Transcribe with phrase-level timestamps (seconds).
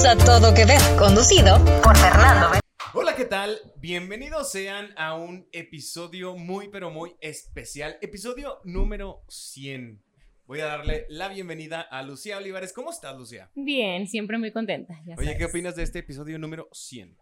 [0.00, 2.56] Bienvenidos a Todo Que Ver, conducido por Fernando.
[2.94, 3.58] Hola, ¿qué tal?
[3.78, 7.98] Bienvenidos sean a un episodio muy, pero muy especial.
[8.00, 10.00] Episodio número 100.
[10.46, 12.72] Voy a darle la bienvenida a Lucía Olivares.
[12.72, 13.50] ¿Cómo estás, Lucía?
[13.56, 14.94] Bien, siempre muy contenta.
[15.04, 17.16] ya Oye, ¿qué opinas de este episodio número 100?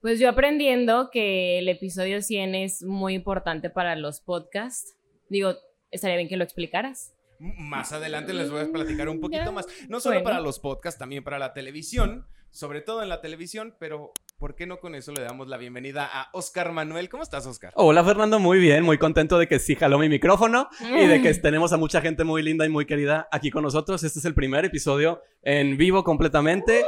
[0.00, 4.96] Pues yo aprendiendo que el episodio 100 es muy importante para los podcasts.
[5.28, 5.54] Digo,
[5.92, 7.15] estaría bien que lo explicaras.
[7.38, 9.66] Más adelante les voy a platicar un poquito más.
[9.88, 10.24] No solo Bueno.
[10.24, 12.26] para los podcasts, también para la televisión.
[12.50, 16.08] Sobre todo en la televisión, pero ¿por qué no con eso le damos la bienvenida
[16.10, 17.10] a Oscar Manuel?
[17.10, 17.70] ¿Cómo estás, Oscar?
[17.74, 21.34] Hola Fernando, muy bien, muy contento de que sí jaló mi micrófono y de que
[21.42, 24.02] tenemos a mucha gente muy linda y muy querida aquí con nosotros.
[24.04, 26.82] Este es el primer episodio en vivo completamente.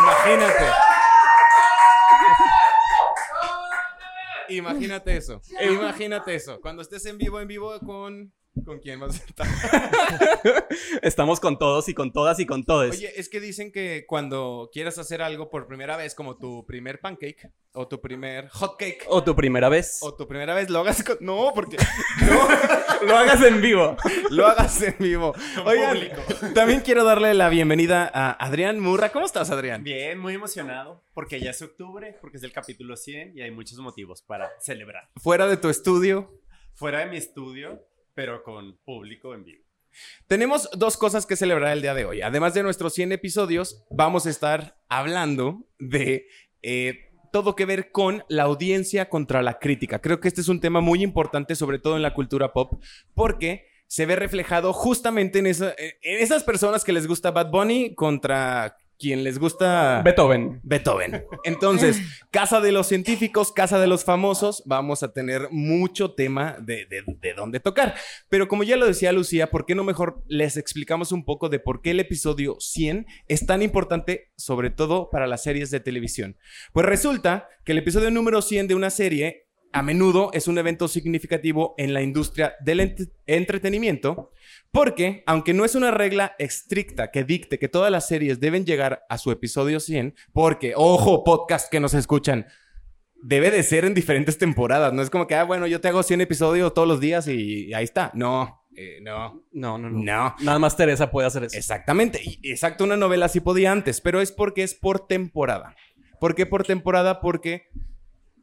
[0.00, 0.87] Imagínate.
[4.48, 5.40] Imagínate eso.
[5.60, 6.60] Imagínate eso.
[6.60, 8.32] Cuando estés en vivo, en vivo con.
[8.64, 9.46] ¿Con quién vas a estar?
[11.02, 12.90] Estamos con todos y con todas y con todos.
[12.96, 17.00] Oye, es que dicen que cuando quieras hacer algo por primera vez, como tu primer
[17.00, 19.98] pancake, o tu primer hot cake, O tu primera vez.
[20.02, 21.16] o tu primera vez, lo hagas con.
[21.20, 21.76] No, porque.
[22.20, 23.96] No, lo hagas en vivo.
[24.30, 25.32] lo hagas en vivo.
[25.64, 25.98] Oigan,
[26.52, 29.10] también quiero darle la bienvenida a Adrián Murra.
[29.10, 29.84] ¿Cómo estás, Adrián?
[29.84, 33.78] Bien, muy emocionado porque ya es octubre, porque es el capítulo 100 y hay muchos
[33.78, 35.08] motivos para celebrar.
[35.16, 36.40] Fuera de tu estudio,
[36.74, 37.84] Fuera de mi estudio,
[38.18, 39.62] pero con público en vivo.
[40.26, 42.20] Tenemos dos cosas que celebrar el día de hoy.
[42.20, 46.26] Además de nuestros 100 episodios, vamos a estar hablando de
[46.62, 50.00] eh, todo que ver con la audiencia contra la crítica.
[50.00, 52.82] Creo que este es un tema muy importante, sobre todo en la cultura pop,
[53.14, 57.94] porque se ve reflejado justamente en, esa- en esas personas que les gusta Bad Bunny
[57.94, 60.02] contra quien les gusta...
[60.04, 60.60] Beethoven.
[60.64, 61.24] Beethoven.
[61.44, 66.86] Entonces, casa de los científicos, casa de los famosos, vamos a tener mucho tema de,
[66.86, 67.94] de, de dónde tocar.
[68.28, 71.60] Pero como ya lo decía Lucía, ¿por qué no mejor les explicamos un poco de
[71.60, 76.36] por qué el episodio 100 es tan importante, sobre todo para las series de televisión?
[76.72, 80.88] Pues resulta que el episodio número 100 de una serie a menudo es un evento
[80.88, 84.30] significativo en la industria del ent- entretenimiento,
[84.70, 89.04] porque aunque no es una regla estricta que dicte que todas las series deben llegar
[89.08, 92.46] a su episodio 100, porque, ojo, podcast que nos escuchan,
[93.22, 96.02] debe de ser en diferentes temporadas, no es como que, ah, bueno, yo te hago
[96.02, 98.12] 100 episodios todos los días y ahí está.
[98.14, 99.98] No, eh, no, No, no, no.
[99.98, 100.36] no.
[100.40, 101.56] Nada más Teresa puede hacer eso.
[101.56, 105.74] Exactamente, exacto, una novela sí podía antes, pero es porque es por temporada.
[106.20, 107.20] ¿Por qué por temporada?
[107.20, 107.68] Porque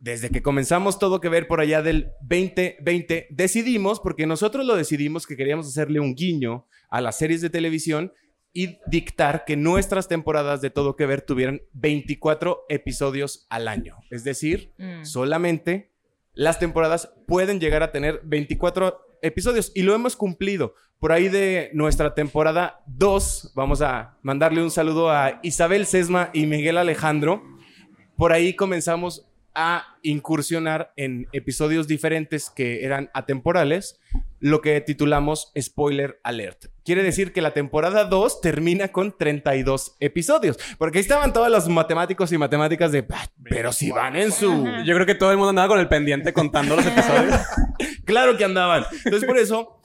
[0.05, 5.25] desde que comenzamos todo que ver por allá del 2020, decidimos, porque nosotros lo decidimos,
[5.25, 8.13] que queríamos hacerle un guiño a las series de televisión
[8.53, 13.97] y dictar que nuestras temporadas de todo que ver tuvieran 24 episodios al año.
[14.11, 15.05] Es decir, Mm.
[15.05, 15.89] solamente
[16.35, 20.75] las temporadas pueden llegar a tener 24 episodios y lo hemos cumplido.
[20.99, 26.45] Por ahí de nuestra temporada 2, vamos a mandarle un saludo a Isabel Sesma y
[26.45, 27.41] Miguel Alejandro.
[28.15, 33.99] Por ahí comenzamos a incursionar en episodios diferentes que eran atemporales,
[34.39, 36.65] lo que titulamos Spoiler Alert.
[36.83, 41.67] Quiere decir que la temporada 2 termina con 32 episodios, porque ahí estaban todos los
[41.69, 44.65] matemáticos y matemáticas de, "Ah, pero si van en su...
[44.85, 47.39] Yo creo que todo el mundo andaba con el pendiente contando los episodios.
[48.05, 48.85] Claro que andaban.
[49.03, 49.81] Entonces, por eso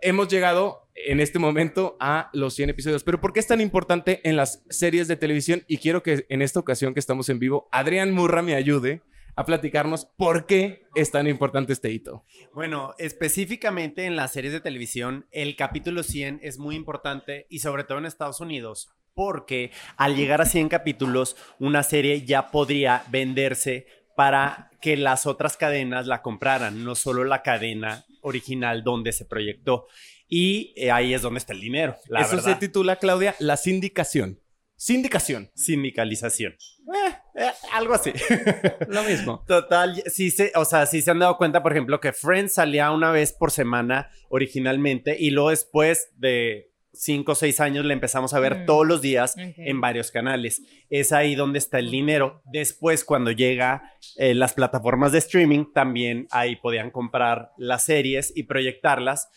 [0.00, 3.02] hemos llegado en este momento a los 100 episodios.
[3.02, 5.64] Pero ¿por qué es tan importante en las series de televisión?
[5.66, 9.02] Y quiero que en esta ocasión que estamos en vivo, Adrián Murra me ayude
[9.36, 12.24] a platicarnos por qué es tan importante este hito.
[12.52, 17.84] Bueno, específicamente en las series de televisión, el capítulo 100 es muy importante y sobre
[17.84, 23.86] todo en Estados Unidos, porque al llegar a 100 capítulos, una serie ya podría venderse
[24.16, 29.86] para que las otras cadenas la compraran, no solo la cadena original donde se proyectó.
[30.28, 32.52] Y eh, ahí es donde está el dinero, la Eso verdad.
[32.52, 34.40] se titula, Claudia, la sindicación.
[34.76, 35.50] Sindicación.
[35.54, 36.52] Sindicalización.
[36.52, 38.12] Eh, eh, algo así.
[38.88, 39.44] Lo mismo.
[39.46, 42.90] Total, sí se, o sea, sí se han dado cuenta, por ejemplo, que Friends salía
[42.90, 48.34] una vez por semana originalmente y luego después de cinco o seis años le empezamos
[48.34, 48.66] a ver Mm.
[48.66, 49.54] todos los días Ok.
[49.56, 50.62] en varios canales.
[50.90, 52.40] Es ahí donde está el dinero.
[52.44, 58.44] Después, cuando llega eh, las plataformas de streaming, también ahí podían comprar las series y
[58.44, 59.28] proyectarlas.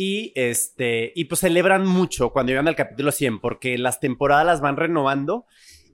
[0.00, 4.60] Y este, y pues celebran mucho cuando llegan al capítulo 100, porque las temporadas las
[4.60, 5.44] van renovando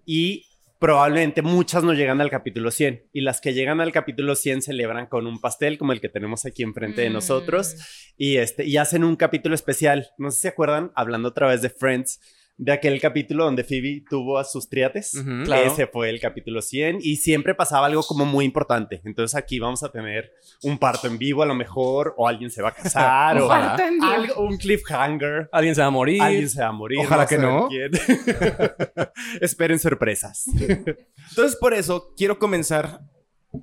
[0.05, 0.45] y
[0.79, 5.07] probablemente muchas no llegan al capítulo 100 y las que llegan al capítulo 100 celebran
[5.07, 7.15] con un pastel como el que tenemos aquí enfrente de Mm.
[7.15, 7.77] nosotros
[8.19, 10.11] y este y hacen un capítulo especial.
[10.19, 12.21] No sé si se acuerdan, hablando otra vez de Friends,
[12.57, 15.13] de aquel capítulo donde Phoebe tuvo a sus triates.
[15.45, 15.67] Claro.
[15.67, 19.01] Ese fue el capítulo 100 y siempre pasaba algo como muy importante.
[19.05, 20.31] Entonces aquí vamos a tener
[20.63, 24.41] un parto en vivo a lo mejor, o alguien se va a casar, o algo-
[24.43, 25.49] un cliffhanger.
[25.51, 26.23] Alguien se va a morir.
[26.23, 26.99] Alguien se va a morir.
[27.01, 27.69] Ojalá que no.
[29.41, 30.47] Esperen sorpresas.
[30.59, 33.01] Entonces, por eso quiero comenzar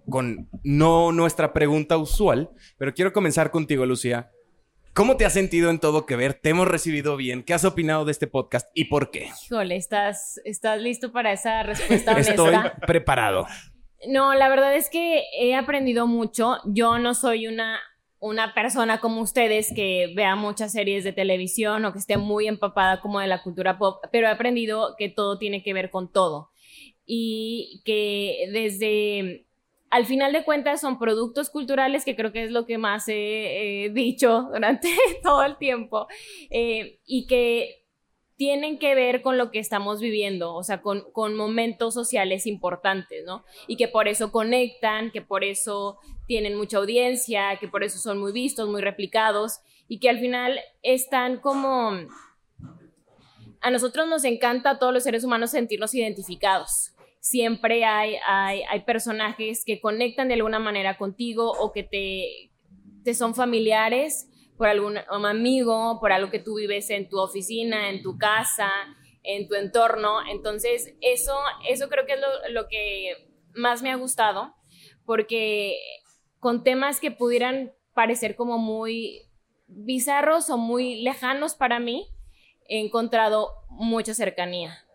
[0.09, 4.31] con no nuestra pregunta usual, pero quiero comenzar contigo, Lucía.
[4.93, 6.33] ¿Cómo te has sentido en todo que ver?
[6.33, 7.43] ¿Te hemos recibido bien?
[7.43, 9.29] ¿Qué has opinado de este podcast y por qué?
[9.45, 12.31] Híjole, ¿estás, ¿estás listo para esa respuesta honesta?
[12.31, 12.55] Estoy
[12.85, 13.47] preparado.
[14.09, 16.57] No, la verdad es que he aprendido mucho.
[16.65, 17.79] Yo no soy una,
[18.19, 22.99] una persona como ustedes que vea muchas series de televisión o que esté muy empapada
[22.99, 26.51] como de la cultura pop, pero he aprendido que todo tiene que ver con todo.
[27.05, 29.45] Y que desde,
[29.91, 33.91] al final de cuentas, son productos culturales que creo que es lo que más he,
[33.93, 34.89] dicho durante
[35.23, 36.07] todo el tiempo.
[36.49, 37.81] eh, y que
[38.41, 43.23] tienen que ver con lo que estamos viviendo, o sea, con, con momentos sociales importantes,
[43.23, 43.45] ¿no?
[43.67, 48.17] y que por eso conectan, que por eso tienen mucha audiencia, que por eso son
[48.17, 51.91] muy vistos, muy replicados y que al final están como...
[53.59, 56.90] A nosotros nos encanta a todos los seres humanos sentirnos identificados.
[57.21, 62.51] Siempre hay, hay, hay personajes que conectan de alguna manera contigo o que te,
[63.03, 64.27] te son familiares
[64.57, 68.69] por algún amigo, por algo que tú vives en tu oficina, en tu casa,
[69.23, 70.19] en tu entorno.
[70.29, 71.33] Entonces, eso,
[71.69, 73.13] eso creo que es lo, lo que
[73.53, 74.53] más me ha gustado,
[75.05, 75.77] porque
[76.39, 79.29] con temas que pudieran parecer como muy
[79.67, 82.07] bizarros o muy lejanos para mí,
[82.67, 84.85] he encontrado mucha cercanía,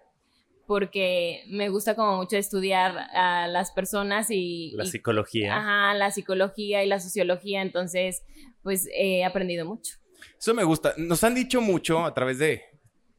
[0.67, 4.73] porque me gusta como mucho estudiar a las personas y...
[4.77, 5.57] La y- psicología.
[5.57, 8.23] Ajá, la psicología y la sociología, entonces,
[8.63, 9.95] pues he aprendido mucho.
[10.39, 10.95] Eso me gusta.
[10.97, 12.63] Nos han dicho mucho a través de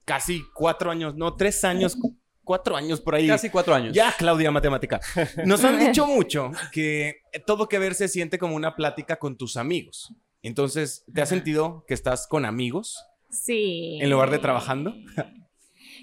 [0.06, 3.28] casi cuatro años, no, tres años, cu- cuatro años por ahí.
[3.28, 3.94] Casi cuatro años.
[3.94, 5.00] Ya, Claudia, matemática.
[5.46, 9.58] Nos han dicho mucho que todo que ver se siente como una plática con tus
[9.58, 10.14] amigos.
[10.42, 14.00] Entonces, ¿te has sentido que estás con amigos Sí.
[14.02, 14.94] en lugar de trabajando?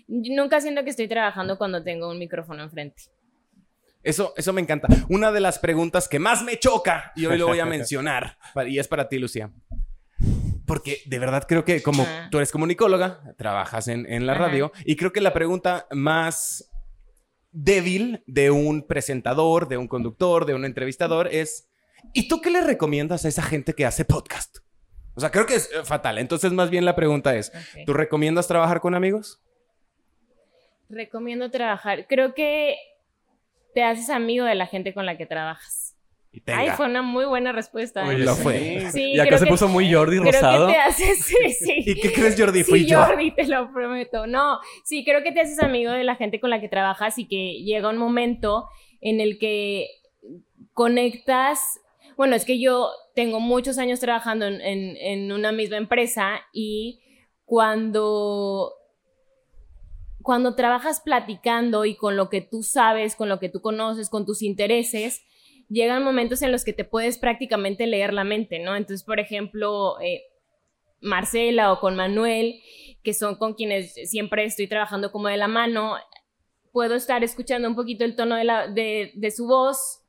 [0.06, 3.04] Yo Nunca siento que estoy trabajando cuando tengo un micrófono enfrente.
[4.02, 4.88] Eso, eso me encanta.
[5.08, 8.36] Una de las preguntas que más me choca, y hoy lo voy a mencionar,
[8.66, 9.50] y es para ti, Lucía.
[10.66, 14.46] Porque de verdad creo que como tú eres comunicóloga, trabajas en, en la Ajá.
[14.46, 16.70] radio, y creo que la pregunta más
[17.50, 21.68] débil de un presentador, de un conductor, de un entrevistador es,
[22.12, 24.58] ¿y tú qué le recomiendas a esa gente que hace podcast?
[25.14, 26.18] O sea, creo que es eh, fatal.
[26.18, 27.52] Entonces, más bien la pregunta es.
[27.86, 29.40] ¿tú recomiendas trabajar con amigos?
[30.88, 32.06] Recomiendo trabajar.
[32.06, 32.76] Creo que
[33.74, 35.96] te haces amigo de la gente con la que trabajas.
[36.30, 36.58] Y tenga.
[36.60, 38.04] Ay, fue una muy buena respuesta.
[38.04, 38.08] ¿eh?
[38.08, 38.88] Oye, Lo fue.
[38.92, 40.66] Sí, y acá creo se puso muy Jordi Creo Rosado.
[40.66, 41.74] que te haces, sí, sí.
[41.86, 42.64] ¿Y qué crees, Jordi?
[42.64, 43.02] Fui sí, yo.
[43.04, 44.26] Jordi, te lo prometo.
[44.26, 47.28] No, sí, creo que te haces amigo de la gente con la que trabajas y
[47.28, 48.68] que llega un momento
[49.00, 49.88] en el que
[50.72, 51.80] conectas.
[52.16, 57.00] Bueno, es que yo tengo muchos años trabajando en, en- en una misma empresa y
[57.44, 58.72] cuando,
[60.24, 64.24] cuando trabajas platicando y con lo que tú sabes, con lo que tú conoces, con
[64.24, 65.22] tus intereses,
[65.68, 68.74] llegan momentos en los que te puedes prácticamente leer la mente, ¿no?
[68.74, 70.22] Entonces, por ejemplo, eh,
[71.02, 72.54] Marcela o con Manuel,
[73.02, 75.96] que son con quienes siempre estoy trabajando como de la mano,
[76.72, 80.03] puedo estar escuchando un poquito el tono de, la, de, de su voz,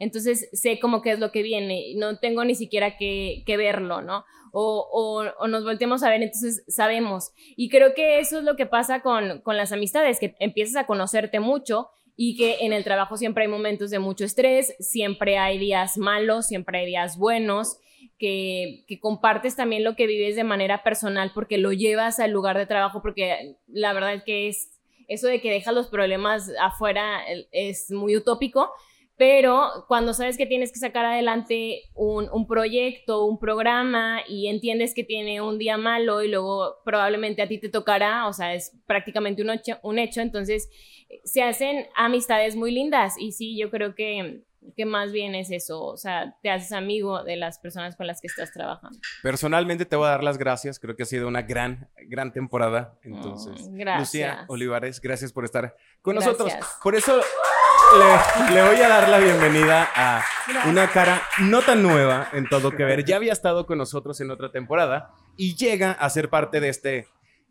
[0.00, 4.24] entonces sé como qué es lo que viene, no tengo ni siquiera que, verlo, ¿no?
[4.50, 7.32] O, o, o, nos volteamos a ver, entonces sabemos.
[7.54, 10.86] Y creo que eso es lo que pasa con, con las amistades, que empiezas a
[10.86, 15.58] conocerte mucho y que en el trabajo siempre hay momentos de mucho estrés, siempre hay
[15.58, 17.78] días malos, siempre hay días buenos,
[18.18, 22.56] que, que, compartes también lo que vives de manera personal porque lo llevas al lugar
[22.56, 27.20] de trabajo, porque la verdad es que es eso de que dejas los problemas afuera
[27.50, 28.70] es muy utópico,
[29.20, 34.94] pero cuando sabes que tienes que sacar adelante un, un, proyecto, un programa y entiendes
[34.94, 38.74] que tiene un día malo y luego probablemente a ti te tocará, o sea, es
[38.86, 40.70] prácticamente un hecho, un hecho entonces
[41.22, 44.42] se hacen amistades muy lindas y sí, yo creo que,
[44.74, 48.22] que más bien es eso, o sea, te haces amigo de las personas con las
[48.22, 48.98] que estás trabajando.
[49.22, 52.98] Personalmente te voy a dar las gracias, creo que ha sido una gran, gran temporada,
[53.02, 53.68] entonces.
[53.68, 54.00] Mm, gracias.
[54.00, 56.38] Lucía Olivares, gracias por estar con Gracias.
[56.38, 56.68] nosotros.
[56.82, 57.20] Por eso
[57.98, 60.24] le, voy a dar la bienvenida a
[60.66, 63.04] una cara no tan nueva en todo que ver.
[63.04, 67.08] Ya había estado con nosotros en otra temporada y llega a ser parte de este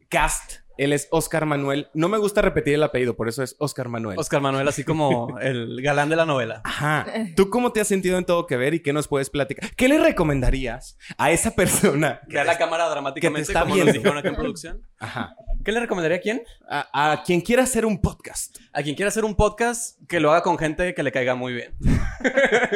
[0.10, 1.90] cast Él es Oscar Manuel.
[1.94, 4.18] No me gusta repetir el apellido, por eso es Oscar Manuel.
[4.18, 6.62] Oscar Manuel, así como el galán de la novela.
[6.64, 7.06] Ajá.
[7.36, 9.70] ¿Tú cómo te has sentido en todo que ver y qué nos puedes platicar?
[9.76, 12.22] ¿Qué le recomendarías a esa persona?
[12.30, 13.94] Vea la cámara dramáticamente, que te está como viendo.
[13.94, 14.82] nos dijeron en producción.
[15.00, 15.36] Ajá.
[15.66, 16.44] ¿Qué le recomendaría a quién?
[16.70, 18.56] A, a quien quiera hacer un podcast.
[18.72, 21.52] A quien quiera hacer un podcast, que lo haga con gente que le caiga muy
[21.54, 21.76] bien.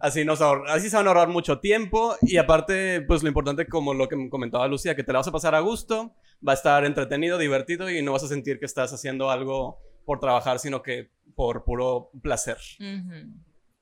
[0.00, 3.66] así, nos ahor- así se van a ahorrar mucho tiempo y aparte, pues lo importante,
[3.66, 6.14] como lo que me comentaba Lucía, que te la vas a pasar a gusto,
[6.46, 10.20] va a estar entretenido, divertido y no vas a sentir que estás haciendo algo por
[10.20, 12.56] trabajar, sino que por puro placer.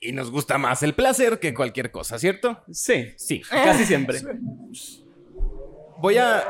[0.01, 2.63] Y nos gusta más el placer que cualquier cosa, ¿cierto?
[2.71, 3.43] Sí, Sí.
[3.51, 4.21] casi siempre.
[6.01, 6.45] Voy a.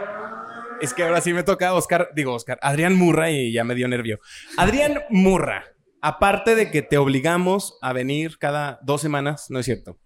[0.81, 3.89] Es que ahora sí me toca Oscar, digo Oscar, Adrián Murra y ya me dio
[3.89, 4.21] nervio.
[4.57, 5.65] Adrián Murra,
[6.01, 9.99] aparte de que te obligamos a venir cada dos semanas, ¿no es cierto?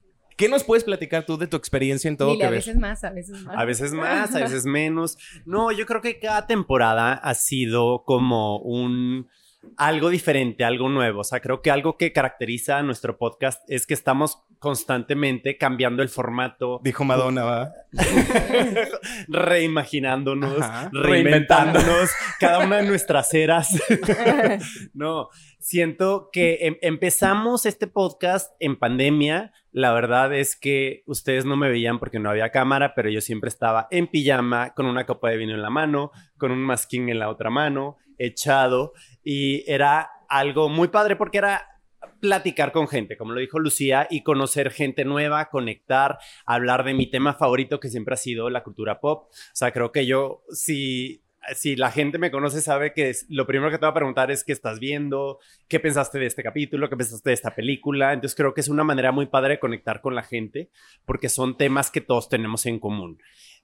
[0.43, 3.05] ¿Qué nos puedes platicar tú de tu experiencia en todo Dile, que a veces más,
[3.05, 3.57] a veces más.
[3.57, 5.17] A veces más, a veces menos.
[5.45, 9.29] No, yo creo que cada temporada ha sido como un
[9.77, 11.21] algo diferente, algo nuevo.
[11.21, 16.03] O sea, creo que algo que caracteriza a nuestro podcast es que estamos constantemente cambiando
[16.03, 17.73] el formato, Dijo Madonna, ¿va?
[19.29, 20.91] reimaginándonos, Ajá.
[20.93, 23.69] reinventándonos cada una de nuestras eras.
[24.95, 25.29] no,
[25.61, 29.53] siento que em- empezamos este podcast en pandemia.
[29.73, 33.49] La verdad es que ustedes no me veían porque no había cámara, pero yo siempre
[33.49, 37.19] estaba en pijama, con una copa de vino en la mano, con un masking en
[37.19, 38.93] la otra mano, echado,
[39.25, 41.67] y era algo muy padre porque era
[42.21, 47.11] platicar con gente, como lo dijo Lucía, y conocer gente nueva, conectar, hablar de mi
[47.11, 49.29] tema favorito que siempre ha sido la cultura pop.
[49.31, 51.22] O sea, creo que yo, si,
[51.55, 54.45] si la gente me conoce, sabe que lo primero que te va a preguntar es
[54.45, 58.13] qué estás viendo, qué pensaste de este capítulo, qué pensaste de esta película.
[58.13, 60.71] Entonces creo que es una manera muy padre de conectar con la gente,
[61.05, 63.19] porque son temas que todos tenemos en común.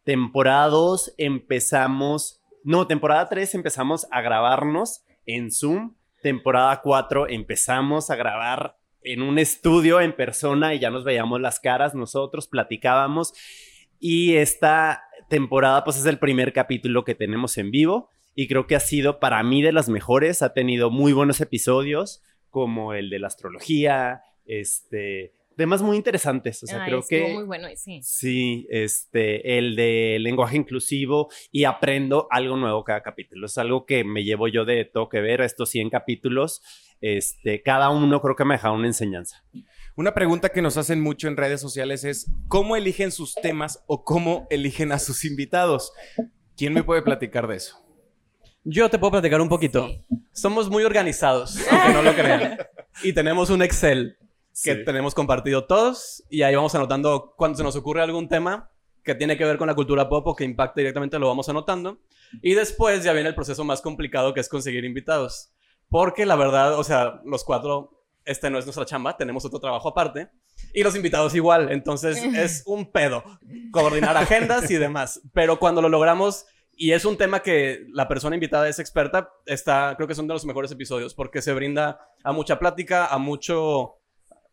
[0.04, 5.94] Temporada 2 empezamos, no, temporada 3 empezamos a grabarnos en Zoom.
[6.22, 11.60] Temporada 4 empezamos a grabar en un estudio en persona y ya nos veíamos las
[11.60, 13.32] caras nosotros, platicábamos.
[14.00, 18.76] Y esta temporada pues es el primer capítulo que tenemos en vivo y creo que
[18.76, 20.42] ha sido para mí de las mejores.
[20.42, 26.62] Ha tenido muy buenos episodios como el de la astrología, este, temas muy interesantes.
[26.62, 27.34] O sea, Ay, creo que...
[27.34, 28.00] muy bueno, sí.
[28.02, 33.46] Sí, este, el de lenguaje inclusivo y aprendo algo nuevo cada capítulo.
[33.46, 36.62] Es algo que me llevo yo de todo que ver estos 100 capítulos.
[37.00, 39.44] Este, cada uno creo que me ha dejado una enseñanza.
[39.98, 44.04] Una pregunta que nos hacen mucho en redes sociales es ¿cómo eligen sus temas o
[44.04, 45.92] cómo eligen a sus invitados?
[46.56, 47.84] ¿Quién me puede platicar de eso?
[48.62, 49.88] Yo te puedo platicar un poquito.
[50.32, 52.58] Somos muy organizados, aunque no lo crean.
[53.02, 54.18] Y tenemos un Excel
[54.62, 54.84] que Sí.
[54.84, 58.70] tenemos compartido todos y ahí vamos anotando cuando se nos ocurre algún tema
[59.02, 61.98] que tiene que ver con la cultura pop o que impacte directamente, lo vamos anotando.
[62.40, 65.50] Y después ya viene el proceso más complicado que es conseguir invitados.
[65.88, 67.97] Porque la verdad, o sea, los cuatro,
[68.28, 70.28] este no es nuestra chamba, tenemos otro trabajo aparte.
[70.74, 73.24] Y los invitados igual, entonces es un pedo
[73.72, 75.20] coordinar agendas y demás.
[75.32, 79.94] Pero cuando lo logramos y es un tema que la persona invitada es experta, está,
[79.96, 83.96] creo que son de los mejores episodios porque se brinda a mucha plática, a mucho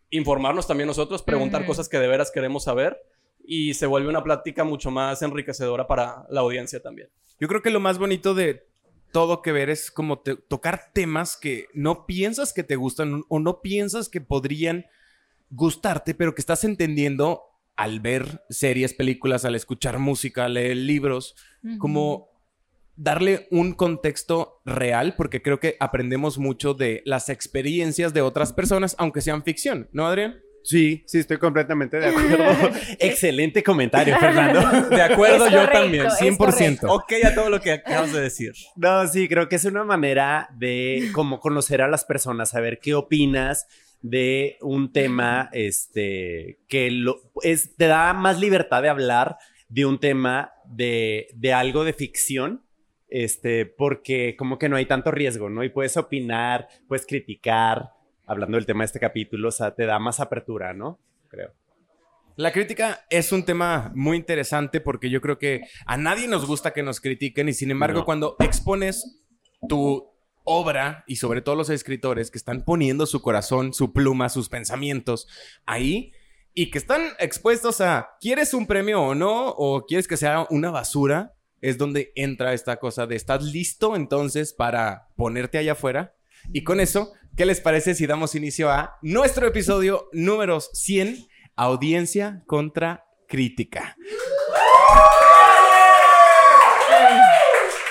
[0.10, 2.98] informarnos también nosotros, preguntar cosas que de veras queremos saber
[3.44, 7.10] y se vuelve una plática mucho más enriquecedora para la audiencia también.
[7.39, 8.67] Yo creo que lo más bonito de
[9.15, 13.39] todo que ver es como te- tocar temas que no piensas que te gustan o
[13.39, 14.88] no piensas que podrían
[15.50, 17.43] gustarte, pero que estás entendiendo
[17.77, 21.34] al ver series, películas, al escuchar música, al leer libros,
[21.77, 22.27] como
[22.98, 28.98] darle un contexto real, porque creo que aprendemos mucho de las experiencias de otras personas,
[29.00, 30.41] aunque sean ficción, ¿no, Adrián?
[30.65, 32.43] Sí, sí, estoy completamente de acuerdo.
[33.00, 34.89] Excelente comentario, Fernando.
[34.89, 36.05] De acuerdo, Es yo correcto, también.
[36.07, 36.79] es 100%.
[36.89, 38.53] Ok a todo lo que acabas de decir.
[38.75, 42.95] No, sí, creo que es una manera de como conocer a las personas, saber qué
[42.95, 43.67] opinas
[44.01, 49.38] de un tema, este, que lo, es, te da más libertad de hablar
[49.69, 52.65] de un tema de, de algo de ficción,
[53.07, 55.63] este, porque como que no hay tanto riesgo, ¿no?
[55.63, 57.91] Y puedes opinar, puedes criticar,
[58.25, 61.00] hablando del tema de este capítulo, o sea, te da más apertura, ¿no?
[61.29, 61.53] Creo.
[62.38, 66.74] La crítica es un tema muy interesante porque yo creo que a nadie nos gusta
[66.74, 68.05] que nos critiquen y sin embargo No.
[68.05, 69.24] cuando expones
[69.70, 70.12] tu
[70.44, 75.27] obra y sobre todo los escritores que están poniendo su corazón, su pluma, sus pensamientos
[75.65, 76.12] ahí
[76.53, 79.50] y que están expuestos a ¿quieres un premio o no?
[79.50, 81.34] o ¿quieres que sea una basura?
[81.62, 86.15] Es donde entra esta cosa de ¿estás listo entonces para ponerte allá afuera?
[86.53, 92.44] Y con eso, ¿qué les parece si damos inicio a nuestro episodio número 100, audiencia
[92.48, 93.98] contra crítica?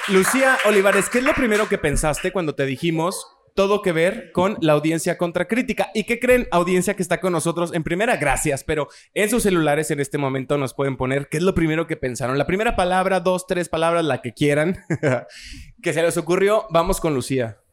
[0.08, 4.56] Lucía Olivares, ¿qué es lo primero que pensaste cuando te dijimos todo que ver con
[4.60, 5.90] la audiencia contracrítica?
[5.94, 7.72] ¿Y qué creen, audiencia que está con nosotros?
[7.74, 11.42] En primera, gracias, pero en sus celulares en este momento nos pueden poner qué es
[11.42, 12.38] lo primero que pensaron.
[12.38, 14.78] La primera palabra, dos, tres palabras, la que quieran,
[15.82, 16.66] que se les ocurrió.
[16.70, 17.63] Vamos con Lucía.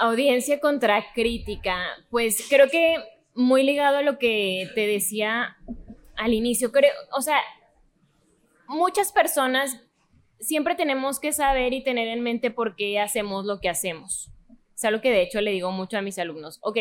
[0.00, 1.78] Audiencia contra crítica.
[2.10, 2.96] Pues creo que
[3.34, 5.56] muy ligado a lo que te decía
[6.16, 6.72] al inicio.
[6.72, 7.38] Creo, o sea,
[8.66, 9.80] muchas personas
[10.40, 14.30] siempre tenemos que saber y tener en mente por qué hacemos lo que hacemos.
[14.74, 16.58] Es algo que de hecho le digo mucho a mis alumnos.
[16.62, 16.78] Ok,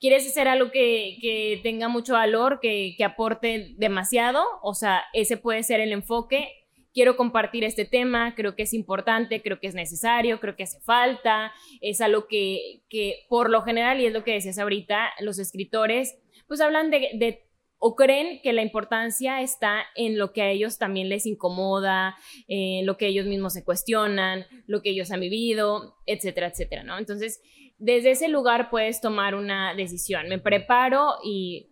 [0.00, 4.42] ¿quieres hacer algo que, que tenga mucho valor, que, que aporte demasiado?
[4.62, 6.63] O sea, ese puede ser el enfoque
[6.94, 10.80] quiero compartir este tema, creo que es importante, creo que es necesario, creo que hace
[10.80, 15.38] falta, es algo que, que por lo general, y es lo que decías ahorita, los
[15.38, 17.42] escritores pues hablan de,
[17.78, 22.16] o creen que la importancia está en lo que a ellos también les incomoda,
[22.48, 26.84] en lo que ellos mismos se cuestionan, lo que ellos han vivido, etcétera, etcétera.
[26.98, 27.42] Entonces,
[27.78, 30.28] desde ese lugar puedes tomar una decisión.
[30.28, 31.70] Me preparo y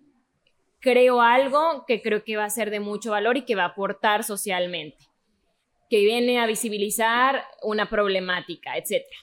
[0.80, 3.68] creo algo que creo que va a ser de mucho valor y que va a
[3.68, 5.04] aportar socialmente,
[5.92, 9.14] que viene a visibilizar una problemática, etcétera.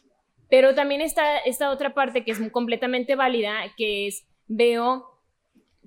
[0.52, 5.04] Pero también está esta otra parte que es completamente válida, que es veo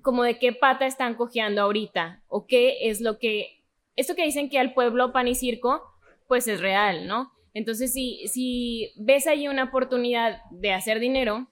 [0.01, 3.63] como de qué pata están cojeando ahorita o qué es lo que,
[3.95, 5.81] esto que dicen que al pueblo pan y circo,
[6.27, 7.31] pues es real, ¿no?
[7.53, 11.47] Entonces, si, si ves ahí una oportunidad de hacer dinero,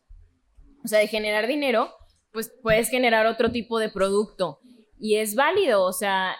[0.83, 1.89] o sea, de generar dinero,
[2.33, 4.59] pues puedes generar otro tipo de producto
[4.99, 6.35] y es válido, o sea,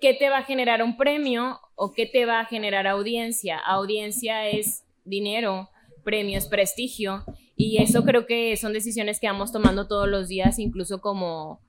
[0.00, 3.58] ¿qué te va a generar un premio o qué te va a generar audiencia?
[3.58, 5.70] Audiencia es dinero,
[6.04, 7.24] premio es prestigio
[7.56, 11.60] y eso creo que son decisiones que vamos tomando todos los días, incluso como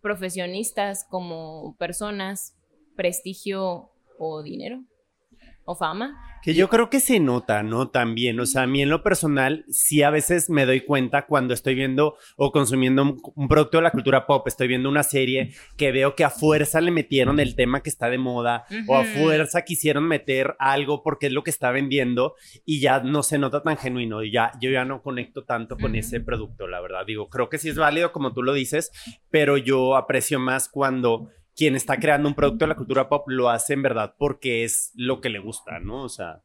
[0.00, 2.56] profesionistas, como personas,
[2.96, 4.84] prestigio o dinero
[5.70, 6.16] o fama.
[6.42, 7.90] Que yo creo que se nota, ¿no?
[7.90, 11.52] También, o sea, a mí en lo personal, sí a veces me doy cuenta cuando
[11.52, 15.52] estoy viendo o consumiendo un, un, producto de la cultura pop, estoy viendo una serie
[15.76, 18.84] que veo que a fuerza le metieron el tema que está de moda uh -huh.
[18.88, 22.34] o a fuerza quisieron meter algo porque es lo que está vendiendo
[22.64, 25.92] y ya no se nota tan genuino y ya yo ya no conecto tanto con
[25.92, 25.98] uh -huh.
[25.98, 27.04] ese producto, la verdad.
[27.06, 28.92] Digo, creo que sí es válido como tú lo dices,
[29.30, 31.28] pero yo aprecio más cuando
[31.60, 34.92] quien está creando un producto de la cultura pop lo hace en verdad porque es
[34.94, 36.04] lo que le gusta, ¿no?
[36.04, 36.40] O sea,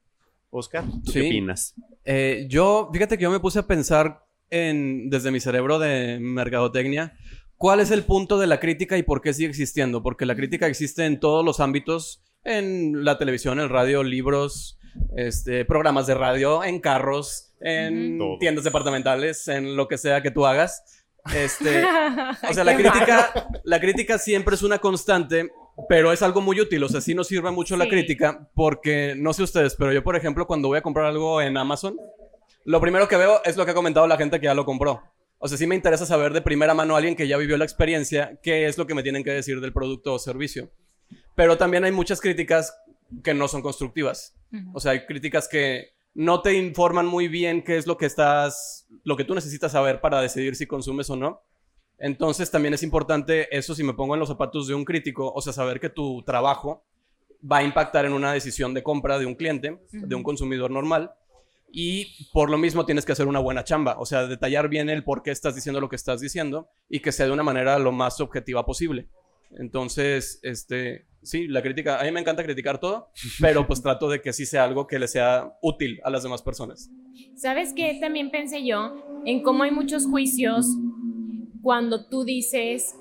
[0.50, 1.22] Oscar, ¿tú sí.
[1.22, 1.74] qué opinas?
[2.04, 7.16] Eh, yo, fíjate que yo me puse a pensar en, desde mi cerebro de mercadotecnia,
[7.56, 10.04] ¿cuál es el punto de la crítica y por qué sigue existiendo?
[10.04, 14.78] Porque la crítica existe en todos los ámbitos, en la televisión, el radio, libros,
[15.16, 20.46] este, programas de radio, en carros, en tiendas departamentales, en lo que sea que tú
[20.46, 21.05] hagas.
[21.34, 21.84] Este,
[22.50, 25.52] o sea, la crítica, la crítica siempre es una constante,
[25.90, 26.84] pero es algo muy útil.
[26.84, 27.80] O sea, sí nos sirve mucho sí.
[27.80, 31.42] la crítica porque, no sé ustedes, pero yo, por ejemplo, cuando voy a comprar algo
[31.42, 31.98] en Amazon,
[32.64, 35.04] lo primero que veo es lo que ha comentado la gente que ya lo compró.
[35.38, 37.66] O sea, sí me interesa saber de primera mano a alguien que ya vivió la
[37.66, 40.72] experiencia qué es lo que me tienen que decir del producto o servicio.
[41.36, 42.76] Pero también hay muchas críticas
[43.24, 44.36] que no son constructivas.
[44.52, 44.72] Uh -huh.
[44.74, 48.88] O sea, hay críticas que no te informan muy bien qué es lo que estás,
[49.04, 51.42] lo que tú necesitas saber para decidir si consumes o no.
[52.00, 55.42] Entonces también es importante eso si me pongo en los zapatos de un crítico, o
[55.42, 56.86] sea, saber que tu trabajo
[57.40, 61.12] va a impactar en una decisión de compra de un cliente, de un consumidor normal.
[61.70, 65.04] Y por lo mismo tienes que hacer una buena chamba, o sea, detallar bien el
[65.04, 67.92] por qué estás diciendo lo que estás diciendo y que sea de una manera lo
[67.92, 69.10] más objetiva posible.
[69.52, 73.10] Entonces, este, sí, la crítica, a mí me encanta criticar todo,
[73.42, 76.42] pero pues trato de que sí sea algo que le sea útil a las demás
[76.42, 76.90] personas.
[77.36, 77.98] ¿Sabes qué?
[78.00, 80.68] También pensé yo en cómo hay muchos juicios
[81.62, 82.96] cuando tú dices,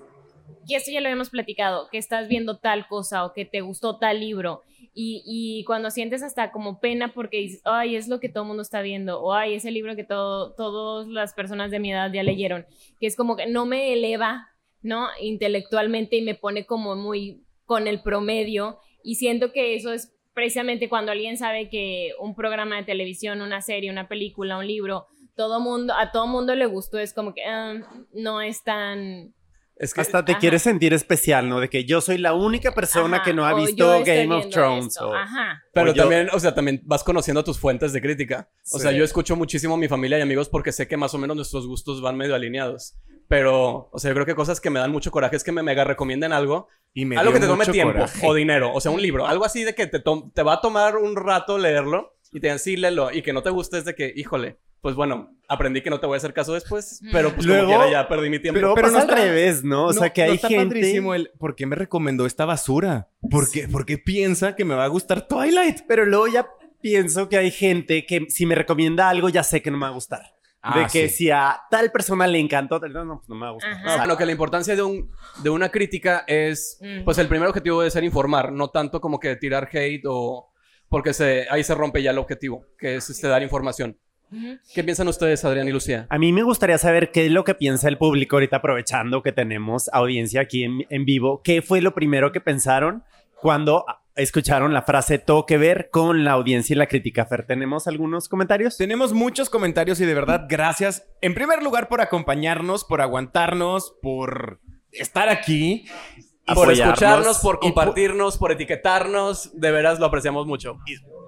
[0.67, 3.99] y esto ya lo habíamos platicado, que estás viendo tal cosa o que te gustó
[3.99, 4.63] tal libro.
[4.97, 8.49] Y, y cuando sientes hasta como pena porque dices, ay, es lo que todo el
[8.49, 12.13] mundo está viendo, o ay, ese libro que todo, todas las personas de mi edad
[12.13, 12.65] ya leyeron,
[13.01, 15.09] que es como que no me eleva ¿no?
[15.19, 20.89] Intelectualmente y me pone como muy con el promedio y siento que eso es precisamente
[20.89, 25.61] cuando alguien sabe que un programa de televisión, una serie, una película, un libro, todo
[25.61, 29.35] mundo, a todo mundo le gustó, es como que uh, no es tan...
[29.77, 30.41] Es que hasta te ajá.
[30.41, 31.59] quieres sentir especial, ¿no?
[31.59, 34.49] De que yo soy la única persona Ajá, que no ha o visto Game of
[34.51, 34.97] Thrones.
[35.01, 35.63] o- Ajá.
[35.73, 38.49] Pero o yo- también, o sea, también vas conociendo tus fuentes de crítica.
[38.73, 41.19] O sea, yo escucho muchísimo a mi familia y amigos porque sé que más o
[41.19, 42.95] menos nuestros gustos van medio alineados.
[43.27, 45.63] Pero, o sea, yo creo que cosas que me dan mucho coraje es que me
[45.63, 46.69] mega recomienden algo.
[46.93, 48.25] Y me algo que te tome tiempo coraje.
[48.25, 48.73] o dinero.
[48.73, 49.27] O sea, un libro.
[49.27, 52.59] Algo así de que te, te va a tomar un rato leerlo y te digan,
[52.61, 53.11] sí, léelo.
[53.11, 56.07] Y que no te guste es de que, híjole, pues bueno, aprendí que no te
[56.07, 58.61] voy a hacer caso después, pero pues Luego- como quiera ya perdí mi tiempo.
[58.75, 59.87] Pero, no al está- revés, ¿no?
[59.87, 60.67] O sea, que no hay está gente...
[60.67, 63.09] padrísimo el por qué me recomendó esta basura.
[63.31, 65.81] ¿Por qué, ¿Por qué piensa que me va a gustar Twilight?
[65.89, 66.47] Pero luego ya
[66.83, 69.89] pienso que hay gente que si me recomienda algo ya sé que no me va
[69.89, 70.21] a gustar.
[70.61, 71.17] Ah, de que sí.
[71.17, 73.73] si a tal persona le encantó, tal- no, no, pues no me va a gustar.
[73.73, 73.85] Ajá.
[73.87, 75.11] No, bueno, que la importancia de, un,
[75.43, 77.05] de una crítica es, Mm.
[77.05, 80.51] pues el primer objetivo debe ser informar, no tanto como que tirar hate o...
[80.91, 83.99] Porque se, ahí se rompe ya el objetivo, que es este, dar información.
[84.75, 86.07] ¿Qué piensan ustedes, Adrián y Lucía?
[86.11, 89.33] A mí me gustaría saber qué es lo que piensa el público ahorita aprovechando que
[89.33, 91.41] tenemos audiencia aquí en, en vivo.
[91.43, 93.03] ¿Qué fue lo primero que pensaron
[93.41, 93.85] cuando
[94.17, 97.27] escucharon la frase todo que ver con la audiencia y la crítica?
[97.27, 98.77] Fer, ¿tenemos algunos comentarios?
[98.77, 101.07] Tenemos muchos comentarios y de verdad gracias.
[101.21, 104.61] En primer lugar por acompañarnos, por aguantarnos, por
[104.93, 105.87] estar aquí.
[106.55, 110.79] Por escucharnos, por y por- compartirnos, por etiquetarnos, de veras lo apreciamos mucho.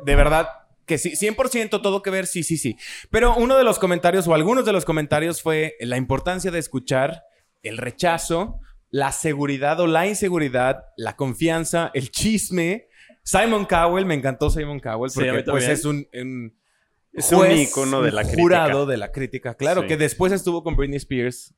[0.05, 0.47] De verdad
[0.87, 2.77] que sí, 100% todo que ver, sí, sí, sí.
[3.11, 7.23] Pero uno de los comentarios o algunos de los comentarios fue la importancia de escuchar,
[7.63, 12.87] el rechazo, la seguridad o la inseguridad, la confianza, el chisme.
[13.25, 16.57] Simon Cowell, me encantó Simon Cowell Sí, porque mí pues es un, un
[17.13, 18.43] Es un ícono de la un crítica.
[18.43, 19.55] jurado de la crítica.
[19.57, 19.89] Claro, Sí.
[19.89, 21.53] que después estuvo con Britney Spears.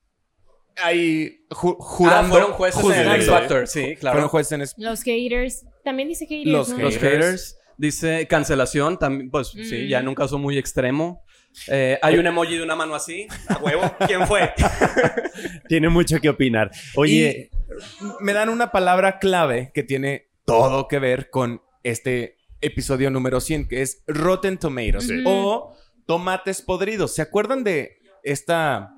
[0.76, 2.28] Ahí ju- jurando.
[2.28, 3.10] Ah, fueron jueces en.
[3.10, 4.14] X Factor, sí, claro.
[4.14, 5.66] Fueron jueces en Los haters.
[5.84, 6.46] También dice haters.
[6.52, 6.78] Los ¿no?
[6.78, 7.58] Los Haters.
[7.78, 9.88] Dice cancelación, también, pues sí, Mm.
[9.88, 11.24] ya en un caso muy extremo.
[11.68, 13.82] Eh, hay un emoji de una mano así, a huevo.
[14.06, 14.52] ¿Quién fue?
[15.68, 16.70] Tiene mucho que opinar.
[16.96, 23.10] Oye, Y me dan una palabra clave que tiene todo que ver con este episodio
[23.10, 25.74] número 100, que es Rotten Tomatoes o
[26.06, 27.14] tomates podridos.
[27.14, 28.94] ¿Se acuerdan de esta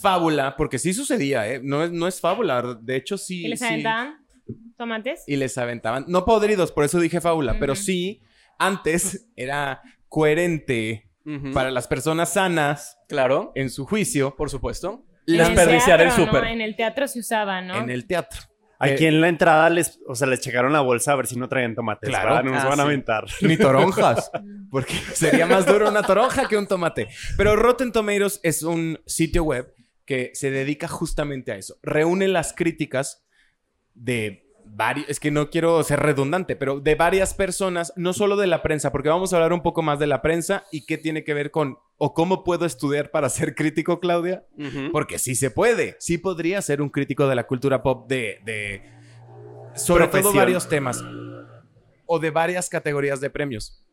[0.00, 0.56] fábula?
[0.56, 1.60] Porque sí sucedía, ¿eh?
[1.62, 3.44] No es, no es fábula, de hecho sí.
[3.44, 3.66] ¿Y les sí.
[3.66, 4.19] aventaban
[4.76, 5.24] tomates?
[5.26, 6.04] Y les aventaban.
[6.08, 8.22] No podridos, por eso dije fábula, pero sí,
[8.58, 11.06] antes era coherente
[11.52, 15.04] para las personas sanas Claro, en su juicio por supuesto.
[15.26, 16.44] Desperdiciar el súper.
[16.44, 17.76] En el teatro se usaba, ¿no?
[17.76, 18.40] en el teatro.
[18.80, 21.36] aquí Eh, en la entrada les, o sea, les checaron la bolsa a ver si
[21.38, 22.08] no traían tomates.
[22.08, 22.30] Claro.
[22.30, 22.44] ¿verdad?
[22.44, 22.86] No nos Ah, van a sí.
[22.88, 23.24] aventar.
[23.42, 24.30] Ni toronjas.
[24.70, 27.08] Porque sería más duro una toronja que un tomate.
[27.36, 29.72] Pero Rotten Tomatoes es un sitio web
[30.04, 31.76] que se dedica justamente a eso.
[31.82, 33.24] Reúne las críticas
[33.94, 38.46] de varios, es que no quiero ser redundante, pero de varias personas, no solo de
[38.46, 41.24] la prensa, porque vamos a hablar un poco más de la prensa y qué tiene
[41.24, 44.46] que ver con, o cómo puedo estudiar para ser crítico, Claudia.
[44.92, 48.82] Porque sí se puede, sí podría ser un crítico de la cultura pop de, de
[49.74, 51.02] sobre todo varios temas
[52.06, 53.84] o de varias categorías de premios.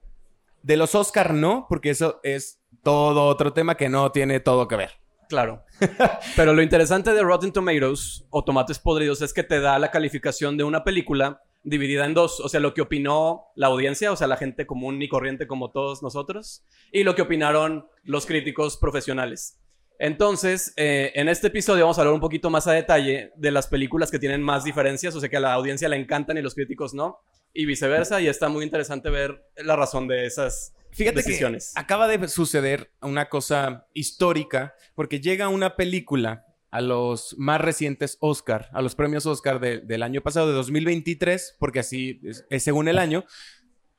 [0.64, 4.76] De los Oscar no, porque eso es todo otro tema que no tiene todo que
[4.76, 4.92] ver.
[5.30, 5.64] Claro.
[6.36, 10.58] Pero lo interesante de Rotten Tomatoes o tomates podridos es que te da la calificación
[10.58, 12.40] de una película dividida en dos.
[12.40, 15.72] O sea, lo que opinó la audiencia, o sea, la gente común y corriente como
[15.72, 19.60] todos nosotros, y lo que opinaron los críticos profesionales.
[20.00, 23.68] Entonces, eh, en este episodio vamos a hablar un poquito más a detalle de las
[23.68, 26.54] películas que tienen más diferencias, o sea, que a la audiencia le encantan y los
[26.54, 27.20] críticos no,
[27.52, 31.72] y viceversa, y está muy interesante ver la razón de esas Fíjate decisiones.
[31.74, 38.18] que acaba de suceder una cosa histórica, porque llega una película a los más recientes
[38.20, 42.64] Oscar, a los premios Oscar de- del año pasado, de 2023, porque así es, es
[42.64, 43.24] según el año,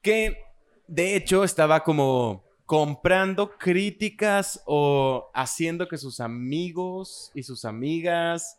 [0.03, 0.39] que
[0.87, 8.59] de hecho estaba como comprando críticas o haciendo que sus amigos y sus amigas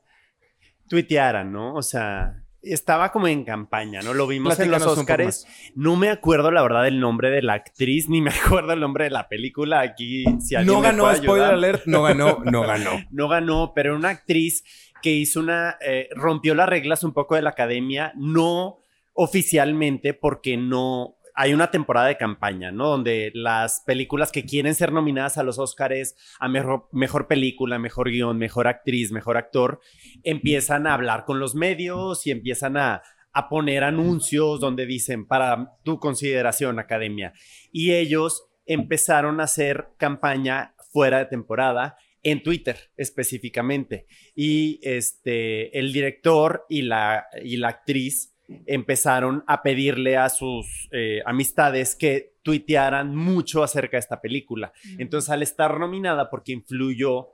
[0.87, 1.75] Tuitearan, ¿no?
[1.75, 4.13] O sea, estaba como en campaña, ¿no?
[4.13, 5.47] Lo vimos en los Oscars.
[5.75, 9.05] No me acuerdo, la verdad, el nombre de la actriz, ni me acuerdo el nombre
[9.05, 9.81] de la película.
[9.81, 11.53] Aquí, si alguien no me ganó, puede spoiler ayudar.
[11.53, 12.91] alert, no ganó, no ganó.
[13.11, 14.63] no ganó, pero una actriz
[15.01, 18.79] que hizo una, eh, rompió las reglas un poco de la academia, no
[19.13, 22.89] oficialmente porque no, hay una temporada de campaña, ¿no?
[22.89, 28.37] Donde las películas que quieren ser nominadas a los Oscars a mejor, película, mejor guion,
[28.37, 29.79] mejor actriz, mejor actor,
[30.23, 35.77] empiezan a hablar con los medios y empiezan a, a poner anuncios donde dicen para
[35.85, 37.31] tu consideración, academia.
[37.71, 44.07] Y ellos empezaron a hacer campaña fuera de temporada en Twitter específicamente.
[44.35, 51.21] Y este, el director y la, y la actriz empezaron a pedirle a sus eh,
[51.25, 54.73] amistades que tuitearan mucho acerca de esta película.
[54.97, 57.29] Entonces, al estar nominada, porque influyó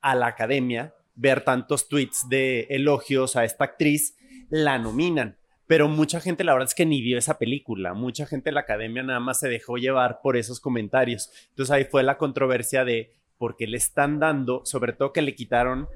[0.00, 4.16] a la academia, ver tantos tweets de elogios a esta actriz,
[4.50, 5.36] la nominan.
[5.66, 7.94] Pero mucha gente, la verdad es que ni vio esa película.
[7.94, 11.30] Mucha gente de la academia nada más se dejó llevar por esos comentarios.
[11.50, 15.34] Entonces ahí fue la controversia de por qué le están dando, sobre todo que le
[15.34, 15.88] quitaron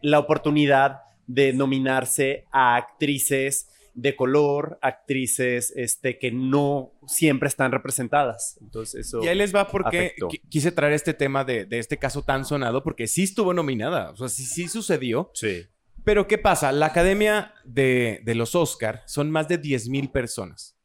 [0.00, 8.58] la oportunidad de nominarse a actrices de color, actrices este, que no siempre están representadas.
[8.60, 9.22] Entonces eso...
[9.22, 10.28] Y ahí les va porque afectó.
[10.48, 14.16] quise traer este tema de, de este caso tan sonado, porque sí estuvo nominada, o
[14.16, 15.30] sea, sí, sí sucedió.
[15.34, 15.66] Sí.
[16.04, 16.72] Pero ¿qué pasa?
[16.72, 20.76] La academia de, de los Oscar son más de 10 mil personas.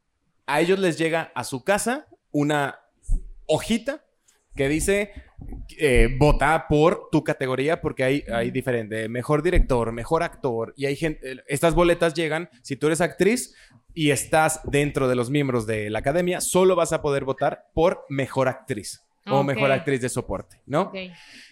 [0.45, 2.79] A ellos les llega a su casa una
[3.45, 4.06] hojita
[4.57, 5.11] que dice
[5.77, 10.95] eh, vota por tu categoría porque hay, hay diferente, mejor director, mejor actor y hay
[10.95, 13.53] gente, estas boletas llegan, si tú eres actriz
[13.93, 18.05] y estás dentro de los miembros de la academia, solo vas a poder votar por
[18.09, 20.91] mejor actriz o mejor actriz de soporte, ¿no?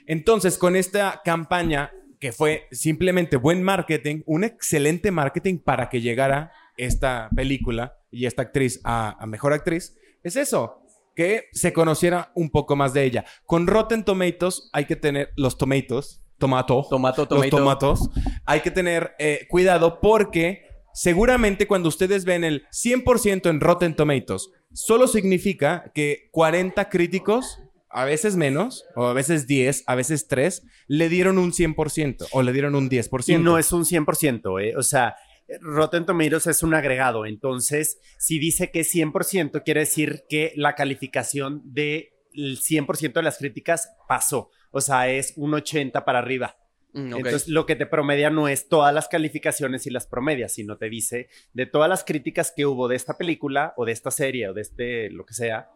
[0.08, 6.52] Entonces, con esta campaña que fue simplemente buen marketing, un excelente marketing para que llegara
[6.78, 10.85] esta película y esta actriz a, a mejor actriz, es eso,
[11.16, 13.26] que se conociera un poco más de ella.
[13.46, 17.58] Con Rotten Tomatoes hay que tener los tomatoes, tomato, Tomato, los tomato.
[17.58, 18.10] tomatos,
[18.46, 24.50] hay que tener eh, cuidado porque seguramente cuando ustedes ven el 100% en Rotten Tomatoes,
[24.74, 30.64] solo significa que 40 críticos, a veces menos, o a veces 10, a veces 3,
[30.88, 33.30] le dieron un 100% o le dieron un 10%.
[33.30, 34.76] Y no es un 100%, ¿eh?
[34.76, 35.16] O sea,
[35.62, 37.26] Rotten Tomatoes es un agregado.
[37.26, 43.38] Entonces, si dice que es 100%, quiere decir que la calificación del 100% de las
[43.38, 44.50] críticas pasó.
[44.72, 46.58] O sea, es un 80 para arriba.
[46.94, 47.18] Mm.
[47.18, 50.90] Entonces, lo que te promedia no es todas las calificaciones y las promedias, sino te
[50.90, 54.54] dice de todas las críticas que hubo de esta película o de esta serie o
[54.54, 55.70] de este, lo que sea,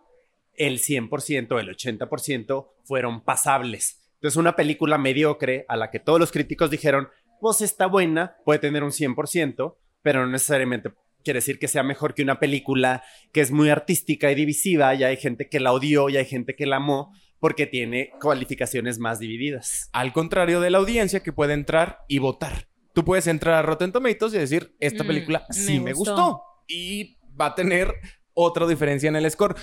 [0.53, 3.99] el 100%, el 80% fueron pasables.
[4.15, 7.07] Entonces, una película mediocre a la que todos los críticos dijeron,
[7.41, 10.91] pues está buena, puede tener un 100%, pero no necesariamente
[11.23, 15.03] quiere decir que sea mejor que una película que es muy artística y divisiva, y
[15.03, 19.19] hay gente que la odió y hay gente que la amó porque tiene calificaciones más
[19.19, 19.89] divididas.
[19.93, 22.67] Al contrario de la audiencia que puede entrar y votar.
[22.93, 26.11] Tú puedes entrar a Rotten Tomatoes y decir, esta Mm, película me sí me gustó.
[26.15, 26.43] gustó.
[26.67, 27.93] Y va a tener
[28.33, 29.55] otra diferencia en el score.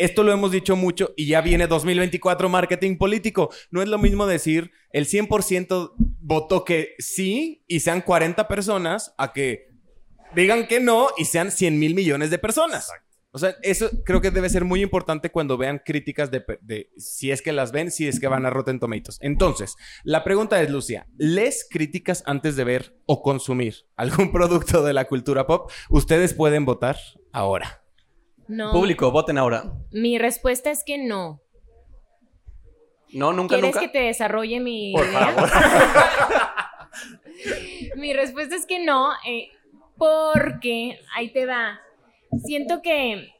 [0.00, 3.50] Esto lo hemos dicho mucho y ya viene 2024 marketing político.
[3.70, 9.34] No es lo mismo decir el 100% votó que sí y sean 40 personas a
[9.34, 9.68] que
[10.34, 12.90] digan que no y sean 100 mil millones de personas.
[13.32, 17.30] O sea, eso creo que debe ser muy importante cuando vean críticas de, de si
[17.30, 19.18] es que las ven, si es que van a Rotten Tomatoes.
[19.20, 24.94] Entonces, la pregunta es, Lucia, ¿les críticas antes de ver o consumir algún producto de
[24.94, 25.70] la cultura pop?
[25.90, 26.96] Ustedes pueden votar
[27.32, 27.82] ahora.
[28.50, 28.72] No.
[28.72, 29.62] Público, voten ahora.
[29.92, 31.40] Mi respuesta es que no.
[33.12, 33.86] No, nunca, ¿Quieres nunca.
[33.86, 35.32] que te desarrolle mi Por idea?
[35.32, 35.50] favor.
[37.96, 39.48] Mi respuesta es que no, eh,
[39.96, 41.80] porque ahí te va.
[42.44, 43.32] Siento que,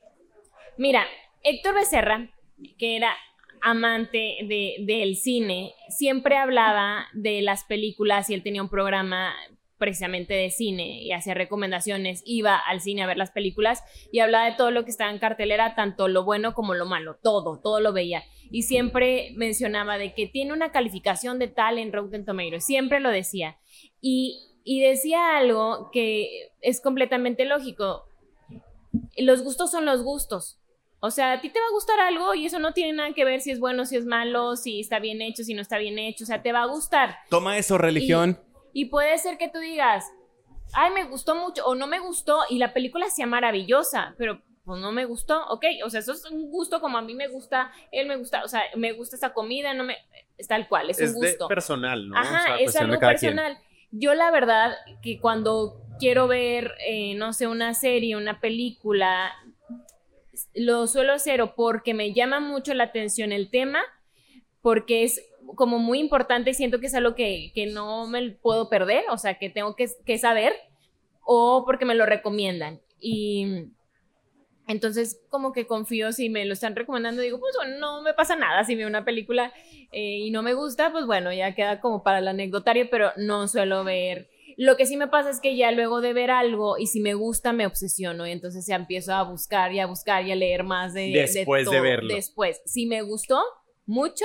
[0.79, 1.05] mira,
[1.43, 2.31] Héctor Becerra,
[2.79, 3.15] que era
[3.63, 9.35] amante de, del cine, siempre hablaba de las películas y él tenía un programa
[9.81, 14.45] precisamente de cine y hacía recomendaciones, iba al cine a ver las películas y hablaba
[14.45, 17.81] de todo lo que estaba en cartelera, tanto lo bueno como lo malo, todo, todo
[17.81, 18.23] lo veía.
[18.53, 23.11] Y siempre mencionaba de que tiene una calificación de tal en Rotten Tomatoes, siempre lo
[23.11, 23.59] decía.
[24.01, 28.05] Y, y decía algo que es completamente lógico.
[29.17, 30.61] Los gustos son los gustos.
[31.03, 33.25] O sea, a ti te va a gustar algo y eso no tiene nada que
[33.25, 35.99] ver si es bueno, si es malo, si está bien hecho, si no está bien
[35.99, 36.25] hecho.
[36.25, 37.17] O sea, te va a gustar.
[37.31, 38.39] Toma eso, religión.
[38.39, 38.50] Y
[38.87, 40.11] puede ser que tú digas,
[40.73, 44.81] ay, me gustó mucho o no me gustó y la película sea maravillosa, pero pues
[44.81, 47.73] no me gustó, ok, o sea, eso es un gusto como a mí me gusta,
[47.91, 49.97] él me gusta, o sea, me gusta esta comida, no me,
[50.37, 51.49] es tal cual, es, Es un gusto.
[51.49, 52.17] personal, ¿no?
[52.17, 53.11] Ajá, O sea, es algo quien.
[53.11, 53.59] personal.
[53.91, 59.33] Yo la verdad que cuando quiero ver, eh, no sé, una serie, una película,
[60.55, 63.81] lo suelo hacer o porque me llama mucho la atención el tema,
[64.63, 65.21] porque es
[65.57, 69.19] como muy importante y siento que es algo que, que no me puedo perder, o
[69.19, 70.55] sea, que tengo que, que saber,
[71.25, 72.81] o porque me lo recomiendan.
[73.01, 73.67] Y
[74.67, 78.37] entonces como que confío si me lo están recomendando, digo, pues bueno, no me pasa
[78.37, 79.53] nada si veo una película
[79.91, 83.49] eh, y no me gusta, pues bueno, ya queda como para el anecdotario, pero no
[83.49, 84.29] suelo ver.
[84.57, 87.15] Lo que sí me pasa es que ya luego de ver algo y si me
[87.15, 90.65] gusta me obsesiono y entonces ya empiezo a buscar y a buscar y a leer
[90.65, 91.83] más de Después de todo.
[91.83, 92.15] verlo.
[92.15, 93.43] Después, si me gustó
[93.87, 94.25] mucho,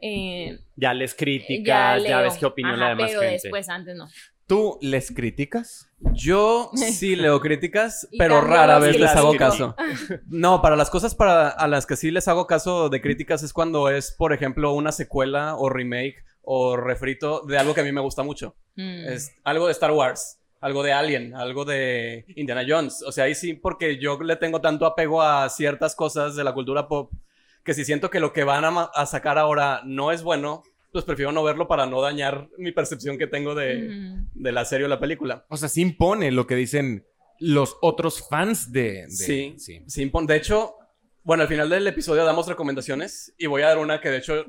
[0.00, 3.32] eh, Ya les ya, críticas, ya, ves qué opina Ajá, la demás pero gente.
[3.34, 4.08] después antes no.
[4.46, 5.90] ¿Tú les criticas?
[6.12, 9.74] Yo sí leo críticas, pero rara vez les hago caso.
[10.28, 13.52] No, para las cosas para, a las que sí les hago caso de críticas es
[13.52, 17.90] cuando es, por ejemplo, una secuela o remake o refrito de algo que a mí
[17.90, 18.54] me gusta mucho.
[18.76, 19.08] Mm.
[19.08, 23.02] Es algo de Star Wars, algo de Alien, algo de Indiana Jones.
[23.02, 26.54] O sea, ahí sí, porque yo le tengo tanto apego a ciertas cosas de la
[26.54, 27.10] cultura pop
[27.66, 31.32] que si siento que lo que van a, sacar ahora no es bueno, pues prefiero
[31.32, 34.28] no verlo para no dañar mi percepción que tengo de, Mm.
[34.34, 35.44] de la serie o la película.
[35.50, 37.04] O sea, sí impone lo que dicen
[37.38, 39.02] los otros fans de...
[39.02, 39.82] de- Sí, sí.
[39.86, 40.10] sí.
[40.10, 40.76] impon- De hecho,
[41.22, 44.44] bueno, al final del episodio damos recomendaciones y voy a dar una que de hecho,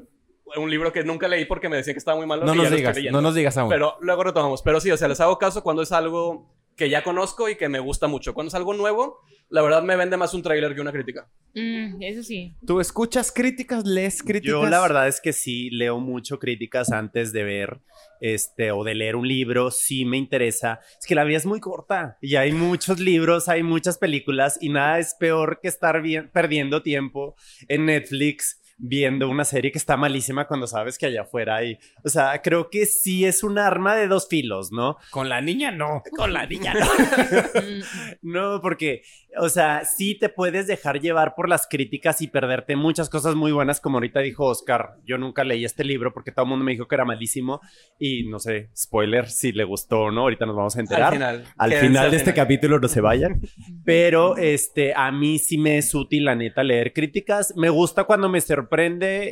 [0.56, 2.46] un libro que nunca leí porque me decían que estaba muy malo.
[2.46, 3.70] No nos digas, no nos digas aún.
[3.70, 4.62] Pero luego retomamos.
[4.62, 7.68] Pero sí, o sea, les hago caso cuando es algo que ya conozco y que
[7.68, 8.34] me gusta mucho.
[8.34, 11.28] Cuando es algo nuevo, la verdad me vende más un tráiler que una crítica.
[11.56, 12.54] Mm, eso sí.
[12.66, 14.52] ¿Tú escuchas críticas, lees críticas?
[14.52, 17.80] Yo la verdad es que sí leo mucho críticas antes de ver
[18.22, 20.80] este o de leer un libro, sí me interesa.
[21.00, 24.70] Es que la vida es muy corta y hay muchos libros, hay muchas películas y
[24.70, 27.36] nada es peor que estar bien- perdiendo tiempo
[27.68, 32.10] en Netflix viendo una serie que está malísima cuando sabes que allá afuera hay, o
[32.10, 34.98] sea, creo que sí es un arma de dos filos, ¿no?
[35.12, 36.04] Con la niña no.
[36.16, 36.86] Con la niña no.
[36.86, 37.82] Mm,
[38.22, 39.02] No, porque,
[39.40, 43.52] o sea, sí te puedes dejar llevar por las críticas y perderte muchas cosas muy
[43.52, 44.98] buenas, como ahorita dijo Oscar.
[45.06, 47.62] Yo nunca leí este libro porque todo el mundo me dijo que era malísimo
[48.00, 51.08] y no sé, spoiler, si le gustó o no, ahorita nos vamos a enterar.
[51.08, 51.46] Al final.
[51.58, 52.46] Al final al de este final.
[52.46, 53.42] capítulo no se vayan.
[53.84, 57.54] Pero este, a mí sí me es útil, la neta, leer críticas.
[57.56, 58.67] Me gusta cuando me sorprende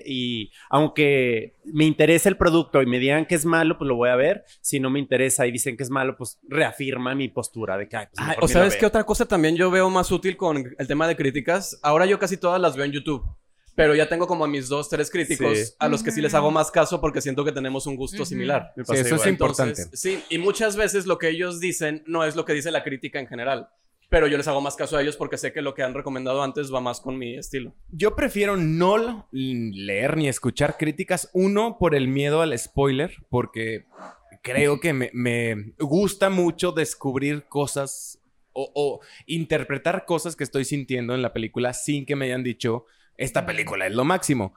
[0.05, 4.09] y aunque me interese el producto y me digan que es malo, pues lo voy
[4.09, 4.45] a ver.
[4.61, 7.97] Si no me interesa y dicen que es malo, pues reafirma mi postura de que,
[7.97, 10.87] ay, pues mejor o sabes qué otra cosa también yo veo más útil con el
[10.87, 11.79] tema de críticas.
[11.83, 13.23] Ahora yo casi todas las veo en YouTube.
[13.77, 15.73] Pero ya tengo como a mis dos, tres críticos Sí.
[15.79, 18.25] a los que sí les hago más caso porque siento que tenemos un gusto Ujú.
[18.25, 18.71] similar.
[18.77, 19.29] Me Sí, eso es igual.
[19.29, 19.81] importante.
[19.81, 22.83] Entonces, sí, y muchas veces lo que ellos dicen no es lo que dice la
[22.83, 23.67] crítica en general.
[24.09, 26.43] Pero yo les hago más caso a ellos porque sé que lo que han recomendado
[26.43, 27.73] antes va más con mi estilo.
[27.89, 31.29] Yo prefiero no leer ni escuchar críticas.
[31.33, 33.85] Uno, por el miedo al spoiler, porque
[34.43, 38.21] creo que me, me gusta mucho descubrir cosas
[38.53, 42.85] o, o interpretar cosas que estoy sintiendo en la película sin que me hayan dicho,
[43.17, 44.55] esta película es lo máximo.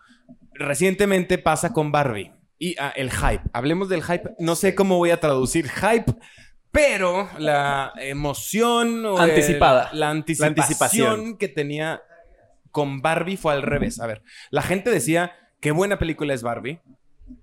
[0.53, 2.33] Recientemente pasa con Barbie.
[2.59, 3.43] Y ah, el hype.
[3.53, 4.31] Hablemos del hype.
[4.39, 6.13] No sé cómo voy a traducir hype,
[6.79, 9.91] pero la emoción o el- Anticipada.
[9.93, 11.37] la anticipación, anticipación.
[11.37, 12.03] que tenía
[12.71, 13.99] con Barbie fue al revés.
[14.01, 16.81] A ver, la gente decía, qué buena película es Barbie.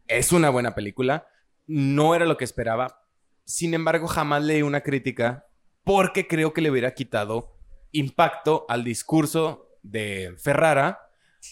[0.07, 1.27] Es una buena película.
[1.67, 3.01] No era lo que esperaba.
[3.43, 5.45] Sin embargo, jamás leí una crítica
[5.83, 7.57] porque creo que le hubiera quitado
[7.91, 10.99] impacto al discurso de Ferrara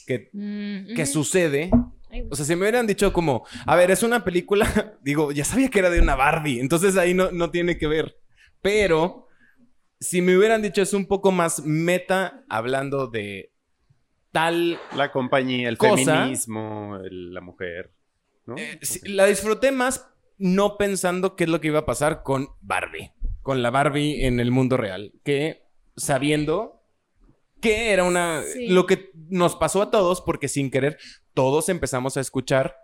[0.07, 1.69] que, mm, que sucede.
[2.29, 4.65] O sea, si me hubieran dicho como, a ver, es una película,
[5.01, 8.17] digo, ya sabía que era de una Barbie, entonces ahí no, no tiene que ver.
[8.61, 9.27] Pero
[9.99, 13.51] si me hubieran dicho es un poco más meta hablando de
[14.31, 15.95] tal La compañía, el Cosa.
[16.23, 17.93] feminismo, el- la mujer,
[18.45, 18.55] ¿no?
[18.57, 22.49] Eh, sí, la disfruté más no pensando qué es lo que iba a pasar con
[22.61, 23.11] Barbie,
[23.43, 25.63] con la Barbie en el mundo real, que
[25.95, 26.72] sabiendo
[27.63, 28.67] que era una Sí.
[28.67, 30.97] lo que nos pasó a todos porque sin querer
[31.33, 32.75] todos empezamos a escuchar,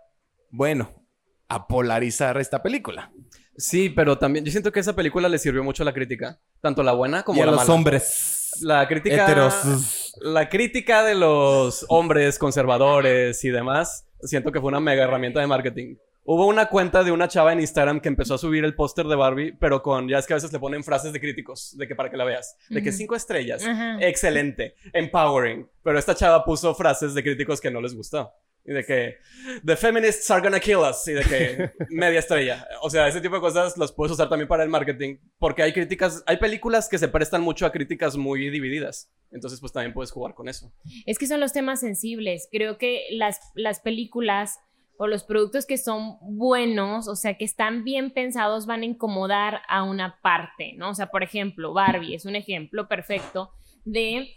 [0.50, 1.04] bueno,
[1.48, 3.12] a polarizar esta película
[3.56, 6.40] Sí, pero también yo siento que esa película le sirvió mucho a la crítica.
[6.62, 7.74] Tanto la buena como y a la los mala.
[7.74, 9.24] hombres La crítica...
[9.24, 10.14] heteros.
[10.22, 15.46] La crítica de los hombres conservadores y demás, siento que fue una mega herramienta de
[15.46, 15.96] marketing.
[16.32, 19.16] Hubo una cuenta de una chava en Instagram que empezó a subir el póster de
[19.16, 21.96] Barbie, pero con, ya es que a veces le ponen frases de críticos, de que
[21.96, 23.64] para que la veas, de que cinco estrellas,
[23.98, 28.32] excelente, empowering, pero esta chava puso frases de críticos que no les gustó.
[28.64, 29.16] Y de que,
[29.64, 31.08] the feminists are gonna kill us.
[31.08, 32.68] Y de que, media estrella.
[32.82, 35.16] O sea, ese tipo de cosas las puedes usar también para el marketing.
[35.38, 39.10] Porque hay críticas, hay películas que se prestan mucho a críticas muy divididas.
[39.32, 40.70] Entonces, pues también puedes jugar con eso.
[41.06, 42.48] Es que son los temas sensibles.
[42.52, 44.58] Creo que las, las películas
[45.02, 49.62] o los productos que son buenos, o sea, que están bien pensados, van a incomodar
[49.66, 50.90] a una parte, ¿no?
[50.90, 53.50] O sea, por ejemplo, Barbie es un ejemplo perfecto
[53.86, 54.28] de,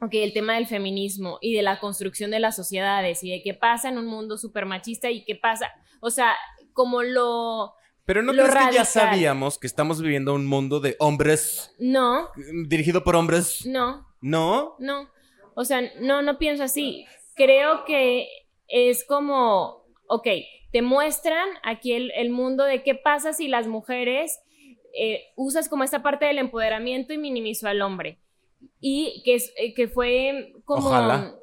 [0.00, 3.52] ok, el tema del feminismo y de la construcción de las sociedades y de qué
[3.52, 6.36] pasa en un mundo súper machista y qué pasa, o sea,
[6.72, 7.74] como lo...
[8.04, 12.28] Pero no Lo crees que ya sabíamos que estamos viviendo un mundo de hombres No,
[12.68, 13.66] dirigido por hombres.
[13.66, 14.76] no, ¿No?
[14.78, 15.10] No,
[15.56, 17.06] o sea, no, no pienso así.
[17.34, 18.28] Creo que
[18.70, 19.79] es como,
[20.10, 20.26] ok,
[20.72, 24.40] te muestran aquí el, el mundo de qué pasa si las mujeres
[24.92, 28.18] eh, usas como esta parte del empoderamiento y minimizó al hombre.
[28.80, 30.88] Y que, es, eh, que fue como...
[30.88, 31.34] Ojalá.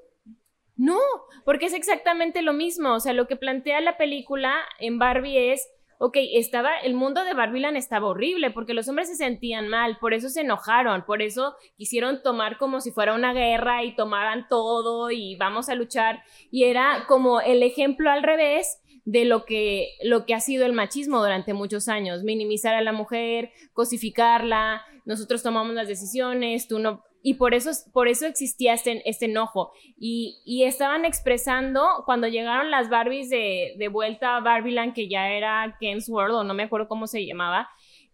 [0.76, 1.00] No,
[1.46, 2.94] porque es exactamente lo mismo.
[2.94, 5.68] O sea, lo que plantea la película en Barbie es,
[6.00, 10.14] ok, estaba, el mundo de Barbieland estaba horrible porque los hombres se sentían mal, por
[10.14, 15.10] eso se enojaron, por eso quisieron tomar como si fuera una guerra y tomaran todo
[15.12, 16.22] y vamos a luchar.
[16.52, 20.74] Y era como el ejemplo al revés de lo que, lo que ha sido el
[20.74, 27.07] machismo durante muchos años, minimizar a la mujer, cosificarla, nosotros tomamos las decisiones, tú no...
[27.28, 29.74] Y por eso, por eso existía este, este enojo.
[30.00, 35.30] Y, y estaban expresando, cuando llegaron las Barbies de, de vuelta a Barbieland, que ya
[35.32, 37.68] era Ken's World, o no me acuerdo cómo se llamaba,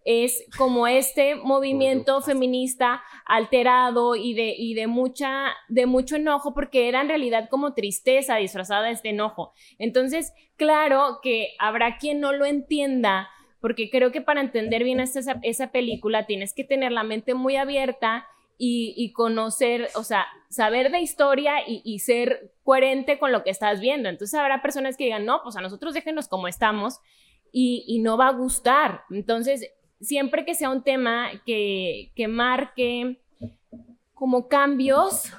[0.04, 6.90] es como este movimiento feminista alterado y de, y de mucha, de mucho enojo, porque
[6.90, 9.54] era en realidad como tristeza disfrazada de este enojo.
[9.78, 13.30] Entonces, claro que habrá quien no lo entienda,
[13.62, 17.58] porque creo que para entender bien esa, esa película tienes que tener la mente muy
[17.58, 18.26] abierta
[18.58, 24.10] y, conocer, o sea, saber de historia y, ser coherente con lo que estás viendo.
[24.10, 26.99] Entonces habrá personas que digan, no, pues a nosotros déjenos como estamos
[27.51, 29.01] y, no va a gustar.
[29.10, 33.22] Entonces, siempre que sea un tema que, que marque
[34.14, 35.34] como cambios,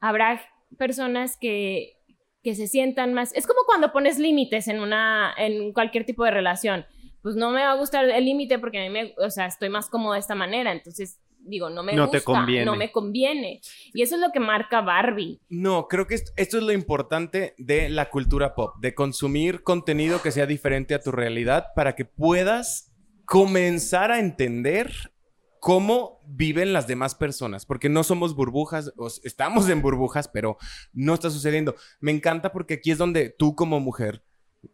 [0.00, 0.40] habrá
[0.78, 1.96] personas que,
[2.42, 3.34] que se sientan más.
[3.34, 6.86] Es como cuando pones límites en una, en cualquier tipo de relación.
[7.22, 9.68] Pues no me va a gustar el límite porque a mí me, o sea, estoy
[9.68, 10.72] más cómoda de esta manera.
[10.72, 12.64] Entonces, digo, no me gusta, conviene.
[12.64, 13.60] no me conviene.
[13.92, 15.40] Y eso es lo que marca Barbie.
[15.48, 20.22] No, creo que esto, esto, es lo importante de la cultura pop, de consumir contenido
[20.22, 22.92] que sea diferente a tu realidad para que puedas
[23.24, 25.12] comenzar a entender
[25.60, 30.56] cómo viven las demás personas, porque no somos burbujas, estamos en burbujas, pero
[30.92, 31.76] no está sucediendo.
[32.00, 34.24] Me encanta porque aquí es donde tú como mujer,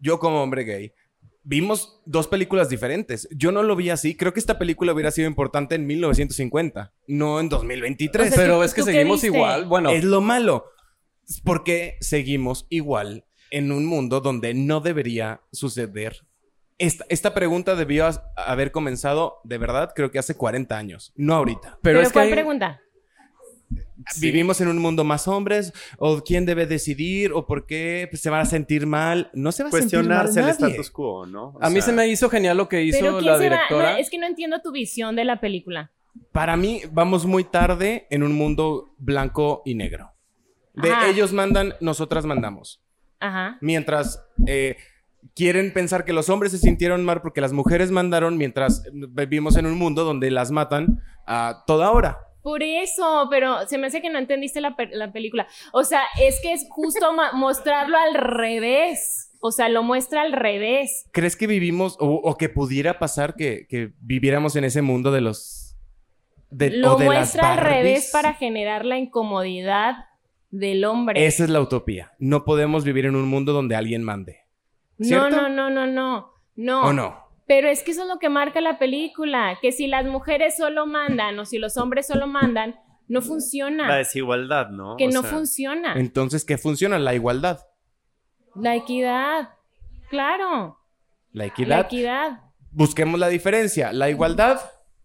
[0.00, 0.92] yo como hombre gay,
[1.46, 3.28] vimos dos películas diferentes.
[3.30, 4.16] Yo no lo vi así.
[4.16, 8.34] Creo que esta película hubiera sido importante en 1950, no en 2023.
[8.34, 9.64] pero es que seguimos igual.
[9.64, 10.66] Bueno, es lo malo.
[11.44, 16.26] Porque seguimos igual en un mundo donde no debería suceder
[16.78, 21.78] esta, pregunta debió haber comenzado, de verdad, creo que hace 40 años, no ahorita.
[21.82, 22.82] Pero, es ¿cuál pregunta?
[24.20, 25.72] ¿Vivimos en un mundo más hombres?
[25.98, 27.32] ¿O quién debe decidir?
[27.32, 29.30] ¿O por qué se van a sentir mal?
[29.34, 31.54] No se va a sentir mal el status quo, ¿no?
[31.60, 33.98] a mí se me hizo genial lo que hizo la directora.
[33.98, 35.90] es que no entiendo tu visión de la película.
[36.32, 40.12] Para mí, vamos muy tarde en un mundo blanco y negro.
[40.74, 42.82] De ellos mandan, nosotras mandamos.
[43.20, 43.58] Ajá.
[43.60, 44.22] Mientras...
[44.46, 44.76] Eh,
[45.34, 49.66] quieren pensar que los hombres se sintieron mal porque las mujeres mandaron mientras vivimos en
[49.66, 52.25] un mundo donde las matan a toda hora.
[52.46, 54.76] Por eso, pero se me hace que no entendiste la,
[55.12, 55.48] película.
[55.72, 59.32] O sea, es que es justo mostrarlo al revés.
[59.40, 61.06] O sea, lo muestra al revés.
[61.10, 63.66] ¿Crees que vivimos o, que pudiera pasar que,
[63.98, 65.76] viviéramos en ese mundo de los...
[66.50, 69.96] De, lo muestra al revés para generar la incomodidad
[70.52, 71.26] del hombre.
[71.26, 72.12] Esa es la utopía.
[72.20, 74.42] No podemos vivir en un mundo donde alguien mande.
[74.98, 76.32] No, no, no, no, no.
[76.54, 76.82] No.
[76.82, 77.25] ¿O no?
[77.46, 80.86] Pero es que eso es lo que marca la película, que si las mujeres solo
[80.86, 82.74] mandan o si los hombres solo mandan,
[83.08, 83.86] no funciona.
[83.86, 84.96] La desigualdad, ¿no?
[84.96, 85.94] Que no funciona.
[85.94, 86.98] Entonces, ¿qué funciona?
[86.98, 87.60] La igualdad.
[88.56, 89.50] La equidad.
[90.10, 90.78] Claro.
[91.30, 91.68] La equidad.
[91.68, 92.40] La equidad.
[92.72, 93.92] Busquemos la diferencia.
[93.92, 94.60] La igualdad.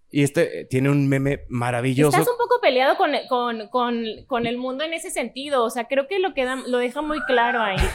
[0.09, 2.17] Y este eh, tiene un meme maravilloso.
[2.17, 5.63] Estás un poco peleado con, con, con, con el mundo en ese sentido.
[5.63, 7.77] O sea, creo que lo, queda, lo deja muy claro ahí.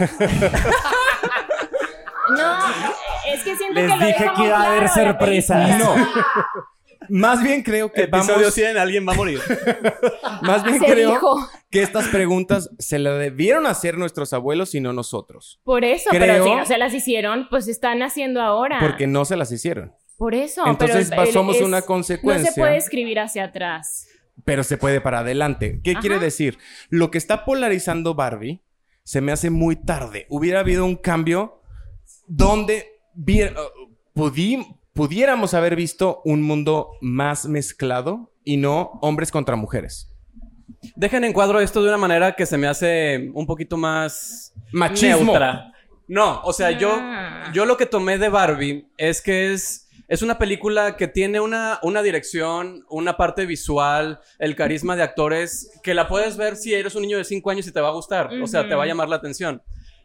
[2.28, 2.58] No,
[3.26, 5.78] es que siento Les que lo dije que iba a haber sorpresas.
[5.78, 5.94] No.
[7.08, 8.54] Más bien creo que Episodio vamos...
[8.54, 9.40] 100, alguien va a morir.
[10.42, 11.20] Más bien creo
[11.70, 15.60] que estas preguntas se las debieron hacer nuestros abuelos y no nosotros.
[15.64, 18.78] Por eso, pero si no se las hicieron, pues están haciendo ahora.
[18.80, 19.92] Porque no se las hicieron.
[20.16, 20.66] Por eso.
[20.66, 22.50] Entonces somos una consecuencia.
[22.50, 24.08] No se puede escribir hacia atrás.
[24.44, 25.80] Pero se puede para adelante.
[25.82, 26.58] ¿Qué quiere decir?
[26.88, 28.62] Lo que está polarizando Barbie
[29.02, 30.26] se me hace muy tarde.
[30.28, 31.60] Hubiera habido un cambio
[32.26, 40.12] donde uh, pudiéramos haber visto un mundo más mezclado y no hombres contra mujeres.
[40.94, 45.32] Dejen en cuadro esto de una manera que se me hace un poquito más machismo.
[45.32, 45.72] Neutra.
[46.08, 47.50] No, o sea, yo, ah.
[47.52, 51.80] yo lo que tomé de Barbie es que es, es una película que tiene una,
[51.82, 56.94] una dirección, una parte visual, el carisma de actores, que la puedes ver si eres
[56.94, 58.86] un niño de 5 años y te va a gustar, o sea, te va a
[58.86, 59.62] llamar la atención.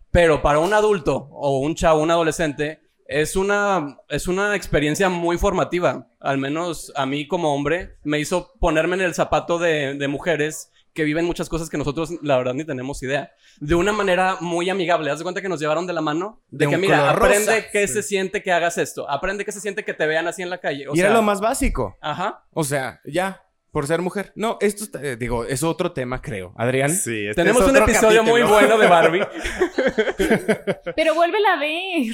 [0.10, 2.81] Pero para un adulto o un chavo, un adolescente,
[3.12, 6.08] es una, es una experiencia muy formativa.
[6.20, 10.72] Al menos a mí como hombre me hizo ponerme en el zapato de, de mujeres
[10.94, 13.32] que viven muchas cosas que nosotros, la verdad, ni tenemos idea.
[13.60, 15.12] De una manera muy amigable.
[15.12, 16.42] Haz de cuenta que nos llevaron de la mano.
[16.50, 19.10] De, que, mira, aprende qué se siente que hagas esto.
[19.10, 20.86] Aprende qué se siente que te vean así en la calle.
[20.94, 21.98] y era lo más básico.
[22.02, 22.46] Ajá.
[22.52, 24.34] O sea, ya por ser mujer.
[24.36, 26.54] No, esto eh, digo, es otro tema, creo.
[26.58, 26.94] Adrián.
[26.94, 29.22] Sí, este tenemos un episodio muy bueno de Barbie.
[30.96, 32.14] Pero vuélvela a ver.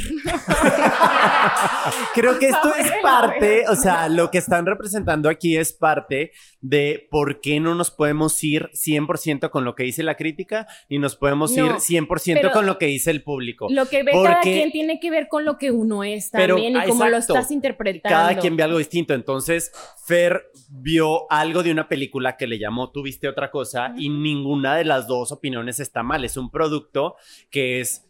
[2.14, 6.32] creo que esto es parte, o sea, lo que están representando aquí es parte
[6.62, 11.00] de por qué no nos podemos ir 100% con lo que dice la crítica y
[11.00, 13.68] nos podemos ir 100% con lo que dice el público.
[13.70, 16.86] Lo que ve cada quien tiene que ver con lo que uno es también y
[16.86, 18.16] cómo lo estás interpretando.
[18.16, 19.16] Cada quien ve algo distinto.
[19.16, 19.72] Entonces,
[20.06, 24.76] Fer vio algo de una película que le llamó Tú viste otra cosa y ninguna
[24.76, 26.24] de las dos opiniones está mal.
[26.24, 27.16] Es un producto
[27.50, 28.08] que es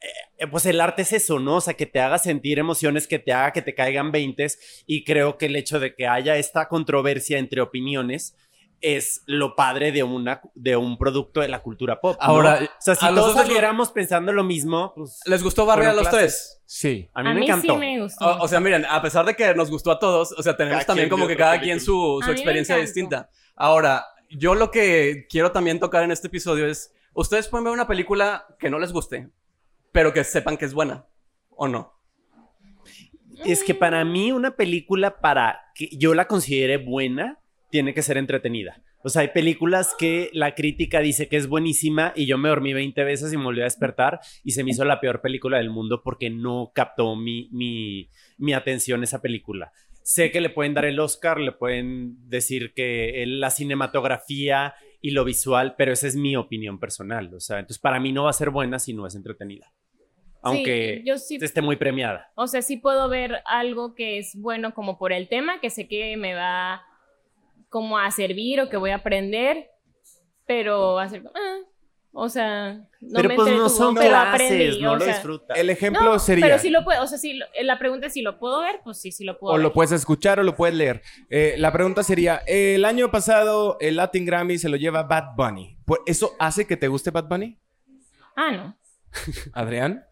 [0.00, 1.56] eh, pues el arte es eso, ¿no?
[1.56, 4.84] O sea, que te haga sentir emociones, que te haga que te caigan veintes.
[4.86, 8.36] Y creo que el hecho de que haya esta controversia entre opiniones
[8.80, 12.16] es lo padre de, una, de un producto de la cultura pop.
[12.20, 12.26] ¿no?
[12.26, 16.08] Ahora, o sea, si todos saliéramos pensando lo mismo, pues ¿Les gustó Barry a los
[16.08, 16.20] clases.
[16.20, 16.62] tres?
[16.66, 17.08] Sí.
[17.14, 17.74] a mí me encantó.
[17.74, 18.24] sí me gustó.
[18.24, 20.76] O, o sea, miren, a pesar de que nos gustó a todos, o sea, tenemos
[20.76, 23.30] Cada también como que cada quien su, su experiencia distinta.
[23.56, 27.88] Ahora, yo lo que quiero también tocar en este episodio es, ustedes pueden ver una
[27.88, 29.30] película que no les guste,
[29.92, 31.06] pero que sepan que es buena,
[31.50, 31.94] ¿o no?
[33.44, 37.38] Es que para mí una película para que yo la considere buena
[37.70, 38.82] tiene que ser entretenida.
[39.02, 42.72] O sea, hay películas que la crítica dice que es buenísima y yo me dormí
[42.72, 45.70] 20 veces y me volví a despertar y se me hizo la peor película del
[45.70, 48.08] mundo porque no captó mi, mi,
[48.38, 49.72] mi atención esa película.
[50.02, 55.24] Sé que le pueden dar el Oscar, le pueden decir que la cinematografía y lo
[55.24, 57.32] visual, pero esa es mi opinión personal.
[57.34, 59.72] O sea, entonces para mí no va a ser buena si no es entretenida.
[60.40, 62.30] Aunque yo sí- esté muy premiada.
[62.36, 65.88] O sea, sí puedo ver algo que es bueno como por el tema, que sé
[65.88, 66.82] que me va
[67.68, 69.68] como a servir o que voy a aprender,
[70.46, 71.58] pero va a ser como, ah,
[72.12, 75.12] o sea, no pero me pues no son pero clases, aprendí, no o lo sea,
[75.14, 75.58] disfrutas.
[75.58, 76.46] El ejemplo no, sería.
[76.46, 78.80] pero sí lo puedo, o sea, sí, lo- la pregunta es si lo puedo ver,
[78.82, 79.62] pues sí, sí lo puedo O ver.
[79.62, 81.02] lo puedes escuchar o lo puedes leer.
[81.30, 85.78] Eh, la pregunta sería: el año pasado el Latin Grammy se lo lleva Bad Bunny.
[85.84, 87.58] ¿Por- ¿Eso hace que te guste Bad Bunny?
[88.34, 88.78] Ah, no.
[89.52, 90.04] Adrián.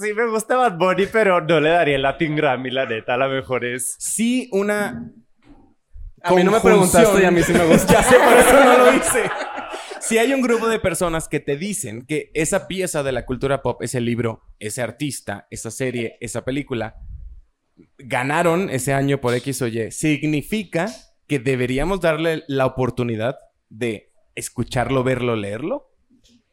[0.00, 3.14] Sí me gusta Bad Bunny, pero no le daría el Latin Grammy, la neta.
[3.14, 3.94] A lo mejor es...
[3.98, 5.10] Sí, una.
[6.24, 7.92] A mí no me preguntaste y a mí sí me gusta.
[7.92, 9.30] ya sé, por eso no lo hice.
[10.00, 13.62] Si hay un grupo de personas que te dicen que esa pieza de la cultura
[13.62, 16.96] pop, ese libro, ese artista, esa serie, esa película,
[17.98, 20.92] ganaron ese año por X o Y, significa
[21.26, 25.91] que deberíamos darle la oportunidad de escucharlo, verlo, leerlo.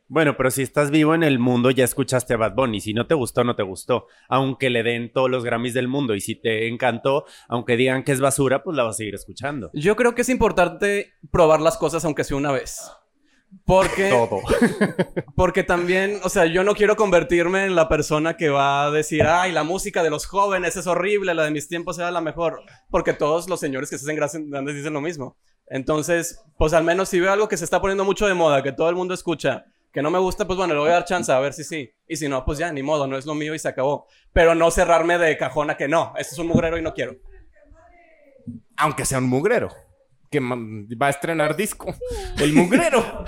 [0.10, 2.82] Bueno, pero si estás vivo en el mundo, ya escuchaste a Bad Bunny.
[2.82, 4.08] Si no te gustó, no te gustó.
[4.28, 6.16] Aunque le den todos los Grammys del mundo.
[6.16, 9.70] Y si te encantó, aunque digan que es basura, pues la vas a seguir escuchando.
[9.74, 12.92] Yo creo que es importante probar las cosas aunque sea una vez.
[13.66, 14.42] Porque, Todo.
[15.36, 19.22] porque también, o sea, yo no quiero convertirme en la persona que va a decir,
[19.22, 22.64] ay, la música de los jóvenes es horrible, la de mis tiempos era la mejor.
[22.90, 25.38] Porque todos los señores que se hacen grandes dicen lo mismo.
[25.68, 28.72] Entonces, pues al menos si veo algo que se está poniendo mucho de moda, que
[28.72, 31.32] todo el mundo escucha, que no me gusta, pues bueno, le voy a dar chance
[31.32, 31.92] a ver si sí.
[32.08, 34.08] Y si no, pues ya, ni modo, no es lo mío y se acabó.
[34.32, 37.16] Pero no cerrarme de cajón a que no, este es un mugrero y no quiero.
[38.78, 39.70] Aunque sea un mugrero.
[40.30, 41.92] Que va a estrenar disco.
[42.38, 43.26] El mugrero.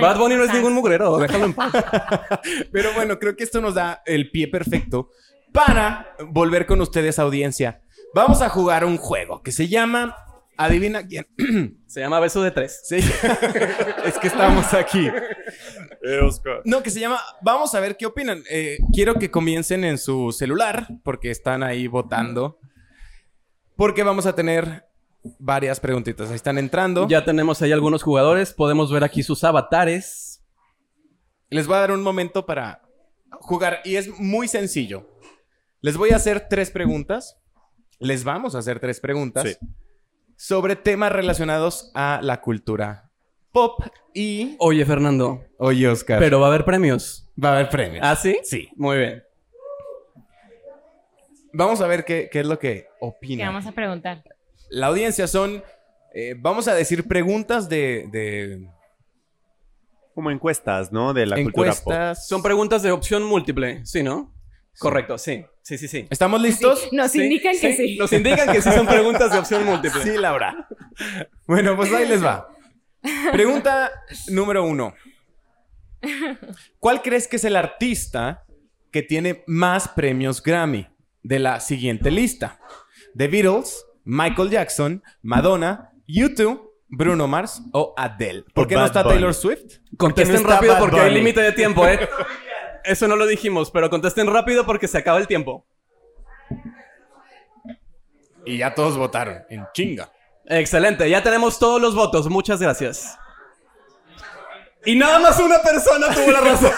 [0.00, 1.70] Bad Bunny no es ningún mugrero, déjalo en paz.
[2.72, 5.10] Pero bueno, creo que esto nos da el pie perfecto
[5.52, 7.82] para volver con ustedes, audiencia.
[8.14, 10.16] Vamos a jugar un juego que se llama
[10.56, 11.26] Adivina quién.
[11.86, 12.80] Se llama Beso de Tres.
[12.84, 12.96] Sí.
[14.04, 15.08] es que estamos aquí.
[16.02, 16.62] Eh, Oscar.
[16.64, 17.18] No, que se llama.
[17.42, 18.42] Vamos a ver qué opinan.
[18.50, 22.58] Eh, quiero que comiencen en su celular porque están ahí votando.
[23.76, 24.84] Porque vamos a tener
[25.38, 26.28] varias preguntitas.
[26.28, 27.08] Ahí están entrando.
[27.08, 30.42] Ya tenemos ahí algunos jugadores, podemos ver aquí sus avatares.
[31.48, 32.82] Les voy a dar un momento para
[33.40, 35.08] jugar y es muy sencillo.
[35.80, 37.38] Les voy a hacer tres preguntas.
[37.98, 39.66] Les vamos a hacer tres preguntas Sí.
[40.42, 43.10] Sobre temas relacionados a la cultura
[43.52, 43.78] pop
[44.14, 44.56] y...
[44.58, 46.18] Oye, Fernando, Oye, Oscar.
[46.18, 47.28] pero va a haber premios.
[47.42, 48.00] va a haber premios.
[48.02, 48.38] ¿Ah, sí?
[48.42, 48.70] Sí.
[48.74, 49.22] Muy bien.
[51.52, 53.48] Vamos a ver qué, qué es lo que ¿Qué opinan.
[53.48, 54.24] vamos a preguntar?
[54.70, 55.62] La audiencia son...
[56.14, 58.66] eh, vamos a decir preguntas de, de
[60.14, 61.12] Como encuestas, ¿no?
[61.12, 61.80] De la cultura pop.
[61.80, 62.26] encuestas.
[62.26, 64.32] Son preguntas de opción múltiple, ¿sí, no?
[64.78, 65.44] Correcto, sí.
[65.70, 66.04] Sí, sí, sí.
[66.10, 66.88] ¿Estamos listos?
[66.90, 67.96] Nos Sí, indican que sí.
[67.96, 70.02] Nos indican que sí son preguntas de opción múltiple.
[70.02, 70.66] Sí, Laura.
[71.46, 72.48] Bueno, pues ahí les va.
[73.30, 73.88] Pregunta
[74.30, 74.94] número uno.
[76.80, 78.42] ¿Cuál crees que es el artista
[78.90, 80.88] que tiene más premios Grammy
[81.22, 82.58] de la siguiente lista?
[83.16, 88.42] The Beatles, Michael Jackson, Madonna, U2, Bruno Mars o Adele.
[88.52, 89.14] ¿Por O qué no Bad está Bunny.
[89.14, 89.78] Taylor Swift?
[89.96, 92.00] Contesten no rápido Bad porque hay límite de tiempo, ¿eh?
[92.84, 95.66] Eso no lo dijimos, pero contesten rápido porque se acaba el tiempo.
[98.44, 100.10] Y ya todos votaron en chinga.
[100.46, 102.28] Excelente, ya tenemos todos los votos.
[102.28, 103.16] Muchas gracias.
[104.84, 106.72] Y nada más una persona tuvo la razón.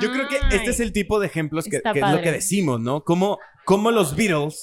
[0.00, 3.02] Yo creo que este es el tipo de ejemplos que, es lo que decimos, ¿no?
[3.02, 4.62] Como, como los Beatles,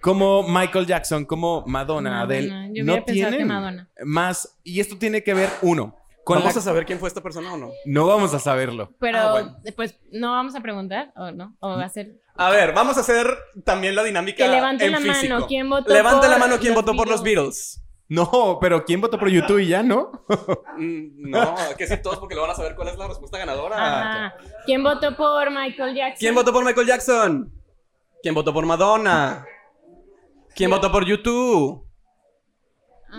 [0.00, 2.22] como Michael Jackson, como Madonna, Madonna.
[2.22, 3.88] Adele, Yo no hubiera pensado que tienen Madonna.
[4.04, 4.58] más.
[4.62, 7.52] Y esto tiene que ver, uno, con ¿Vamos la- a saber quién fue esta persona
[7.52, 7.70] o no?
[7.84, 8.90] No vamos a saberlo.
[8.98, 9.56] Pero, Ah, bueno.
[9.76, 11.56] pues, ¿no vamos a preguntar o no?
[11.60, 12.20] ¿O va a ser...?
[12.36, 13.26] A ver, vamos a hacer
[13.64, 15.34] también la dinámica Que levanten en la físico.
[15.34, 17.80] mano, ¿quién votó Levante por la mano quien los votó por los Beatles?
[18.08, 20.24] No, pero ¿quién votó por YouTube y ya, no?
[20.76, 23.76] Mm, No, que sí, todos porque lo van a saber cuál es la respuesta ganadora.
[23.76, 24.34] Ajá.
[24.66, 26.18] ¿Quién votó por Michael Jackson?
[26.18, 27.52] ¿Quién votó por Michael Jackson?
[28.22, 29.46] ¿Quién votó por Madonna?
[30.56, 31.86] ¿Quién votó por YouTube?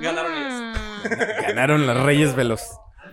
[0.01, 0.74] Ganaron Ah,
[1.47, 2.62] Ganaron las Reyes Velos.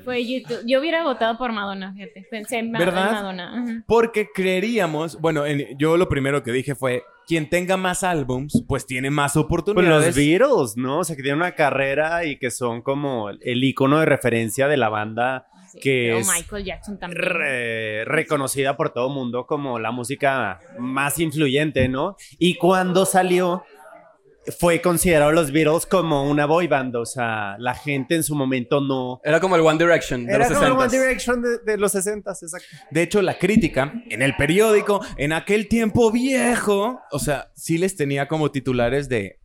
[0.05, 0.61] Fue YouTube.
[0.67, 2.27] Yo hubiera votado por Madonna, fíjate.
[2.31, 3.13] Pensé en, ¿Verdad?
[3.13, 3.63] Madonna.
[3.63, 3.85] Ajá.
[3.87, 8.85] Porque creeríamos, bueno, en- yo lo primero que dije fue, quien tenga más álbums, pues
[8.87, 10.07] tiene más Pues oportunidades.
[10.09, 10.99] los Beatles, ¿no?
[11.01, 14.77] O sea, que tienen una carrera y que son como el icono de referencia de
[14.77, 17.23] la banda Sí, que es Michael Jackson también.
[17.23, 22.17] re- reconocida por todo el mundo como la música más influyente, ¿no?
[22.39, 23.63] Y cuando salió,
[24.59, 26.97] fue considerado los Beatles como una boy band.
[26.97, 29.21] O sea, la gente en su momento no.
[29.25, 31.79] Era como el One Direction de Era los como el 60 One Direction de, de
[31.79, 32.67] los 60, exacto.
[32.91, 37.97] De hecho, la crítica en el periódico, en aquel tiempo viejo, o sea, sí les
[37.97, 39.41] tenía como titulares de,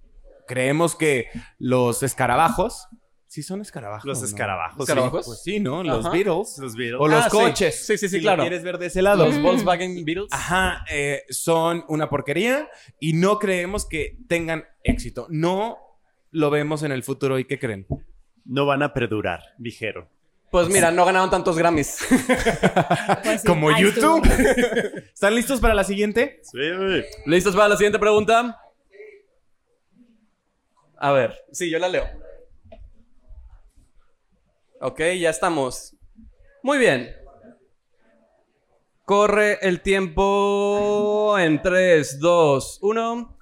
[0.47, 1.27] creemos que
[1.59, 2.87] los escarabajos,
[3.27, 4.05] sí son escarabajos.
[4.05, 4.25] Los ¿no?
[4.27, 4.81] escarabajos.
[4.81, 5.25] ¿Escarabajos?
[5.25, 5.83] Pues sí, ¿no?
[5.83, 6.13] Los Ajá.
[6.15, 6.57] Beatles.
[6.59, 6.99] Los Beatles.
[7.01, 7.37] O los Ah, sí.
[7.37, 7.85] coches.
[7.85, 8.37] Sí, sí, sí, si claro.
[8.37, 9.25] lo quieres ver de ese lado.
[9.25, 10.27] Los Volkswagen Beatles.
[10.31, 12.69] Ajá, eh, son una porquería
[12.99, 15.27] y no creemos que tengan éxito.
[15.29, 15.77] No
[16.31, 17.37] lo vemos en el futuro.
[17.39, 17.85] ¿Y qué creen?
[18.45, 20.07] No van a perdurar, dijeron.
[20.49, 21.97] Pues mira, no ganaron tantos Grammys.
[23.23, 24.25] Pues sí, Como YouTube.
[25.13, 26.39] ¿Están listos para la siguiente?
[26.43, 26.59] Sí.
[27.25, 28.57] ¿Listos para la siguiente pregunta?
[30.99, 32.05] A ver, sí, yo la leo.
[34.79, 35.95] Ok, ya estamos.
[36.61, 37.15] Muy bien.
[39.05, 43.37] Corre el tiempo en 3, 2, 1.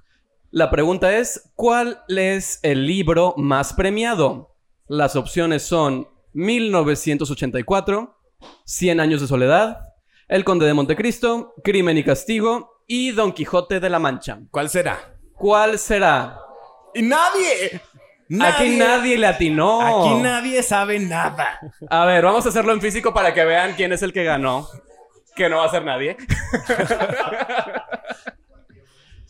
[0.52, 4.56] La pregunta es, ¿cuál es el libro más premiado?
[4.88, 8.18] Las opciones son 1984,
[8.64, 9.94] 100 años de soledad,
[10.30, 14.40] El Conde de Montecristo, Crimen y Castigo y Don Quijote de la Mancha.
[14.52, 15.18] ¿Cuál será?
[15.34, 16.40] ¿Cuál será?
[16.94, 17.82] ¡Y nadie!
[18.42, 19.82] Aquí nadie le atinó.
[19.82, 21.60] Aquí nadie sabe nada.
[21.90, 24.68] A ver, vamos a hacerlo en físico para que vean quién es el que ganó.
[25.36, 26.16] Que no va a ser nadie.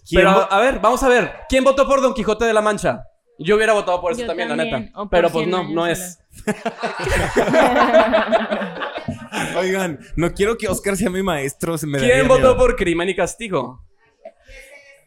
[0.07, 1.33] ¿Quién Pero, a ver, vamos a ver.
[1.49, 3.03] ¿Quién votó por Don Quijote de la Mancha?
[3.37, 4.81] Yo hubiera votado por eso Yo también, la neta.
[5.09, 6.19] Pero pues 100 no, no es.
[9.57, 11.77] Oigan, no quiero que Oscar sea mi maestro.
[11.77, 12.57] se me ¿Quién votó miedo.
[12.57, 13.83] por Crimen y Castigo?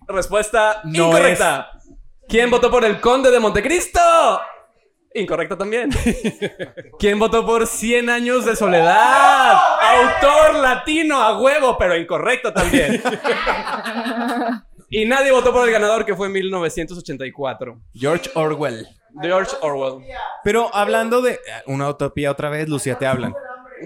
[0.06, 1.70] Respuesta No incorrecta.
[2.28, 4.00] ¿Quién votó por El Conde de Montecristo?
[5.14, 5.88] Incorrecta también.
[6.98, 9.56] ¿Quién votó por 100 años de soledad?
[9.80, 13.02] Autor latino a huevo, pero incorrecto también.
[14.90, 17.80] Y nadie votó por el ganador que fue en 1984.
[17.94, 18.86] George Orwell.
[19.22, 20.04] George Orwell.
[20.44, 21.40] Pero hablando de...
[21.66, 23.34] Una utopía otra vez, Lucía, te hablan.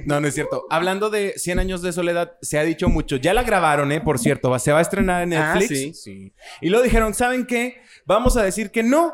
[0.07, 0.66] No, no es cierto.
[0.70, 3.16] Hablando de 100 años de soledad, se ha dicho mucho.
[3.16, 4.01] Ya la grabaron, ¿eh?
[4.01, 4.51] Por cierto.
[4.51, 6.03] va- Se va a estrenar en Ah, Netflix.
[6.03, 6.32] sí.
[6.61, 7.80] Y lo dijeron, ¿saben qué?
[8.07, 9.12] Vamos a decir que no.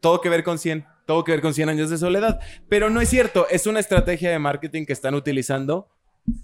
[0.00, 0.86] Todo que ver con 100.
[1.06, 2.40] Todo que ver con 100 años de soledad.
[2.68, 3.46] Pero no es cierto.
[3.50, 5.88] Es una estrategia de marketing que están utilizando.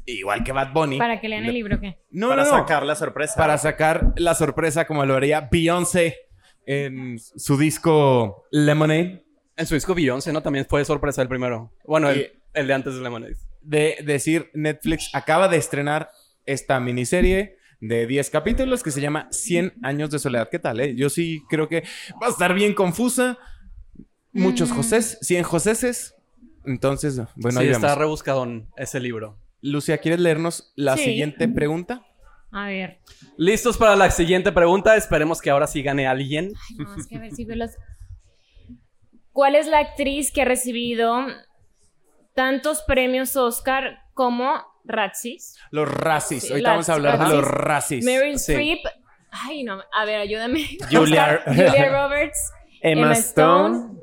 [0.05, 0.99] Igual que Bad Bunny.
[0.99, 1.99] Para que lean el libro, ¿qué?
[2.11, 2.59] No, para no, no.
[2.59, 3.35] sacar la sorpresa.
[3.37, 6.19] Para sacar la sorpresa como lo haría Beyoncé
[6.67, 9.25] en su disco Lemonade.
[9.57, 10.43] En su disco Beyoncé, ¿no?
[10.43, 11.73] También fue sorpresa el primero.
[11.87, 13.37] Bueno, el, Y- el de antes de Lemonade.
[13.63, 16.11] De decir Netflix acaba de estrenar
[16.47, 20.49] esta miniserie de 10 capítulos que se llama 100 años de soledad.
[20.51, 20.95] ¿Qué tal, eh?
[20.95, 21.83] Yo sí creo que
[22.23, 23.39] va a estar bien confusa.
[24.33, 24.75] Muchos Mm.
[24.77, 26.15] Josés, 100 Joséses.
[26.65, 27.99] Entonces, bueno, sí, ahí está vemos.
[27.99, 29.39] rebuscadón ese libro.
[29.63, 31.05] Lucia, ¿quieres leernos la Sí.
[31.05, 32.03] siguiente pregunta?
[32.53, 32.99] A ver.
[33.37, 34.97] ¿Listos para la siguiente pregunta?
[34.97, 36.53] Esperemos que ahora sí gane alguien.
[36.71, 37.77] Ay, no, es que a ver si veo las...
[39.33, 41.27] ¿Cuál es la actriz que ha recibido
[42.41, 45.57] tantos premios Oscar como Razzies?
[45.71, 46.45] Los racis.
[46.45, 48.03] Sí, Ahorita vamos a hablar de los racis.
[48.03, 48.53] Meryl Sí.
[48.53, 48.81] Streep.
[49.31, 49.83] Ay, no.
[49.93, 50.65] A ver, ayúdame.
[50.91, 52.53] Julia- Oscar, Julia Roberts.
[52.81, 54.01] Emma, Emma Stone, Stone.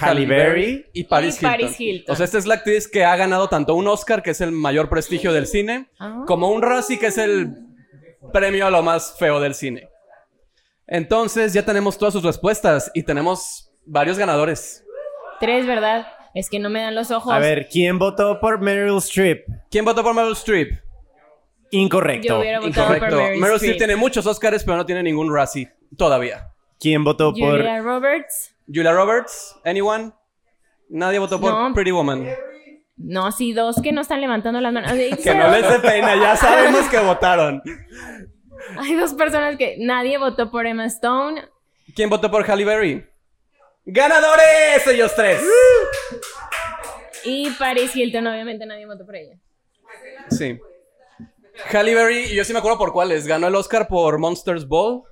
[0.00, 0.86] Halle Berry.
[0.92, 1.86] y Paris, Y Paris Hilton.
[1.86, 2.12] Hilton.
[2.12, 4.50] O sea, esta es la actriz que ha ganado tanto un Oscar, que es el
[4.50, 6.24] mayor prestigio del cine, Ah.
[6.26, 7.54] como un Razzie, que es el
[8.32, 9.88] premio a lo más feo del cine.
[10.88, 14.84] Entonces, ya tenemos todas sus respuestas y tenemos varios ganadores.
[15.40, 16.06] Tres, ¿verdad?
[16.36, 17.32] Es que no me dan los ojos.
[17.32, 19.46] A ver, ¿quién votó por Meryl Streep?
[19.70, 20.70] ¿Quién votó por Meryl Streep?
[21.70, 22.28] Incorrecto.
[22.28, 23.16] Yo hubiera votado Incorrecto.
[23.16, 23.78] por Meryl, Meryl Streep.
[23.78, 26.52] Tiene muchos Oscars, pero no tiene ningún Razzie todavía.
[26.78, 28.54] ¿Quién votó por Julia Roberts.
[28.66, 30.12] Julia Roberts, anyone?
[30.90, 31.72] Nadie votó por No.
[31.72, 32.28] Pretty Woman.
[32.98, 34.92] No, sí, dos que no están levantando las manos.
[35.24, 37.62] Que no les dé pena, ya sabemos que votaron.
[38.78, 41.42] Hay dos personas que nadie votó por Emma Stone.
[41.94, 43.06] ¿Quién votó por Halle Berry?
[43.86, 44.86] ¡Ganadores!
[44.88, 45.42] Ellos tres.
[47.24, 49.38] Y Paris Hilton, obviamente nadie votó por ella.
[50.30, 50.58] Sí.
[51.72, 53.26] Halle Berry, yo sí me acuerdo por cuáles.
[53.26, 55.02] Ganó el Oscar por Monsters Ball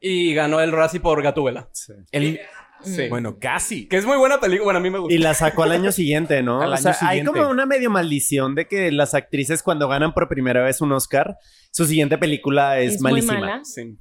[0.00, 1.68] y ganó el Razzie por Gatúbela.
[2.10, 2.40] El,
[2.84, 3.08] Sí.
[3.08, 3.86] Bueno, casi.
[3.88, 4.64] Que es muy buena película.
[4.64, 5.14] Bueno, a mí me gusta.
[5.14, 6.62] Y la sacó al año siguiente, ¿no?
[6.62, 7.38] Al o sea, año hay siguiente.
[7.40, 11.36] como una medio maldición de que las actrices cuando ganan por primera vez un Oscar,
[11.70, 13.38] su siguiente película es, Es muy malísima.
[13.38, 13.64] mala.
[13.64, 13.98] Sí.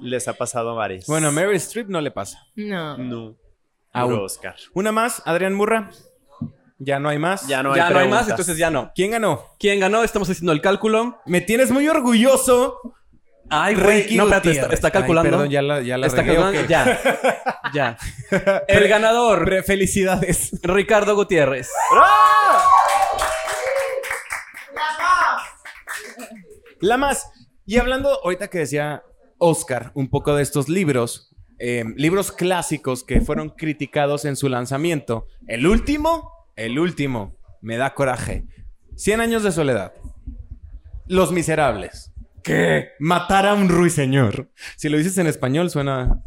[0.00, 1.06] Les ha pasado a varios.
[1.06, 2.38] Bueno, a Meryl Streep no le pasa.
[2.56, 2.96] No.
[2.96, 3.36] No.
[3.92, 4.12] Aún.
[4.12, 4.56] Puro Oscar.
[4.74, 5.90] Una más, Adrián Murra.
[6.78, 7.46] Ya no hay más.
[7.46, 8.90] Ya no hay ya no hay más, entonces ya no.
[8.94, 9.44] ¿Quién ganó?
[9.58, 10.02] ¿Quién ganó?
[10.02, 11.20] Estamos haciendo el cálculo.
[11.26, 12.78] Me tienes muy orgulloso.
[13.50, 14.02] Ay, güey.
[14.02, 15.30] Ricky No, espérate, está, está Ay, calculando.
[15.30, 16.68] perdón, ya la, ya la está regué, calculando.
[16.68, 16.98] Ya.
[17.74, 17.96] ya.
[18.66, 20.58] El ganador, Felicidades.
[20.62, 21.70] Ricardo Gutiérrez.
[26.80, 27.30] La más.
[27.66, 29.02] Y hablando, ahorita que decía
[29.38, 31.31] Oscar, un poco de estos libros,
[31.64, 35.26] eh, libros clásicos que fueron criticados en su lanzamiento.
[35.46, 38.44] El último, el último, me da coraje.
[38.96, 39.92] Cien años de soledad.
[41.06, 42.12] Los miserables.
[42.42, 42.88] ¿Qué?
[42.98, 44.50] Matar a un ruiseñor.
[44.76, 46.20] Si lo dices en español suena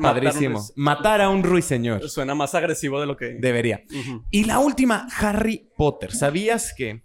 [0.00, 0.60] padrísimo.
[0.74, 2.08] Matar a un ruiseñor.
[2.08, 3.34] Suena más agresivo de lo que.
[3.38, 3.82] Debería.
[4.30, 6.10] Y la última, Harry Potter.
[6.12, 7.02] ¿Sabías que?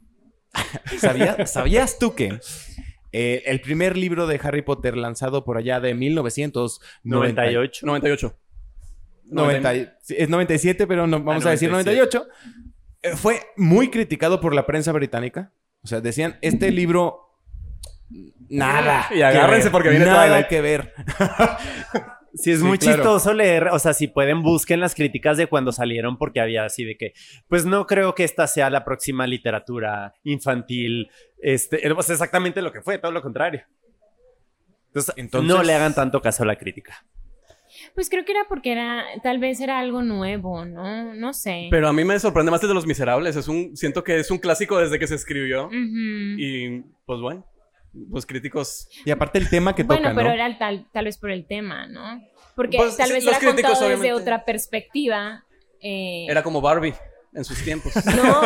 [0.99, 2.39] ¿Sabía- ¿Sabías tú que?
[3.11, 7.85] Eh, el primer libro de Harry Potter lanzado por allá de 1998.
[7.85, 7.85] 98.
[7.85, 8.37] 98.
[9.29, 12.17] 90 y- sí, es 97, pero no, vamos Ah, a decir 97.
[12.17, 12.27] 98.
[13.03, 15.51] eh, fue muy criticado por la prensa británica.
[15.83, 17.23] O sea, decían, este libro...
[18.49, 19.07] Nada.
[19.13, 20.93] Y agárrense porque viene Nada que ver.
[22.37, 22.97] Sí, es Sí, muy claro.
[22.97, 26.83] chistoso leer, o sea, si pueden busquen las críticas de cuando salieron porque había así
[26.85, 27.13] de que,
[27.47, 31.09] pues no creo que esta sea la próxima literatura infantil,
[31.41, 33.63] este, eh, pues exactamente lo que fue, todo lo contrario.
[34.87, 37.05] Entonces, Entonces- no le hagan tanto caso a la crítica.
[37.93, 41.13] Pues creo que era porque era, tal vez era algo nuevo, ¿no?
[41.13, 41.67] No sé.
[41.69, 43.35] Pero a mí me sorprende más el de Los Miserables.
[43.35, 45.69] Es un, siento que es un clásico desde que se escribió.
[45.71, 47.45] Y pues bueno,
[48.11, 48.87] pues críticos.
[49.05, 50.35] Y aparte el tema que Bueno, toca, pero ¿no?
[50.35, 52.21] era tal, tal vez por el tema, ¿no?
[52.55, 55.45] Porque Pues, tal sí, vez los era críticos, contado desde otra perspectiva.
[55.81, 56.93] eh, Era como Barbie
[57.37, 57.93] en sus tiempos.
[58.05, 58.41] No,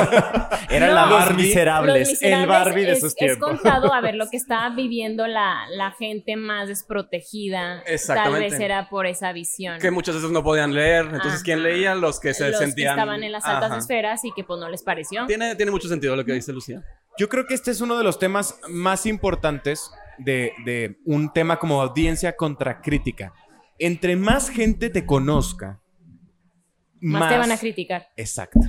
[0.69, 0.93] Era No.
[0.93, 3.49] la Los Barbie miserables, Los Miserables el Barbie de es, sus es tiempos.
[3.49, 7.81] contado a ver lo que estaba viviendo la, la gente más desprotegida.
[7.83, 8.49] Tal Exactamente.
[8.51, 9.79] vez era por esa visión.
[9.79, 11.05] que muchas veces no podían leer.
[11.05, 11.43] Entonces, Ajá.
[11.43, 11.95] ¿quién leía?
[11.95, 12.95] Los que se los sentían.
[12.95, 13.79] que estaban en las altas Ajá.
[13.79, 15.25] esferas y que pues no les pareció.
[15.25, 16.81] Tiene, tiene mucho sentido lo que dice Lucía.
[17.17, 21.57] Yo creo que este es uno de los temas más importantes de, de un tema
[21.59, 23.33] como audiencia contra crítica.
[23.79, 25.79] Entre más gente te conozca,
[27.01, 28.09] más, te van a criticar.
[28.15, 28.59] Exacto.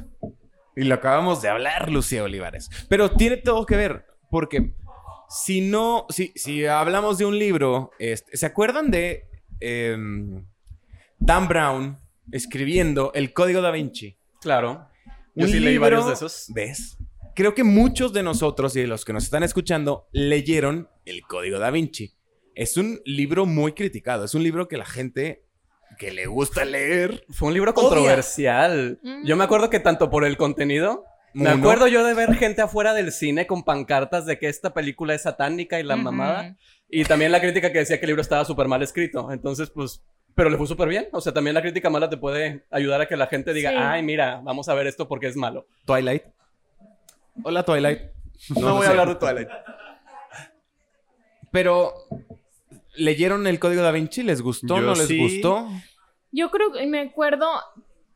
[0.75, 2.71] Y lo acabamos de hablar, Lucía Olivares.
[2.89, 4.75] Pero tiene todo que ver, porque
[5.29, 9.29] si no, si, si hablamos de un libro, este, ¿se acuerdan de
[9.61, 10.47] em,
[11.19, 11.99] Dan Brown
[12.31, 14.17] escribiendo El Código da Vinci?
[14.41, 14.89] Claro.
[15.35, 16.47] Yo Un sí leí varios de esos.
[16.49, 16.99] ¿Ves?
[17.35, 21.59] Creo que muchos de nosotros y de los que nos están escuchando leyeron El Código
[21.59, 22.15] da Vinci.
[22.55, 24.25] Es un libro muy criticado.
[24.25, 25.47] Es un libro que la gente
[26.03, 27.25] que le gusta leer.
[27.31, 28.99] Fue un libro controversial.
[29.25, 31.05] Yo me acuerdo que tanto por el contenido.
[31.33, 31.63] Me Uno.
[31.63, 35.23] acuerdo yo de ver gente afuera del cine con pancartas de que esta película es
[35.23, 36.57] satánica y la mamada.
[36.91, 39.31] Y también la crítica que decía que el libro estaba súper mal escrito.
[39.31, 40.03] Entonces, pues.
[40.35, 41.09] Pero le fue súper bien.
[41.13, 43.77] O sea, también la crítica mala te puede ayudar a que la gente diga, Sí.
[43.79, 45.67] ay, mira, vamos a ver esto porque es malo.
[45.85, 46.25] Twilight.
[47.45, 48.01] Hola, Twilight.
[48.59, 48.89] No, voy sé.
[48.89, 49.49] a hablar de Twilight.
[51.51, 51.95] Pero,
[52.97, 54.23] ¿leyeron el Código da Vinci?
[54.23, 54.77] ¿Les gustó?
[54.77, 55.19] Yo ¿No les sí.
[55.19, 55.69] gustó?
[56.33, 57.47] Yo creo que me acuerdo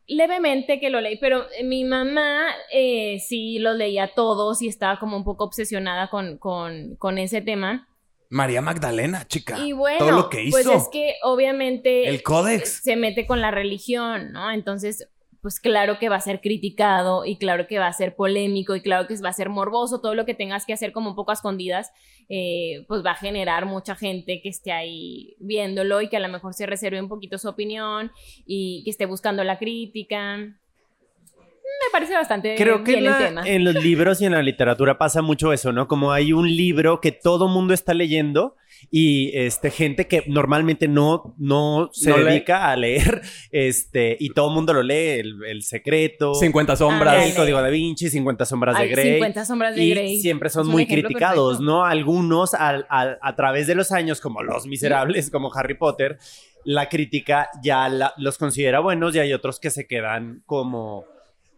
[0.07, 5.17] levemente que lo leí, pero mi mamá eh, sí los leía todos y estaba como
[5.17, 7.87] un poco obsesionada con, con, con ese tema.
[8.29, 9.57] María Magdalena, chica.
[9.59, 10.51] Y bueno, todo lo que hizo.
[10.51, 12.81] pues es que obviamente El códex.
[12.83, 14.51] se mete con la religión, ¿no?
[14.51, 15.07] Entonces,
[15.41, 18.81] pues claro que va a ser criticado y claro que va a ser polémico y
[18.81, 21.31] claro que va a ser morboso, todo lo que tengas que hacer como un poco
[21.31, 21.91] a escondidas,
[22.29, 26.29] eh, pues va a generar mucha gente que esté ahí viéndolo y que a lo
[26.29, 28.11] mejor se reserve un poquito su opinión
[28.45, 30.37] y que esté buscando la crítica.
[30.37, 33.43] Me parece bastante Creo que en, el la- tema.
[33.47, 35.87] en los libros y en la literatura pasa mucho eso, ¿no?
[35.87, 38.55] Como hay un libro que todo mundo está leyendo
[38.89, 42.23] y este gente que normalmente no, no se No lee.
[42.25, 43.21] dedica a leer,
[43.51, 47.25] este, y todo mundo lo lee, el, el secreto, 50 sombras.
[47.27, 49.13] El Código da Vinci, 50 sombras de Grey.
[49.13, 50.19] 50 sombras de y Grey.
[50.21, 51.63] siempre son muy criticados, perfecto.
[51.71, 51.85] ¿no?
[51.85, 56.17] Algunos al- al- a través de los años, como Los Miserables, como Harry Potter,
[56.63, 61.05] la crítica ya la- los considera buenos y hay otros que se quedan como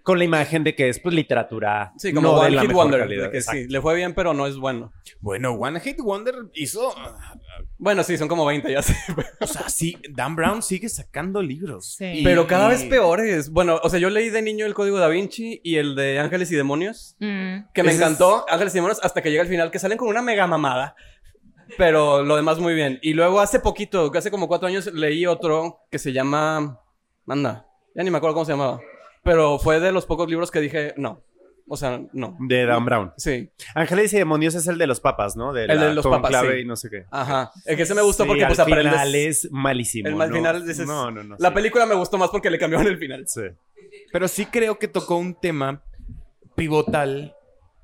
[0.04, 2.70] con la imagen de que es pues literatura Sí, como no de One la Hit
[2.70, 3.00] mejor Wonder.
[3.02, 3.24] calidad.
[3.26, 4.92] de que sí, le fue bien, pero no es bueno.
[5.20, 6.94] Bueno, One Hit Wonder hizo...
[7.78, 8.96] Bueno, sí, son como 20 ya sé.
[9.42, 11.96] O sea, sí, Dan Brown sigue sacando libros.
[11.98, 12.06] Sí.
[12.06, 13.50] Y- Pero cada vez peores.
[13.52, 16.52] Bueno, o sea, yo leí de niño el Código da Vinci y el de Ángeles
[16.52, 17.70] y Demonios, Mm.
[17.74, 18.46] que me Ese encantó.
[18.50, 20.96] Ángeles y Demonios hasta que llega al final, que salen con una mega mamada.
[21.78, 23.00] Pero lo demás muy bien.
[23.02, 26.80] Y luego hace poquito, que hace como cuatro años, leí otro que se llama
[27.28, 28.80] Anda, ya ni me acuerdo cómo se llamaba.
[29.24, 31.24] Pero fue de los pocos libros que dije, no.
[31.72, 32.36] O sea, no.
[32.40, 33.14] De Dan Brown.
[33.16, 33.50] Sí.
[33.76, 35.54] Ángeles y demonios es el de los papas, ¿no?
[35.54, 36.62] De El de la los papas, sí.
[36.62, 37.06] y no sé qué.
[37.12, 37.52] Ajá.
[37.64, 38.92] El que se me gustó Sí, porque pues aprendes...
[38.92, 40.10] final es malísimo.
[40.10, 40.28] El ¿no?
[40.36, 40.88] final dices...
[40.88, 41.36] No, no, no.
[41.38, 41.56] La sí.
[41.56, 43.28] película me gustó más porque le cambiaron el final.
[43.28, 43.44] Sí.
[44.12, 45.84] Pero sí creo que tocó un tema
[46.56, 47.36] pivotal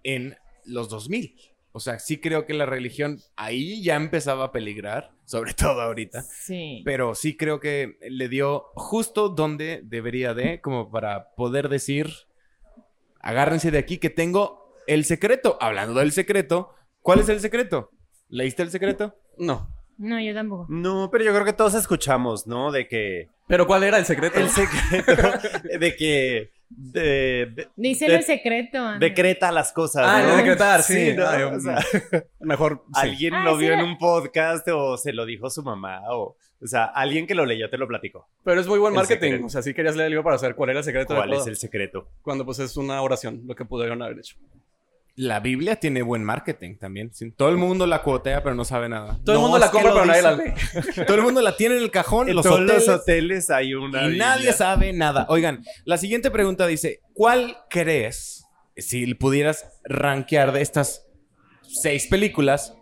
[0.03, 1.35] en los 2000.
[1.75, 6.21] O sea, sí creo que la religión ahí ya empezaba a peligrar, sobre todo ahorita.
[6.21, 6.81] Sí.
[6.85, 12.07] Pero sí creo que le dio justo donde debería de, como para poder decir,
[13.19, 15.57] agárrense de aquí que tengo el secreto.
[15.59, 16.69] Hablando del secreto,
[17.01, 17.91] ¿cuál es el secreto?
[18.29, 19.17] ¿Leíste el secreto?
[19.37, 19.69] No.
[19.97, 20.67] No, yo tampoco.
[20.69, 22.71] No, pero yo creo que todos escuchamos, ¿no?
[22.71, 23.27] De que.
[23.47, 24.39] Pero ¿cuál era el secreto?
[24.39, 25.29] El secreto.
[25.79, 26.51] de que.
[26.69, 28.77] De, de- Díselo de- el secreto.
[28.79, 28.99] Ana.
[28.99, 30.03] decreta las cosas.
[30.07, 30.29] Ah, ¿no?
[30.31, 31.13] el de decretar, sí.
[31.15, 31.27] ¿no?
[31.27, 31.77] Ay, O sea,
[32.39, 32.83] Mejor...
[32.87, 32.91] sí.
[32.95, 36.37] alguien Ah, lo sí vio en un podcast o se lo dijo su mamá o.
[36.63, 38.27] O sea, alguien que lo leyó te lo platicó.
[38.43, 39.21] Pero es muy buen El marketing.
[39.27, 39.45] secreto.
[39.45, 41.35] O sea, sí querías leer el libro para saber cuál era el secreto ¿Cuál de
[41.37, 42.07] es el secreto?
[42.21, 44.37] Cuando pues es una oración, lo que pudieron haber hecho.
[45.17, 47.13] La Biblia tiene buen marketing también.
[47.13, 49.17] Sí, Todo el mundo la cuotea, pero no sabe nada.
[49.23, 50.53] Todo el No, mundo la compra, pero nadie la lee.
[51.07, 53.73] Todo el mundo la tiene en el cajón, En los todos hoteles, los hoteles hay
[53.75, 54.03] una.
[54.03, 54.25] y Biblia.
[54.27, 55.25] nadie sabe nada.
[55.29, 58.45] Oigan, la siguiente pregunta dice, ¿cuál crees,
[58.75, 61.05] si pudieras rankear de estas
[61.63, 62.73] seis películas,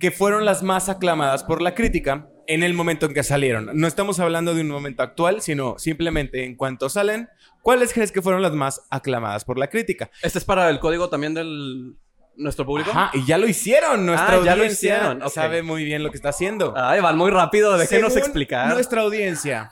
[0.00, 3.70] que fueron las más aclamadas por la crítica en el momento en que salieron?
[3.74, 7.28] No estamos hablando de un momento actual, sino simplemente en cuanto salen,
[7.62, 10.10] ¿cuáles crees que fueron las más aclamadas por la crítica?
[10.22, 11.96] Este es para el código también del...
[12.36, 12.90] ¿Nuestro público?
[12.90, 14.04] Ajá, y ya lo hicieron.
[14.06, 15.28] Nuestra Ah, ya lo audiencia hicieron, ok.
[15.30, 16.74] sabe muy bien lo que está haciendo.
[16.76, 17.78] Ay, van muy rápido.
[17.78, 18.74] Déjenos Según explicar.
[18.74, 19.70] Nuestra audiencia.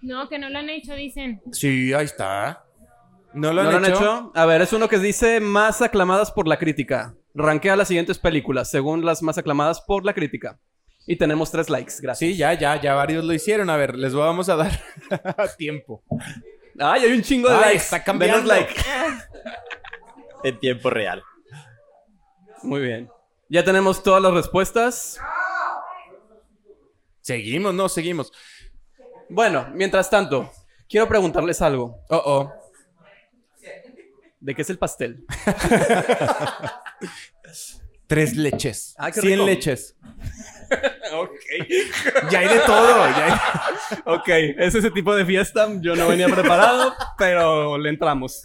[0.00, 1.42] No, que no lo han hecho, dicen.
[1.50, 2.64] Sí, ahí está.
[3.32, 3.94] ¿No lo ¿No han, lo han hecho?
[3.96, 4.32] hecho?
[4.36, 7.16] A ver, es uno que dice más aclamadas por la crítica.
[7.34, 10.60] Rankea las siguientes películas según las más aclamadas por la crítica.
[11.06, 12.18] Y tenemos tres likes, gracias.
[12.18, 13.68] Sí, ya, ya, ya varios lo hicieron.
[13.70, 14.80] A ver, les vamos a dar
[15.58, 16.02] tiempo.
[16.78, 17.76] Ay, hay un chingo de Ay, likes.
[17.84, 18.38] está cambiando.
[18.38, 18.74] Denos like.
[20.44, 21.22] En tiempo real.
[22.62, 23.08] Muy bien.
[23.48, 25.18] Ya tenemos todas las respuestas.
[27.22, 28.30] Seguimos, no, seguimos.
[29.30, 30.52] Bueno, mientras tanto,
[30.86, 31.98] quiero preguntarles algo.
[32.10, 32.52] Oh, oh.
[34.38, 35.24] ¿De qué es el pastel?
[38.06, 38.94] Tres leches.
[38.98, 39.46] Ah, qué Cien rico.
[39.46, 39.96] leches.
[41.14, 42.30] ok.
[42.30, 42.88] Ya hay de todo.
[43.08, 45.68] ya hay- Ok, es ese tipo de fiesta.
[45.80, 48.44] Yo no venía preparado, pero le entramos.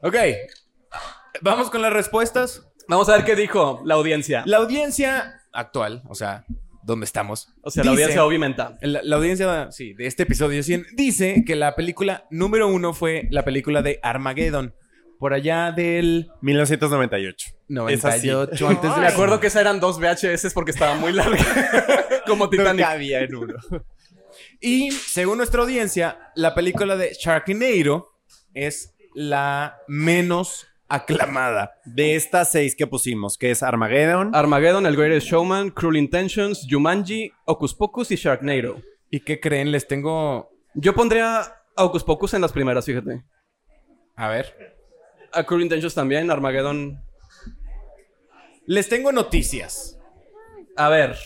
[0.00, 0.16] Ok.
[1.40, 2.66] Vamos con las respuestas.
[2.88, 4.42] Vamos a ver qué dijo la audiencia.
[4.46, 6.44] La audiencia actual, o sea,
[6.82, 7.48] ¿dónde estamos?
[7.62, 8.62] O sea, la audiencia obviamente.
[8.82, 13.26] La, la audiencia, sí, de este episodio 100 dice que la película número uno fue
[13.30, 14.74] la película de Armageddon.
[15.18, 17.46] Por allá del 1998.
[17.88, 18.28] Es así.
[18.28, 21.38] 98 antes de Me acuerdo que esas eran dos VHS porque estaba muy larga.
[22.26, 22.84] Como No Titanic.
[22.84, 23.54] cabía en uno.
[24.60, 28.10] Y según nuestra audiencia, la película de Sharknado
[28.54, 31.72] es la menos aclamada.
[31.84, 37.32] De estas seis que pusimos, que es Armageddon, Armageddon, El Greatest Showman, Cruel Intentions, Jumanji,
[37.44, 38.80] Ocus Pocus y Sharknado.
[39.10, 39.70] ¿Y qué creen?
[39.70, 40.50] Les tengo...
[40.74, 41.40] Yo pondría
[41.76, 43.24] a Ocus Pocus en las primeras, fíjate.
[44.16, 44.73] A ver.
[45.34, 47.02] A Cruel Intentions también, Armageddon.
[48.66, 49.98] Les tengo noticias.
[50.76, 51.16] A ver,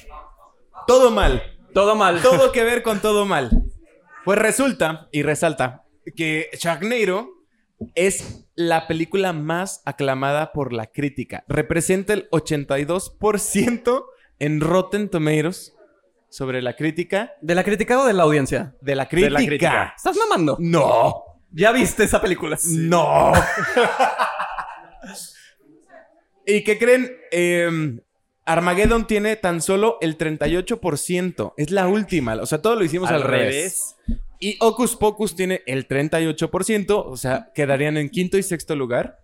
[0.86, 1.42] Todo mal.
[1.74, 2.20] todo mal.
[2.22, 3.50] Todo que ver con todo mal.
[4.24, 5.84] Pues resulta y resalta
[6.16, 7.28] que Sharknado
[7.94, 11.44] es la película más aclamada por la crítica.
[11.48, 14.04] Representa el 82%
[14.40, 15.74] en Rotten Tomatoes
[16.28, 17.32] sobre la crítica.
[17.40, 18.74] ¿De la crítica o de la audiencia?
[18.80, 19.30] De la crítica.
[19.32, 19.94] la crítica.
[19.96, 20.56] ¿Estás mamando?
[20.60, 21.24] No.
[21.50, 22.58] ¿Ya viste esa película?
[22.66, 23.32] No.
[26.46, 27.14] ¿Y qué creen?
[27.30, 28.00] Eh,
[28.48, 31.52] Armageddon tiene tan solo el 38%.
[31.58, 32.34] Es la última.
[32.36, 33.96] O sea, todo lo hicimos al, revés.
[34.40, 37.04] Y Ocus Pocus tiene el 38%.
[37.06, 39.18] O sea, quedarían en quinto y sexto lugar.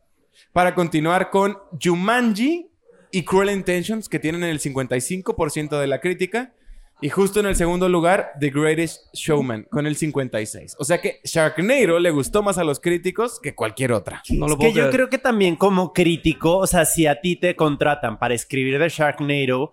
[0.53, 2.69] Para continuar con Jumanji
[3.11, 6.53] y Cruel Intentions, que tienen el 55% de la crítica.
[7.01, 10.77] Y justo en el segundo lugar, The Greatest Showman, con el 56%.
[10.79, 14.23] O sea que Sharknado le gustó más a los críticos que cualquier otra.
[14.31, 17.21] No lo Es puedo que yo creo que también como crítico, o sea, si a
[17.21, 19.73] ti te contratan para escribir de Sharknado,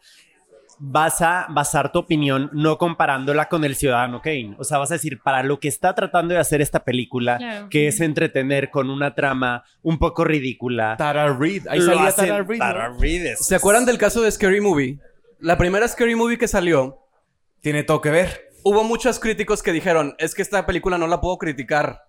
[0.83, 4.55] vas a basar tu opinión no comparándola con el Ciudadano Kane.
[4.57, 7.69] O sea, vas a decir, para lo que está tratando de hacer esta película, Claro.
[7.69, 10.97] que es entretener con una trama un poco ridícula.
[10.97, 11.67] Tara Reid.
[11.69, 12.59] Ahí salía Tara Reid.
[12.59, 12.65] ¿no?
[12.65, 14.97] Tara Reid es- ¿Se acuerdan del caso de Scary Movie?
[15.39, 16.97] La primera Scary Movie que salió,
[17.61, 18.49] Tiene todo que ver.
[18.63, 22.03] hubo muchos críticos que dijeron, es que esta película no la puedo criticar.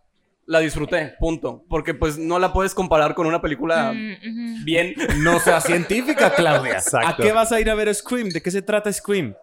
[0.45, 1.65] La disfruté, punto.
[1.69, 4.95] Porque pues no la puedes comparar con una película Mm, bien.
[5.19, 6.73] No sea científica, Claudia.
[6.75, 7.09] Exacto.
[7.09, 8.29] ¿A qué vas a ir a ver Scream?
[8.29, 9.35] ¿De qué se trata Scream?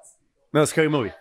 [0.51, 1.13] No, Scary Movie.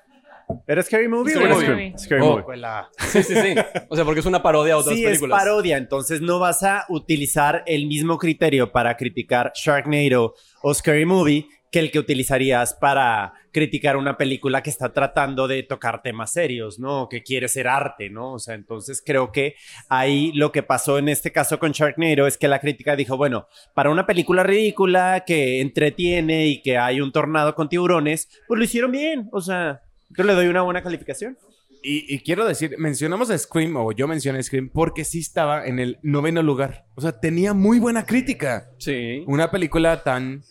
[0.66, 1.66] ¿Era Scary Movie Scary o era Movie.
[1.68, 1.98] Scream?
[1.98, 2.42] Scary Oh, Movie.
[2.44, 3.54] pues la- Sí, sí, sí.
[3.88, 5.38] O sea, porque es una parodia a otras Sí, películas.
[5.38, 11.04] es parodia, entonces no vas a utilizar el mismo criterio para criticar Sharknado o Scary
[11.06, 16.32] Movie que el que utilizarías para criticar una película que está tratando de tocar temas
[16.32, 17.08] serios, ¿no?
[17.08, 18.34] Que quiere ser arte, ¿no?
[18.34, 19.54] O sea, entonces creo que
[19.88, 23.48] ahí lo que pasó en este caso con Sharknado es que la crítica dijo, bueno,
[23.74, 28.64] para una película ridícula que entretiene y que hay un tornado con tiburones, pues lo
[28.64, 31.36] hicieron bien, o sea, yo le doy una buena calificación.
[31.82, 35.78] Y, y quiero decir, mencionamos a Scream, o yo mencioné Scream, porque sí estaba en
[35.78, 36.86] el noveno lugar.
[36.96, 38.70] O sea, tenía muy buena crítica.
[38.78, 39.22] Sí.
[39.26, 40.42] Una película tan...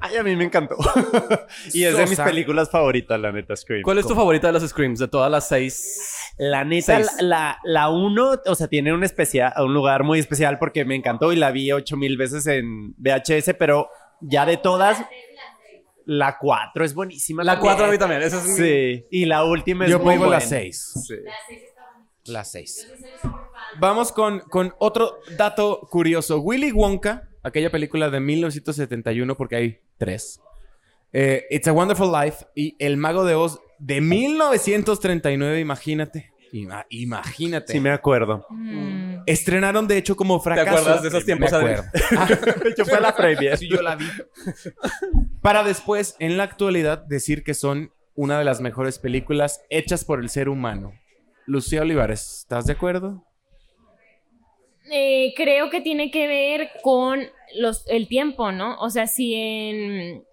[0.00, 0.76] Ay, a mí me encantó.
[1.74, 3.82] y es de mis películas favoritas, la neta, Scream.
[3.82, 4.98] ¿Cuál es tu favorita de las Screams?
[4.98, 6.32] De todas las seis.
[6.38, 7.00] La neta.
[7.20, 11.32] La, la, uno, o sea, tiene un, especial, un lugar muy especial porque me encantó
[11.32, 13.88] y la vi ocho mil veces en VHS, pero
[14.20, 15.04] ya de todas...
[16.06, 17.44] La 4 es buenísima.
[17.44, 18.22] La 4 a mí también.
[18.22, 19.06] Esa es sí.
[19.12, 20.40] Y la última es Yo muy pongo buena.
[20.40, 20.92] la 6.
[21.06, 21.14] Sí.
[22.24, 22.88] La 6
[23.78, 26.40] Vamos con, con otro dato curioso.
[26.40, 30.40] Willy Wonka, aquella película de 1971, porque ahí 3.
[31.12, 36.32] Eh, It's a Wonderful Life y El Mago de Oz de 1939, imagínate.
[36.52, 37.72] Ima imagínate.
[37.72, 38.44] Sí, me acuerdo.
[38.50, 39.22] Mm.
[39.26, 40.64] Estrenaron, de hecho, como fracaso.
[40.64, 41.52] ¿Te acuerdas de esos tiempos?
[41.52, 41.84] Me acuerdo.
[42.96, 43.56] A la previa.
[45.42, 50.20] Para después, en la actualidad, decir que son una de las mejores películas hechas por
[50.20, 50.92] el ser humano.
[51.46, 53.24] Lucía Olivares, ¿estás de acuerdo?
[54.90, 57.20] Eh, creo que tiene que ver con
[57.54, 58.76] los, el tiempo, ¿no?
[58.80, 60.24] O sea, si en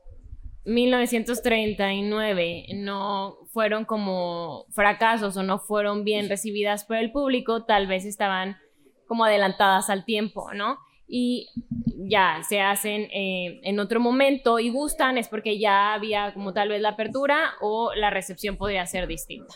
[0.66, 8.06] 1939 no fueron como fracasos o no fueron bien recibidas por el público, tal vez
[8.06, 8.58] estaban
[9.08, 10.78] como adelantadas al tiempo, ¿no?
[11.08, 11.48] Y
[12.10, 16.70] ya se hacen eh, en otro momento y gustan, es porque ya había como tal
[16.70, 19.56] vez la apertura o la recepción podría ser distinta.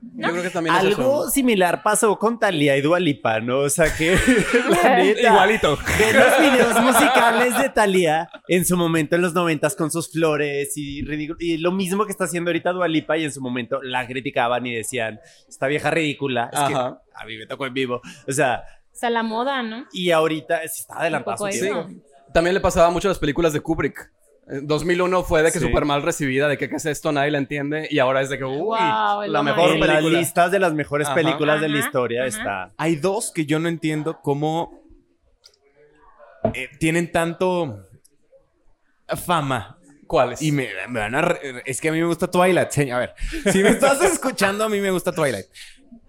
[0.00, 1.30] Yo creo que también es Algo eso.
[1.30, 3.60] similar pasó con Thalía y Dualipa, ¿no?
[3.60, 4.16] O sea que
[4.96, 5.76] neta, Igualito.
[5.98, 10.76] Ve los videos musicales de Thalía en su momento en los noventas con sus flores
[10.76, 14.06] y, ridículo- y lo mismo que está haciendo ahorita Dualipa y en su momento la
[14.06, 15.18] criticaban y decían,
[15.48, 16.50] esta vieja ridícula.
[16.52, 17.00] Es que Ajá.
[17.14, 18.00] a mí me tocó en vivo.
[18.28, 19.86] O sea, O sea, la moda, ¿no?
[19.92, 20.94] y ahorita sí está
[21.48, 21.64] eso.
[21.84, 22.02] tiempo.
[22.32, 24.12] También le pasaba mucho a las películas de Kubrick.
[24.50, 25.66] En 2001 fue de que Sí.
[25.66, 27.86] súper mal recibida, de que qué es esto, nadie la entiende.
[27.90, 30.18] Y ahora es de que, uy, Wow, la mejor En las película.
[30.18, 31.14] listas de las mejores Ajá.
[31.16, 32.28] películas de la historia ajá.
[32.28, 32.72] está.
[32.78, 34.82] Hay dos que yo no entiendo cómo
[36.54, 37.86] eh, tienen tanto
[39.26, 39.78] fama.
[40.06, 40.40] ¿Cuáles?
[40.40, 41.20] Y me, me van a...
[41.20, 42.70] re- Es que a mí me gusta Twilight.
[42.90, 43.14] A ver,
[43.52, 45.46] si me estás escuchando, a mí me gusta Twilight.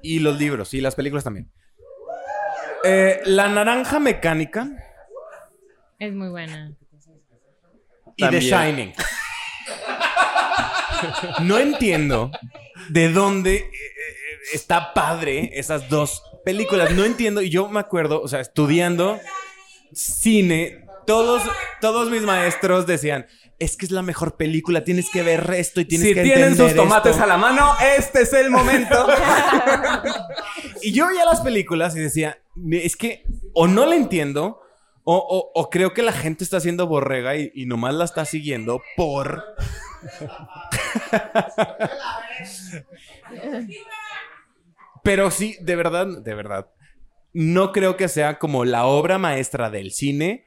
[0.01, 1.51] Y los libros, y las películas también.
[2.85, 4.69] Eh, la naranja mecánica
[5.97, 6.71] Es muy buena.
[8.19, 8.41] Y The.
[8.41, 8.93] Shining.
[11.41, 12.31] No entiendo
[12.89, 16.91] de dónde eh, eh, está padre esas dos películas.
[16.91, 17.41] No entiendo.
[17.41, 19.19] Y yo me acuerdo, o sea, estudiando
[19.93, 21.41] cine, todos,
[21.81, 23.27] todos mis maestros decían.
[23.57, 26.51] Es que es la mejor película, tienes que ver esto y tienes si que tienen
[26.51, 27.23] entender sus tomates esto".
[27.25, 29.05] a la mano, este es el momento.
[30.81, 32.39] Y yo veía las películas y decía,
[32.71, 34.61] es que o no la entiendo
[35.11, 38.25] o, o- o creo que la gente está haciendo borrega y, y nomás la está
[38.25, 39.43] siguiendo por...
[45.03, 46.67] Pero sí, de verdad, de verdad,
[47.33, 50.45] no creo que sea como la obra maestra del cine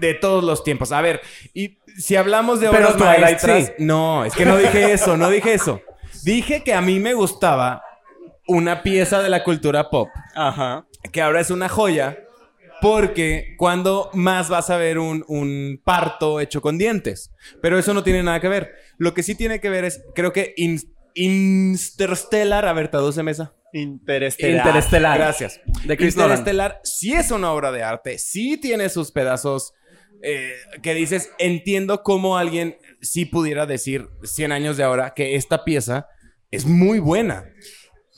[0.00, 0.92] de todos los tiempos.
[0.92, 1.20] A ver,
[1.54, 3.66] y si hablamos de Pero obras Twilight, maestras...
[3.66, 3.72] sí.
[3.78, 5.80] No, es que no dije eso, no dije eso.
[6.24, 7.82] Dije que a mí me gustaba
[8.46, 10.86] una pieza de la cultura pop, Ajá.
[11.12, 12.18] que ahora es una joya,
[12.80, 17.32] porque cuando más vas a ver un, un parto hecho con dientes.
[17.62, 18.72] Pero eso no tiene nada que ver.
[18.98, 20.80] Lo que sí tiene que ver es, creo que In-
[21.14, 23.54] Interstellar, a ver, tradúceme esa.
[23.72, 24.66] Interestelar.
[24.66, 25.18] Interestelar.
[25.18, 25.60] Gracias.
[25.84, 26.30] De Chris Nolan.
[26.38, 29.74] Interestelar sí es una obra de arte, sí tiene sus pedazos
[30.22, 30.52] eh,
[30.82, 36.06] que dices, entiendo cómo alguien sí pudiera decir 100 años de ahora que esta pieza
[36.50, 37.44] es muy buena.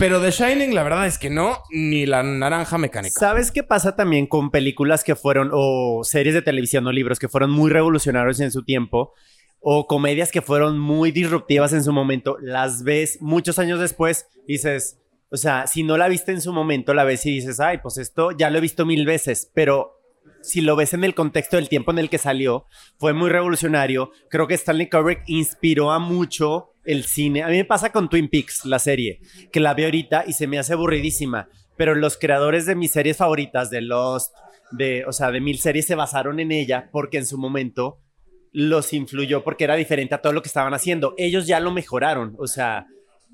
[0.01, 3.20] Pero The Shining, la verdad es que no, ni la naranja mecánica.
[3.20, 7.28] ¿Sabes qué pasa también con películas que fueron, o series de televisión o libros que
[7.28, 9.12] fueron muy revolucionarios en su tiempo,
[9.61, 12.38] o comedias que fueron muy disruptivas en su momento?
[12.40, 14.98] Las ves muchos años después dices,
[15.30, 17.98] o sea, si no la viste en su momento, la ves y dices, ay, pues
[17.98, 19.99] esto ya lo he visto mil veces, pero
[20.43, 22.66] si lo ves en el contexto del tiempo en el que salió,
[22.99, 24.11] fue muy revolucionario.
[24.28, 27.43] Creo que Stanley Kubrick inspiró a mucho el cine.
[27.43, 29.20] A mí me pasa con Twin Peaks, la serie,
[29.53, 31.49] que la veo ahorita y se me hace aburridísima.
[31.76, 34.34] Pero los creadores de mis series favoritas, de Lost,
[34.70, 37.99] de, o sea, de mil series, se basaron en ella porque en su momento
[38.53, 41.14] los influyó porque era diferente a todo lo que estaban haciendo.
[41.18, 42.86] Ellos ya lo mejoraron, o sea,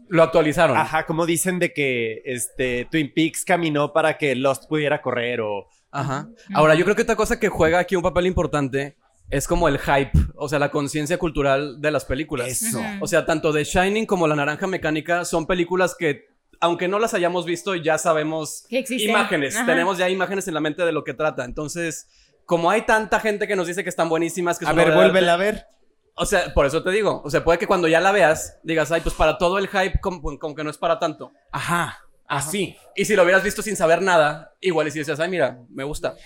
[0.09, 0.77] Lo actualizaron.
[0.77, 5.67] ajá, como dicen de que este Twin Peaks caminó para que Lost pudiera correr o
[6.01, 6.29] Ajá.
[6.55, 8.97] Ahora, yo creo que otra cosa que juega aquí un papel importante
[9.29, 12.49] es como el hype, o sea, la conciencia cultural de las películas.
[12.49, 12.81] Eso.
[13.01, 16.27] O sea, tanto The Shining como La Naranja Mecánica son películas que,
[16.61, 19.11] aunque no las hayamos visto, ya sabemos Que existen.
[19.11, 19.57] imágenes.
[19.57, 19.67] Ajá.
[19.67, 21.45] Tenemos ya imágenes en la mente de lo que trata.
[21.45, 22.09] Entonces,
[22.45, 25.37] como hay tanta gente que nos dice que están buenísimas, que A ver, vuélvela a
[25.37, 25.67] ver.
[26.15, 27.21] O sea, por eso te digo.
[27.25, 30.01] O sea, puede que cuando ya la veas, digas, ay, pues para todo el hype,
[30.01, 31.33] como, como que no es para tanto.
[31.53, 31.99] Ajá.
[32.29, 32.77] Así.
[32.95, 35.85] Y si lo hubieras visto sin saber nada, igual y si dices, ay, mira, me
[35.85, 36.17] gusta.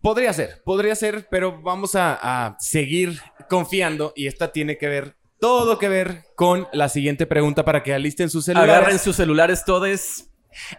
[0.00, 5.16] Podría ser, podría ser, pero vamos a, a seguir confiando y esta tiene que ver,
[5.40, 8.74] todo que ver con la siguiente pregunta para que alisten sus celulares.
[8.74, 10.26] Agarren sus celulares todos.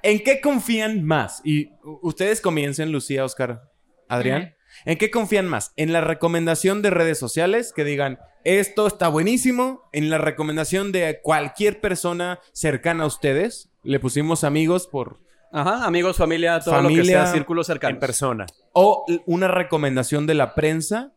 [0.04, 1.42] ¿En qué confían más?
[1.44, 1.72] Y
[2.02, 3.64] ustedes comiencen, Lucía, Oscar,
[4.08, 4.56] Adrián.
[4.86, 5.72] ¿En qué confían más?
[5.76, 9.90] ¿En la recomendación de redes sociales que digan, esto está buenísimo?
[9.94, 13.70] ¿En la recomendación de cualquier persona cercana a ustedes?
[13.86, 15.20] Le pusimos amigos por...
[15.52, 17.94] Ajá, amigos, familia, todo lo que Familia, sea círculo cercano.
[17.94, 18.46] en persona.
[18.74, 21.14] O una recomendación de la prensa,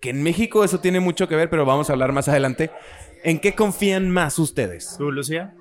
[0.00, 2.70] que en México eso tiene mucho que ver, pero vamos a hablar más adelante.
[3.22, 4.96] ¿En qué confían más ustedes?
[4.98, 5.54] ¿Tú, Lucía?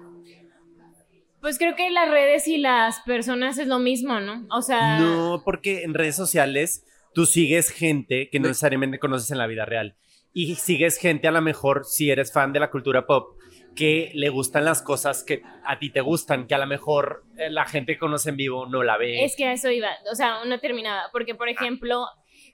[1.42, 4.48] Pues creo que las redes y las personas es lo mismo, ¿no?
[4.50, 6.84] O sea, No, porque en redes sociales
[7.14, 9.96] tú sigues gente que no necesariamente conoces en la vida real.
[10.34, 13.38] Y sigues gente a lo mejor, si eres fan de la cultura pop,
[13.76, 17.50] que le gustan las cosas que a ti te gustan, que a lo mejor eh,
[17.50, 19.24] la gente que conoce en vivo no la ve.
[19.24, 22.06] es que a eso iba, o sea, no terminaba, porque por ejemplo,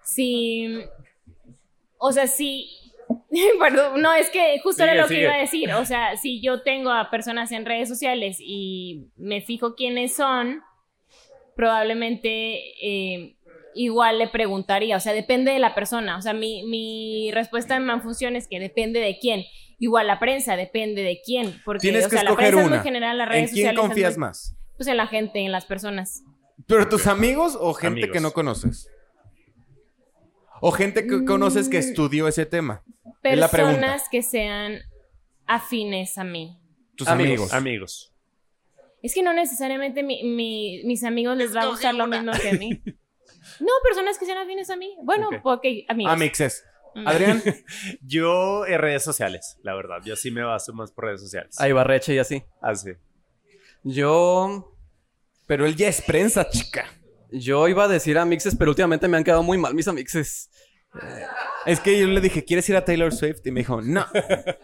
[0.03, 0.83] si,
[1.97, 2.69] o sea, si,
[3.59, 6.41] perdón, no, es que justo Sigue, era lo que iba a decir, o sea, si
[6.41, 10.63] yo tengo a personas en redes sociales y me fijo quiénes son,
[11.55, 13.35] probablemente eh,
[13.75, 17.85] igual le preguntaría, o sea, depende de la persona, o sea, mi, mi respuesta en
[17.85, 19.43] Manfunción es que depende de quién.
[19.79, 22.75] Igual la prensa depende de quién, porque Tienes o que sea, la prensa es una.
[22.77, 24.55] muy general, las ¿En redes quién sociales es confías muy- más?
[24.77, 26.23] Pues en la gente, en las personas.
[26.67, 28.13] ¿Pero tus amigos o gente Amigos.
[28.13, 28.87] que no conoces?
[30.61, 32.83] ¿O gente que conoces que estudió ese tema?
[33.23, 33.79] Es la pregunta.
[33.79, 34.79] Personas que sean
[35.47, 36.59] afines a mí.
[36.95, 37.51] Tus Amigos.
[37.51, 37.53] amigos.
[37.53, 38.13] Amigos.
[39.01, 42.49] Es que no necesariamente mi- mi- mis amigos les va a gustar lo mismo que
[42.49, 42.81] a mí.
[43.61, 44.95] No, personas que sean afines a mí.
[45.03, 45.35] Bueno, Ok.
[45.43, 46.13] ok, amigos.
[46.13, 46.65] Amixes.
[46.95, 47.07] Mm.
[47.07, 47.43] Adrián,
[48.01, 49.97] Yo en redes sociales, la verdad.
[50.03, 51.59] Yo sí me baso más por redes sociales.
[51.59, 52.43] Ahí Barreche y así.
[52.61, 52.91] Así.
[53.83, 54.75] Yo.
[55.47, 56.85] pero él ya es prensa, chica.
[57.31, 60.49] Yo iba a decir a mixes, pero últimamente me han quedado muy mal mis amixes.
[61.65, 63.39] Es que yo le dije, ¿quieres ir a Taylor Swift?
[63.45, 64.05] Y me dijo, no.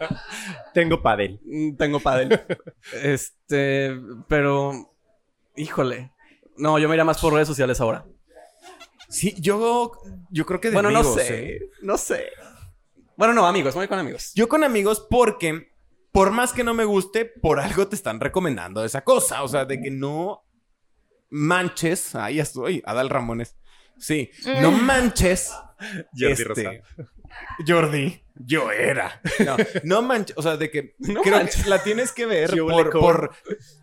[0.74, 1.40] Tengo padel.
[1.44, 2.42] Mm, Tengo pádel.
[3.02, 3.96] este,
[4.28, 4.92] pero
[5.56, 6.12] híjole.
[6.58, 8.04] No, yo me iría más por redes sociales ahora.
[9.08, 9.92] Sí, yo,
[10.30, 11.70] yo creo que de bueno, no sé, ¿eh?
[11.82, 12.26] no sé.
[13.16, 14.32] Bueno, no, amigos, voy con amigos.
[14.34, 15.72] Yo con amigos porque,
[16.12, 19.42] por más que no me guste, por algo te están recomendando esa cosa.
[19.42, 20.44] O sea, de que no
[21.30, 22.14] manches.
[22.14, 23.56] Ahí ya estoy, Adal Ramones.
[23.98, 24.30] Sí,
[24.60, 25.52] no manches.
[26.12, 26.70] Jordi este, Rosado.
[27.66, 29.20] Jordi, yo era.
[29.44, 30.36] No, no manches.
[30.36, 31.64] O sea, de que No creo manches.
[31.64, 33.34] que la tienes que ver por, por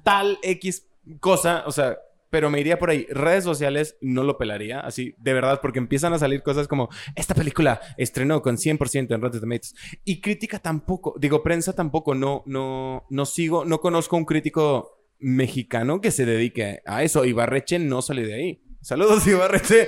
[0.04, 0.88] tal X
[1.20, 1.64] cosa.
[1.66, 1.98] O sea,
[2.36, 3.08] pero me iría por ahí.
[3.10, 7.34] Redes sociales no lo pelaría, así, de verdad, porque empiezan a salir cosas como esta
[7.34, 9.74] película estrenó con 100% en Rotten Tomatoes.
[10.04, 16.02] Y crítica tampoco, digo, prensa tampoco, no, no, no sigo, no conozco un crítico mexicano
[16.02, 17.24] que se dedique a eso.
[17.24, 18.64] Ibarreche no sale de ahí.
[18.82, 19.88] Saludos, Ibarreche.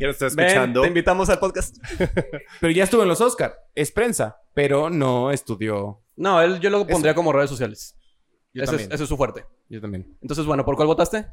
[0.00, 0.82] Que estoy Ven, escuchando.
[0.82, 1.76] te invitamos al podcast.
[2.60, 3.54] Pero ya estuvo en los Oscar.
[3.76, 6.02] Es prensa, pero no estudió.
[6.16, 7.96] No, él yo lo pondría como redes sociales.
[8.52, 8.92] Yo Ese es, también.
[8.92, 9.44] ese es su fuerte.
[9.70, 10.18] Yo también.
[10.20, 11.26] Entonces, bueno, ¿por cuál votaste?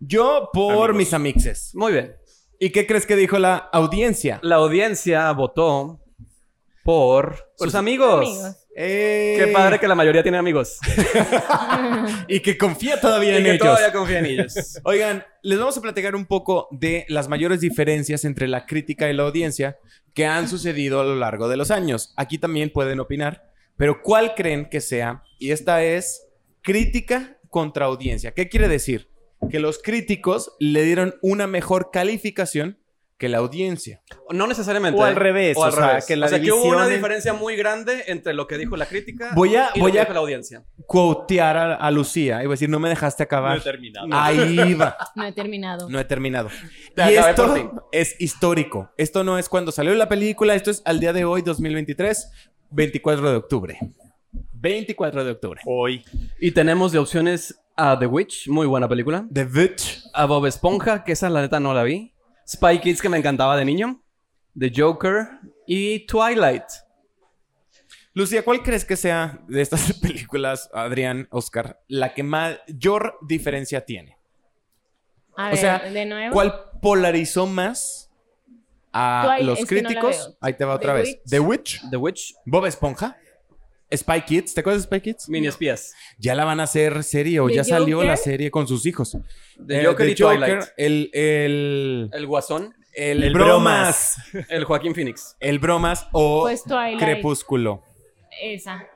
[0.00, 0.96] Yo por Amigos.
[0.96, 1.70] mis amixes.
[1.74, 2.14] Muy bien.
[2.60, 4.38] ¿Y qué crees que dijo la audiencia?
[4.42, 6.00] La audiencia votó
[6.84, 8.26] por sus amigos.
[8.26, 8.56] Amigos.
[8.80, 10.78] Eh, Qué padre que la mayoría tiene amigos.
[12.28, 13.66] Y que confía todavía y en que ellos.
[13.66, 14.78] todavía confía en ellos.
[14.84, 19.14] Oigan, les vamos a platicar un poco de las mayores diferencias entre la crítica y
[19.14, 19.78] la audiencia
[20.14, 22.12] que han sucedido a lo largo de los años.
[22.16, 25.22] Aquí también pueden opinar, pero ¿cuál creen que sea?
[25.38, 26.26] Y esta es
[26.62, 28.32] crítica contra audiencia.
[28.32, 29.08] ¿Qué quiere decir?
[29.50, 32.78] Que los críticos le dieron una mejor calificación
[33.18, 34.00] que la audiencia.
[34.30, 35.00] No necesariamente.
[35.00, 35.18] O al ¿eh?
[35.18, 36.06] revés, O al o sea, revés.
[36.06, 38.76] que la o sea, que hubo una en- diferencia muy grande entre lo que dijo
[38.76, 40.64] la crítica Voy a- y voy lo que a- dijo la audiencia.
[40.86, 43.54] Quotear a, a Lucía y voy a decir, no me dejaste acabar.
[43.56, 44.06] No he terminado.
[44.12, 44.96] Ahí va.
[45.16, 45.88] No he terminado.
[45.88, 46.48] No he terminado.
[46.94, 48.92] Te y esto es histórico.
[48.96, 52.30] Esto no es cuando salió la película, esto es al día de hoy, 2023,
[52.70, 53.78] 24 de octubre.
[54.52, 55.60] 24 de octubre.
[55.66, 56.04] Hoy.
[56.38, 59.26] Y tenemos de opciones a The Witch, muy buena película.
[59.32, 60.02] The Witch.
[60.12, 62.12] A Bob Esponja, que esa la neta no la vi.
[62.46, 64.02] Spy Kids, que me encantaba de niño.
[64.58, 65.28] The Joker.
[65.66, 66.64] Y Twilight.
[68.14, 74.18] Lucía, ¿cuál crees que sea de estas películas, Adrián, Oscar, la que mayor diferencia tiene?
[75.36, 76.32] A O ver, sea, de nuevo.
[76.32, 76.52] ¿Cuál
[76.82, 78.10] polarizó más
[78.92, 80.36] a Twilight, los no críticos?
[80.40, 81.08] Ahí te va The otra vez.
[81.08, 81.30] Witch.
[81.30, 82.34] The Witch, The Witch.
[82.44, 83.16] Bob Esponja,
[83.94, 84.54] Spy Kids.
[84.54, 85.28] ¿Te acuerdas de Spy Kids?
[85.28, 85.94] Mini espías.
[86.18, 89.16] Ya la van a hacer serie o ya salió la serie con sus hijos.
[89.66, 90.64] The Eh, Joker The y Twilight.
[90.76, 92.74] el, el, El Guasón.
[92.94, 94.16] el, El bromas.
[94.48, 95.36] El Joaquín Phoenix.
[95.40, 96.64] El bromas o Pues.
[96.98, 97.82] Crepúsculo.
[98.42, 98.86] Esa.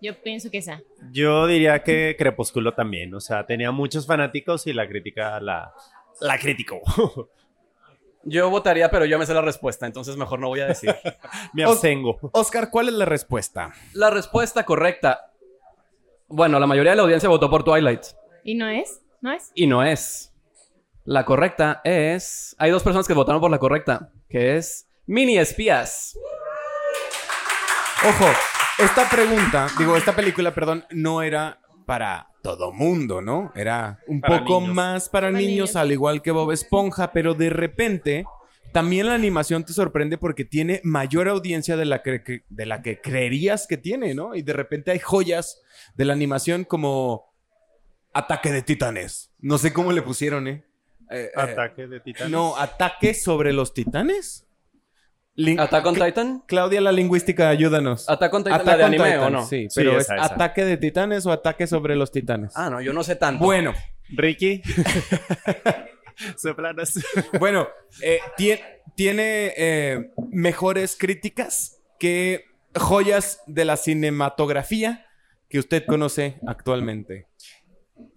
[0.00, 0.82] Yo pienso que esa.
[1.10, 3.12] Yo diría que Crepúsculo también.
[3.14, 5.72] O sea, tenía muchos fanáticos y la crítica la,
[6.20, 6.80] la criticó.
[8.28, 10.94] Yo votaría, pero yo me sé la respuesta, entonces mejor no voy a decir.
[11.52, 12.18] Me abstengo.
[12.32, 13.72] Oscar, ¿cuál es la respuesta?
[13.92, 15.32] la respuesta correcta.
[16.26, 18.02] Bueno, la mayoría de la audiencia votó por Twilight.
[18.42, 19.00] ¿Y no es?
[19.20, 19.52] ¿No es?
[19.54, 20.32] Y no es.
[21.04, 22.56] La correcta es.
[22.58, 26.18] Hay dos personas que votaron por la correcta, que es Mini Espías.
[28.08, 28.26] Ojo,
[28.78, 33.52] esta pregunta, digo, esta película, perdón, no era para todo mundo, ¿no?
[33.54, 34.74] Era un Para poco niños.
[34.74, 35.76] más para, Para niños, niños.
[35.76, 38.24] al igual que Bob Esponja, pero de repente
[38.72, 42.82] también la animación te sorprende porque tiene mayor audiencia de la que, que- de la
[42.82, 44.34] que creerías que tiene, ¿no?
[44.34, 45.62] Y de repente hay joyas
[45.94, 47.32] de la animación como
[48.12, 49.32] Ataque de Titanes.
[49.38, 50.64] No sé cómo le pusieron, ¿eh?
[51.10, 52.30] Eh, eh, Ataque de titanes.
[52.32, 54.45] no, Ataque sobre los Titanes.
[55.36, 56.42] Lin- Attack on Titan.
[56.46, 58.08] Claudia, la lingüística, ayúdanos.
[58.08, 59.46] Attack on Titan, Attack la de on anime, Titan, ¿o no?
[59.46, 62.52] Sí, Sí, pero es esa, ataque de titanes o ataque sobre los titanes.
[62.56, 63.44] Ah, no, yo no sé tanto.
[63.44, 63.74] bueno,
[64.08, 64.62] Ricky.
[67.38, 67.68] Bueno,
[68.02, 68.60] eh, tie-
[68.94, 72.44] tiene eh, mejores críticas que
[72.74, 75.06] joyas de la cinematografía
[75.48, 77.26] que usted conoce actualmente.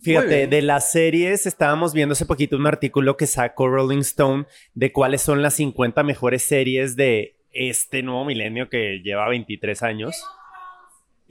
[0.02, 4.92] Fíjate, de las series estábamos viendo hace poquito un artículo que sacó Rolling Stone de
[4.94, 10.16] cuáles son las 50 mejores series de este nuevo milenio que lleva 23 años.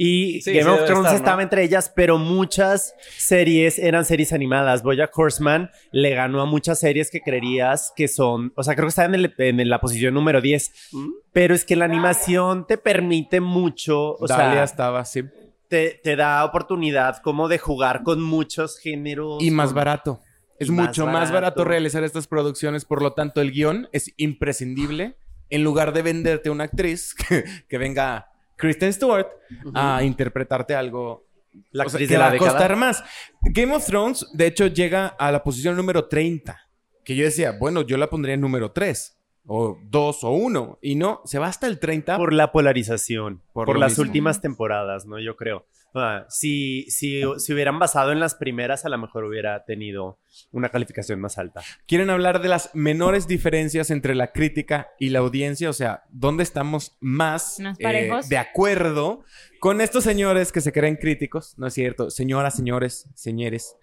[0.01, 1.17] Y Sí, Game sí of Thrones estar, ¿no?
[1.17, 4.85] estaba entre ellas, pero muchas series eran series animadas.
[4.85, 8.91] Bojack Horseman le ganó a muchas series que creerías que son, o sea, creo que
[8.91, 10.91] está en, el- en la posición número 10.
[10.93, 11.09] ¿Mm?
[11.33, 15.25] Pero es que la animación te permite mucho, o Dalia sea, estaba así.
[15.69, 19.43] Te, te da oportunidad como de jugar con muchos géneros.
[19.43, 20.21] Y más con- barato.
[20.59, 25.17] Es más mucho más barato realizar estas producciones, por lo tanto el guion es imprescindible.
[25.51, 28.27] En lugar de venderte una actriz que, que venga
[28.57, 29.29] Kristen Stewart
[29.75, 31.27] a interpretarte algo
[31.71, 33.05] La o sea, actriz que de va a costar más.
[33.43, 36.59] Game of Thrones, de hecho, llega a la posición número 30.
[37.05, 39.18] Que yo decía, bueno, yo la pondría en número 3,
[39.51, 40.79] o 2, o 1.
[40.83, 42.17] Y no, se va hasta el 30.
[42.17, 44.05] Por la polarización, Por las mismo.
[44.05, 45.19] últimas temporadas, ¿no?
[45.19, 45.67] Yo creo.
[45.95, 50.19] Ah, si, si, si hubieran basado en las primeras, a lo mejor hubiera tenido
[50.53, 51.63] una calificación más alta.
[51.87, 55.71] Quieren hablar de las menores diferencias entre la crítica y la audiencia.
[55.71, 58.29] O sea, ¿dónde estamos más, ¿Más eh, parejos?
[58.29, 59.25] de acuerdo
[59.61, 61.55] con estos señores que se creen críticos?
[61.57, 62.11] No es cierto.
[62.11, 63.75] Señoras, señores, señores.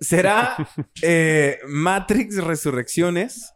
[0.00, 0.56] ¿Será
[1.02, 3.52] eh, Matrix Resurrecciones?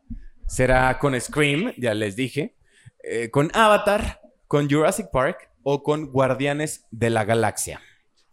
[0.46, 1.72] ¿Será con Scream?
[1.76, 2.56] Ya les dije.
[3.02, 4.20] Eh, ¿Con Avatar?
[4.46, 5.50] ¿Con Jurassic Park?
[5.62, 7.80] ¿O con Guardianes de la Galaxia?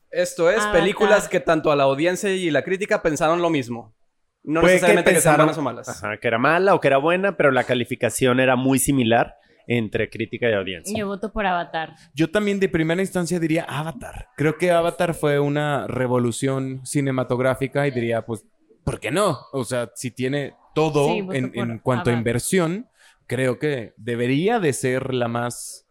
[0.09, 0.81] Esto es Avatar.
[0.81, 3.95] películas que tanto a la audiencia y la crítica pensaron lo mismo.
[4.43, 5.87] No Puede que necesariamente que, sean buenas o malas.
[5.87, 9.35] Ajá, que era mala o que era buena, pero la calificación era muy similar
[9.67, 10.97] entre crítica y audiencia.
[10.97, 11.95] Yo voto por Avatar.
[12.13, 14.27] Yo también de primera instancia diría Avatar.
[14.35, 18.45] Creo que Avatar fue una revolución cinematográfica y diría, pues,
[18.83, 19.39] ¿por qué no?
[19.51, 22.17] O sea, si tiene todo Sí, en, por en cuanto a Avatar.
[22.17, 22.89] inversión,
[23.27, 25.87] creo que debería de ser la más...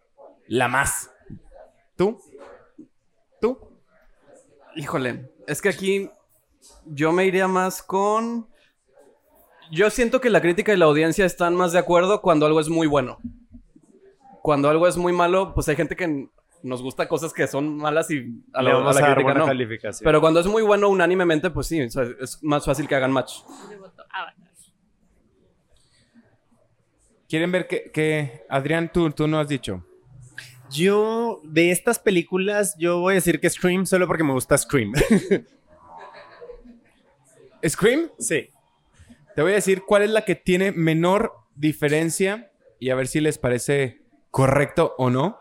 [0.46, 1.10] La más.
[1.96, 2.20] ¿Tú?
[3.40, 3.58] ¿Tú?
[4.74, 6.10] Híjole, es que aquí
[6.86, 8.48] yo me iría más con...
[9.70, 12.68] Yo siento que la crítica y la audiencia están más de acuerdo cuando algo es
[12.68, 13.18] muy bueno.
[14.42, 16.28] Cuando algo es muy malo, pues hay gente que
[16.62, 19.38] nos gusta cosas que son malas y a la, vamos a a, la dar crítica
[19.38, 19.46] no.
[19.46, 20.04] calificación.
[20.04, 23.32] Pero cuando es muy bueno unánimemente, pues sí, es más fácil que hagan match.
[23.70, 24.34] Yo voto Avatar.
[27.28, 29.84] ¿Quieren ver que, que- Adrián, tú, tú no has dicho?
[30.70, 34.92] Yo, de estas películas, yo voy a decir que Scream solo porque me gusta Scream.
[37.68, 38.10] ¿Scream?
[38.18, 38.50] sí.
[39.36, 42.50] Te voy a decir cuál es la que tiene menor diferencia
[42.80, 45.38] y a ver si les parece correcto o no.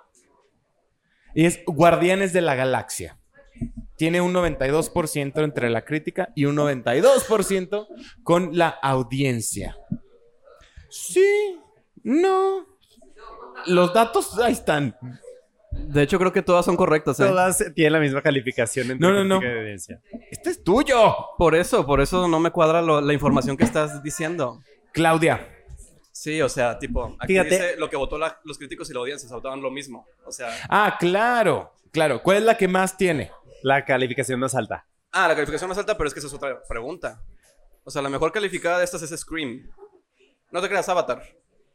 [1.40, 3.18] Y es Guardianes de la Galaxia.
[3.96, 7.88] Tiene un 92% entre la crítica y un 92%
[8.24, 9.78] con la audiencia.
[10.90, 11.58] Sí,
[12.04, 12.66] no.
[13.68, 14.98] Los datos ahí están.
[15.72, 17.28] De hecho, creo que todas son correctas, ¿eh?
[17.28, 19.40] Todas tienen la misma calificación entre No, no, no.
[19.40, 20.02] crítica y audiencia.
[20.32, 21.16] Este es tuyo.
[21.38, 24.60] Por eso, por eso no me cuadra lo- la información que estás diciendo.
[24.92, 25.48] Claudia,
[26.22, 27.50] Sí, o sea, tipo, aquí Fíjate.
[27.50, 30.06] dice lo que votó la- los críticos y la audiencia, se votaban lo mismo.
[30.26, 32.22] O sea, Ah, claro, claro.
[32.22, 33.32] ¿Cuál es la que más tiene?
[33.64, 34.86] La calificación más alta.
[35.14, 37.22] ah, la calificación más alta, pero es que esa es otra pregunta.
[37.86, 39.70] O sea, la mejor calificada de estas es Scream.
[40.52, 41.24] No te creas, Avatar.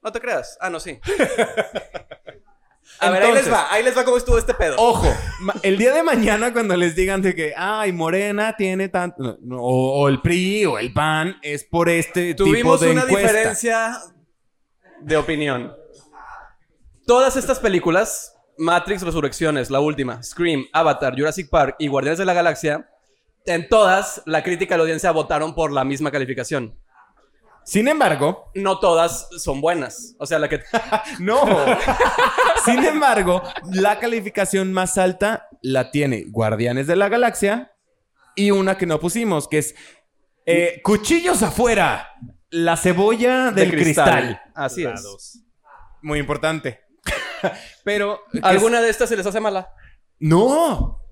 [0.03, 0.59] No te creas.
[0.61, 1.01] Ah, no, sí.
[3.01, 4.77] A ver, ahí les va, ahí les va cómo estuvo este pedo.
[4.79, 5.11] Ojo,
[5.63, 10.09] el día de mañana cuando les digan de que, ay, Morena tiene tanto, o, o
[10.09, 13.27] el PRI o el PAN, es por este tipo Tuvimos de una encuesta.
[13.33, 13.99] diferencia
[15.05, 15.75] de opinión.
[17.07, 22.33] Todas estas películas, Matrix Resurrecciones, la última, Scream, Avatar, Jurassic Park y Guardianes de la
[22.33, 22.89] Galaxia,
[23.45, 26.79] en todas la crítica y la audiencia votaron por la misma calificación.
[27.65, 30.17] Sin embargo, No todas son buenas.
[30.19, 30.61] O sea, la que...
[31.19, 31.47] no.
[32.65, 37.73] Sin embargo, la calificación más alta la tiene Guardianes de la Galaxia
[38.35, 39.75] y una que no pusimos, que es
[40.47, 42.09] eh, Cuchillos afuera,
[42.55, 44.41] la cebolla del de cristal.
[44.55, 45.03] Así La es.
[45.03, 45.41] dos.
[46.03, 46.81] Muy importante.
[47.85, 48.21] Pero...
[48.43, 49.73] ¿Alguna de estas se les hace mala?
[50.21, 51.04] No.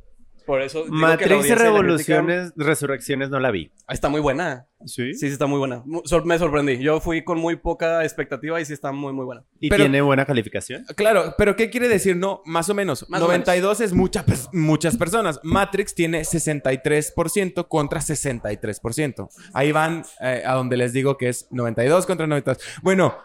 [0.53, 3.69] Por eso digo que la Matrix Revoluciones, Resurrecciones no la vi.
[3.69, 4.67] crítica- Está muy buena.
[4.85, 5.15] ¿Sí?
[5.15, 5.83] Sí, sí está muy buena.
[6.27, 6.77] Me sorprendí.
[6.79, 9.45] Yo fui con muy poca expectativa y sí está muy, muy buena.
[9.61, 10.85] ¿Y Pero- tiene buena calificación?
[10.95, 12.17] Claro, pero ¿qué quiere decir?
[12.19, 13.09] No, más o menos.
[13.09, 15.41] Más o 92 es mucha, pers- muchas personas.
[15.43, 19.31] Matrix tiene 63% contra 63%.
[19.55, 22.63] Ahí van eh, a donde les digo que es 92 contra 92.
[22.83, 23.17] Bueno,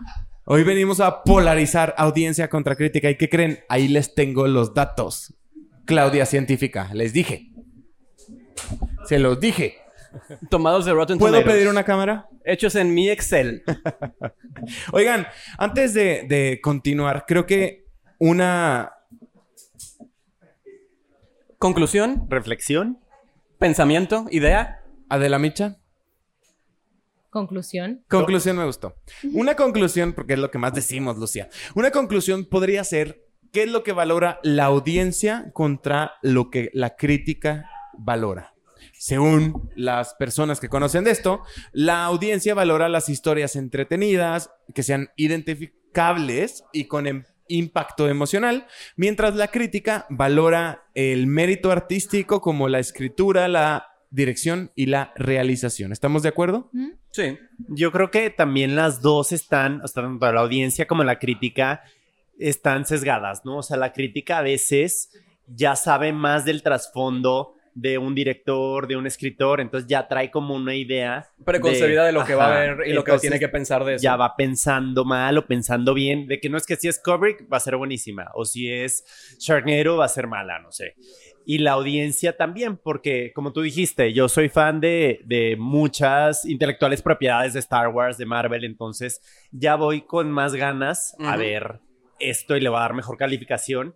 [0.45, 3.09] hoy venimos a polarizar audiencia contra crítica.
[3.09, 3.59] ¿Y qué creen?
[3.67, 5.33] Ahí les tengo los datos.
[5.87, 7.49] Claudia Científica, les dije.
[9.05, 9.77] Se los dije.
[10.49, 11.55] Tomados de Rotten ¿Puedo Tomatoes.
[11.55, 12.27] pedir una cámara?
[12.45, 13.63] Hechos en mi Excel.
[14.91, 15.27] Oigan,
[15.57, 17.85] antes de, de continuar, creo que
[18.19, 18.91] una
[21.57, 22.99] Conclusión, ¿Reflexión?
[23.57, 24.83] pensamiento, idea.
[25.09, 25.77] Adela Micha.
[27.31, 28.03] Conclusión.
[28.07, 28.95] Conclusión me gustó.
[29.33, 31.49] Una conclusión, porque es lo que más decimos, Lucía.
[31.75, 36.95] Una conclusión podría ser qué es lo que valora la audiencia contra lo que la
[36.95, 38.53] crítica valora.
[38.93, 45.09] Según las personas que conocen de esto, la audiencia valora las historias entretenidas, que sean
[45.15, 52.79] identificables y con em- impacto emocional, mientras la crítica valora el mérito artístico como la
[52.79, 55.91] escritura, la dirección y la realización.
[55.91, 56.71] ¿Estamos de acuerdo?
[57.11, 57.37] Sí.
[57.69, 61.83] Yo creo que también las dos están, o sea, tanto la audiencia como la crítica,
[62.39, 63.57] están sesgadas, ¿no?
[63.57, 65.09] O sea, la crítica a veces
[65.47, 70.55] ya sabe más del trasfondo de un director, de un escritor, entonces ya trae como
[70.55, 73.85] una idea Preconcebida de, lo que va a ver y lo que tiene que pensar
[73.85, 74.03] de eso.
[74.03, 77.45] ya va pensando mal o pensando bien, de que no es que si es Kubrick
[77.53, 79.05] va a ser buenísima, o si es
[79.39, 80.95] Sharknado va a ser mala, no sé.
[81.45, 87.03] Y la audiencia también, porque como tú dijiste, yo soy fan de, de muchas intelectuales
[87.03, 91.79] propiedades de Star Wars, de Marvel, entonces ya voy con más ganas a ver
[92.19, 93.95] esto y le va a dar mejor calificación,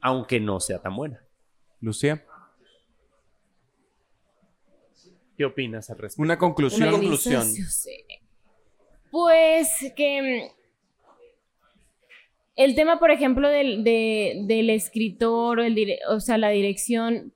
[0.00, 1.22] aunque no sea tan buena.
[1.80, 2.24] Lucía.
[5.36, 6.22] ¿Qué opinas al respecto?
[6.22, 6.88] Una conclusión.
[6.88, 7.42] Una conclusión.
[7.42, 7.92] Disocio-
[9.10, 10.56] Pues que mm,
[12.56, 17.34] el tema, por ejemplo, del, de- del escritor, o, el dire- o sea, la dirección,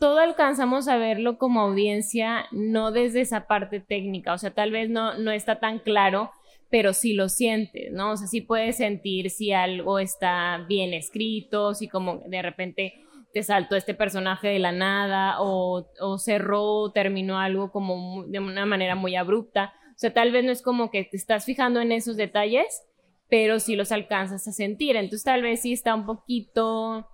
[0.00, 4.88] todo alcanzamos a verlo como audiencia, no desde esa parte técnica, o sea, tal vez
[4.88, 6.30] no, no está tan claro,
[6.70, 8.12] pero sí lo sientes, ¿no?
[8.12, 12.94] O sea, sí puedes sentir si algo está bien escrito, si como de repente
[13.32, 18.66] te saltó este personaje de la nada o, o cerró, terminó algo como de una
[18.66, 19.72] manera muy abrupta.
[19.90, 22.82] O sea, tal vez no es como que te estás fijando en esos detalles,
[23.28, 24.96] pero sí los alcanzas a sentir.
[24.96, 27.06] Entonces, tal vez sí está un poquito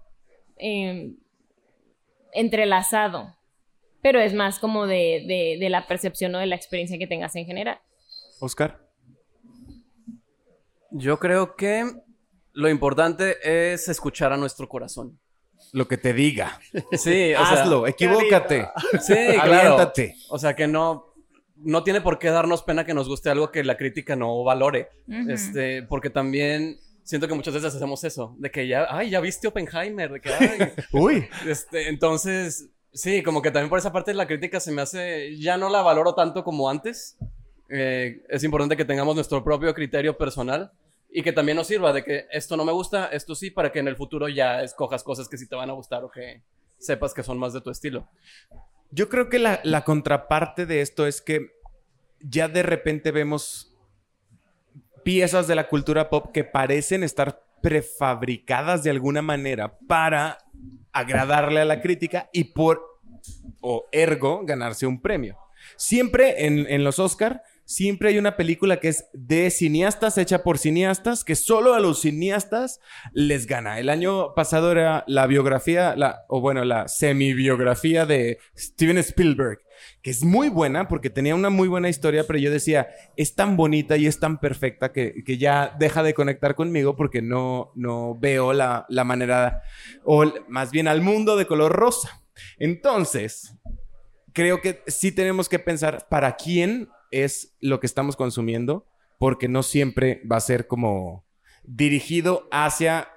[0.56, 1.12] eh,
[2.32, 3.36] entrelazado,
[4.02, 7.34] pero es más como de, de- de la percepción o de la experiencia que tengas
[7.36, 7.78] en general.
[8.40, 8.83] Oscar.
[10.96, 11.92] Yo creo que
[12.52, 15.18] lo importante es escuchar a nuestro corazón.
[15.72, 16.60] Lo que te diga.
[16.92, 18.68] Sí, o sea, Hazlo, equivócate.
[19.00, 19.92] Sí, claro.
[20.28, 21.12] O sea, que no,
[21.56, 24.90] no tiene por qué darnos pena que nos guste algo que la crítica no valore.
[25.28, 29.48] Este, porque también siento que muchas veces hacemos eso, de que ya, ay, ya viste
[29.48, 31.28] Oppenheimer, de que, ay, Uy.
[31.44, 35.56] este, entonces, sí, como que también por esa parte la crítica se me hace, ya
[35.56, 37.16] no la valoro tanto como antes.
[37.68, 40.70] Eh, es importante que tengamos nuestro propio criterio personal
[41.16, 43.78] y que también nos sirva de que esto no me gusta, esto sí, para que
[43.78, 46.42] en el futuro ya escojas cosas que sí te van a gustar o que
[46.76, 48.08] sepas que son más de tu estilo.
[48.90, 51.52] Yo creo que la, la contraparte de esto es que
[52.18, 53.76] ya de repente vemos
[55.04, 60.38] piezas de la cultura pop que parecen estar prefabricadas de alguna manera para
[60.92, 62.82] agradarle a la crítica y por,
[63.60, 65.38] o ergo, ganarse un premio.
[65.76, 70.58] Siempre en, en los Oscar siempre hay una película que es de cineastas, hecha por
[70.58, 72.80] cineastas, que solo a los cineastas
[73.12, 73.78] les gana.
[73.78, 79.60] El año pasado era la biografía, la, o bueno, la semi-biografía de Steven Spielberg,
[80.02, 83.56] que es muy buena porque tenía una muy buena historia, pero yo decía, es tan
[83.56, 88.16] bonita y es tan perfecta que, que ya deja de conectar conmigo porque no, no
[88.18, 89.62] veo la, la manera,
[90.04, 92.22] o más bien al mundo de color rosa.
[92.58, 93.56] Entonces,
[94.32, 96.88] creo que sí tenemos que pensar para quién
[97.22, 98.86] es lo que estamos consumiendo,
[99.18, 101.24] porque no siempre va a ser como
[101.62, 103.08] dirigido hacia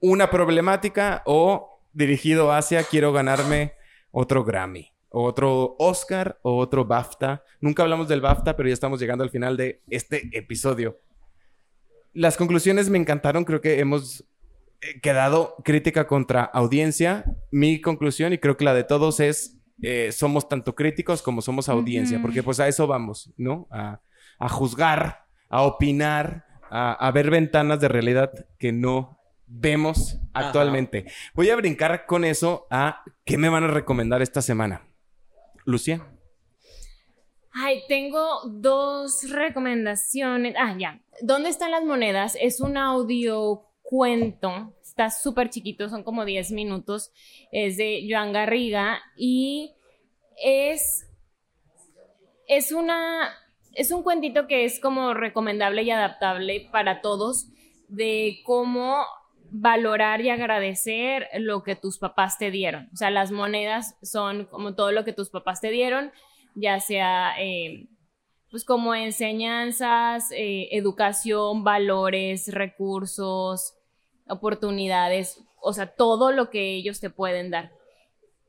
[0.00, 3.72] una problemática o dirigido hacia quiero ganarme
[4.10, 7.42] otro Grammy, o otro Oscar o otro BAFTA.
[7.60, 11.00] Nunca hablamos del BAFTA, pero ya estamos llegando al final de este episodio.
[12.12, 14.24] Las conclusiones me encantaron, creo que hemos
[14.80, 17.24] eh, quedado crítica contra audiencia.
[17.50, 21.68] Mi conclusión, y creo que la de todos, es eh, somos tanto críticos como somos
[21.68, 23.66] audiencia, porque pues a eso vamos, ¿no?
[23.70, 24.00] A,
[24.38, 30.46] a juzgar, a opinar, a, a ver ventanas de realidad que no vemos Ajá.
[30.46, 31.06] actualmente.
[31.34, 34.86] Voy a brincar con eso a qué me van a recomendar esta semana.
[35.64, 36.06] Lucía.
[37.52, 40.54] Ay, tengo dos recomendaciones.
[40.58, 41.00] Ah, ya.
[41.22, 42.36] ¿Dónde están las monedas?
[42.40, 44.74] Es un audio cuento.
[44.82, 47.12] Está súper chiquito, son como 10 minutos.
[47.52, 49.74] Es de Joan Garriga y
[50.42, 51.06] es.
[52.48, 53.30] Es una.
[53.72, 57.48] Es un cuentito que es como recomendable y adaptable para todos
[57.88, 59.04] de cómo
[59.50, 62.88] valorar y agradecer lo que tus papás te dieron.
[62.92, 66.12] O sea, las monedas son como todo lo que tus papás te dieron
[66.54, 67.86] ya sea eh,
[68.54, 73.74] pues como enseñanzas, eh, educación, valores, recursos,
[74.28, 77.72] oportunidades, o sea, todo lo que ellos te pueden dar.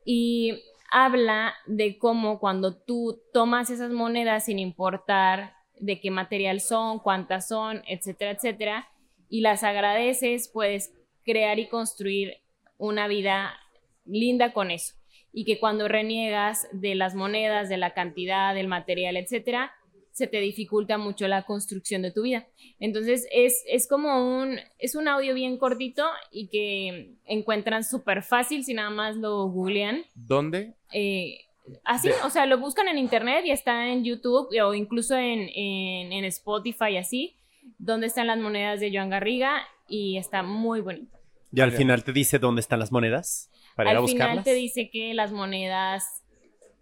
[0.06, 0.62] Y
[0.92, 7.48] habla de cómo cuando tú tomas esas monedas sin importar de qué material son, cuántas
[7.48, 8.88] son, etcétera, etcétera,
[9.28, 12.44] y las agradeces, puedes crear y construir
[12.78, 13.60] una vida
[14.06, 14.94] linda con eso
[15.34, 19.74] y que cuando reniegas de las monedas, de la cantidad, del material, etcétera,
[20.16, 22.48] se te dificulta mucho la construcción de tu vida.
[22.80, 28.64] Entonces es, es como un, es un audio bien cortito y que encuentran súper fácil
[28.64, 30.06] si nada más lo googlean.
[30.14, 30.74] ¿Dónde?
[30.94, 31.40] Eh,
[31.84, 35.50] así, De- o sea, lo buscan en internet y está en YouTube o incluso en,
[35.54, 37.36] en, en Spotify así,
[37.78, 41.18] donde están las monedas de Joan Garriga y está muy bonito.
[41.52, 44.46] Y al final te dice dónde están las monedas para ir a Al final buscarlas.
[44.46, 46.24] te dice que las monedas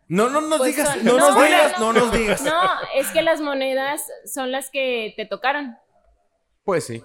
[0.07, 2.41] No, no nos Pues digas, son- no, nos no, digas, no, no nos digas.
[2.43, 2.59] No,
[2.95, 4.01] es que las monedas
[4.31, 5.75] son las que te tocaron.
[6.63, 7.01] Pues sí,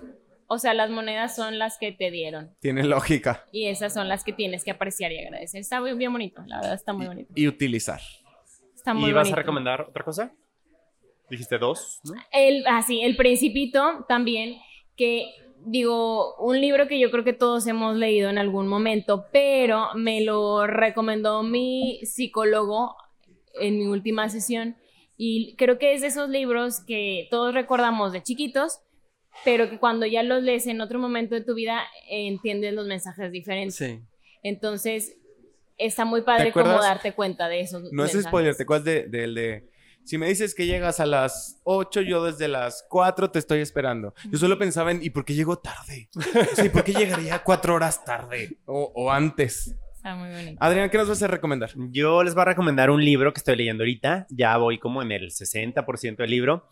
[0.47, 2.55] O sea, las monedas son las que te dieron.
[2.61, 3.45] tiene lógica.
[3.53, 5.61] Y esas son las que tienes que apreciar y agradecer.
[5.61, 7.33] Está muy bien bonito, la verdad está muy bonito.
[7.35, 8.01] Y utilizar.
[8.75, 9.35] Está muy ¿Y vas bonito.
[9.35, 10.33] a recomendar otra cosa?
[11.29, 12.15] Dijiste dos, ¿no?
[12.33, 14.57] El, ah, sí, El Principito también,
[14.97, 15.27] que
[15.67, 20.21] digo, un libro que yo creo que todos hemos leído en algún momento, pero me
[20.23, 22.97] lo recomendó mi psicólogo
[23.61, 24.77] en mi última sesión
[25.17, 28.81] y creo que es de esos libros que todos recordamos de chiquitos,
[29.45, 32.87] pero que cuando ya los lees en otro momento de tu vida eh, entiendes los
[32.87, 33.77] mensajes diferentes.
[33.77, 34.01] Sí.
[34.43, 35.17] Entonces,
[35.77, 39.35] está muy padre como darte cuenta de esos No es spoiler, ¿te acuerdas de- del
[39.35, 39.69] de,
[40.05, 44.15] Si me dices que llegas a las 8, yo desde las 4 te estoy esperando.
[44.31, 46.09] Yo solo pensaba en, ¿y por qué llego tarde?
[46.57, 48.57] Sí, ¿por qué llegaría cuatro horas tarde?
[48.65, 49.75] O, o antes.
[49.95, 50.57] Está muy bonito.
[50.61, 51.71] Adrián, ¿qué nos vas a recomendar?
[51.91, 54.27] Yo les voy a recomendar un libro que estoy leyendo ahorita.
[54.31, 56.69] Ya voy como en el 60% del libro.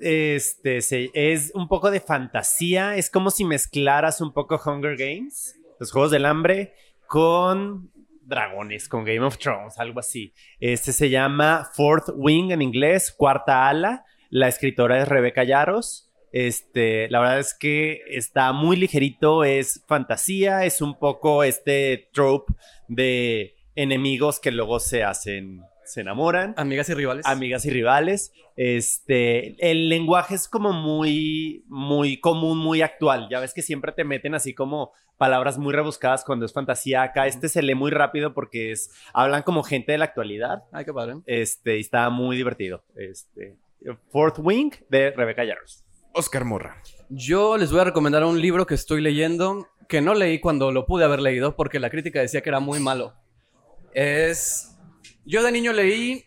[0.00, 2.96] Este se- es un poco de fantasía.
[2.96, 6.74] Es como si mezclaras un poco Hunger Games, los Juegos del Hambre,
[7.06, 7.92] con
[8.26, 10.34] dragones, con Game of Thrones, algo así.
[10.60, 14.04] Este se llama Fourth Wing en inglés, Cuarta Ala.
[14.30, 16.10] La escritora es Rebeca Yaros.
[16.32, 22.52] Este, la verdad es que está muy ligerito, es fantasía, es un poco este trope
[22.88, 27.26] de enemigos que luego se hacen, se enamoran, Amigas y rivales.
[27.26, 28.32] amigas y rivales.
[28.56, 33.28] Este, el lenguaje es como muy, muy común, muy actual.
[33.30, 37.02] Ya ves que siempre te meten así como palabras muy rebuscadas cuando es fantasía.
[37.02, 40.64] Acá este se lee muy rápido porque es, hablan como gente de la actualidad.
[40.72, 41.16] Ay, qué padre.
[41.26, 42.84] Este, y está muy divertido.
[42.96, 43.56] Este,
[44.10, 45.84] Fourth Wing de Rebecca Yarros.
[46.12, 46.80] Oscar Morra.
[47.08, 50.86] Yo les voy a recomendar un libro que estoy leyendo que no leí cuando lo
[50.86, 53.14] pude haber leído porque la crítica decía que era muy malo.
[53.92, 54.73] Es.
[55.26, 56.24] Yo de niño leí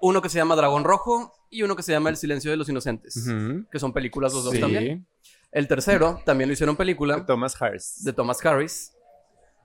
[0.00, 2.68] uno que se llama Dragón Rojo y uno que se llama El Silencio de los
[2.68, 3.24] Inocentes,
[3.70, 4.60] que son películas los dos Sí.
[4.60, 5.06] también.
[5.52, 8.02] El tercero también lo hicieron película Thomas Harris.
[8.04, 8.92] de Thomas Harris.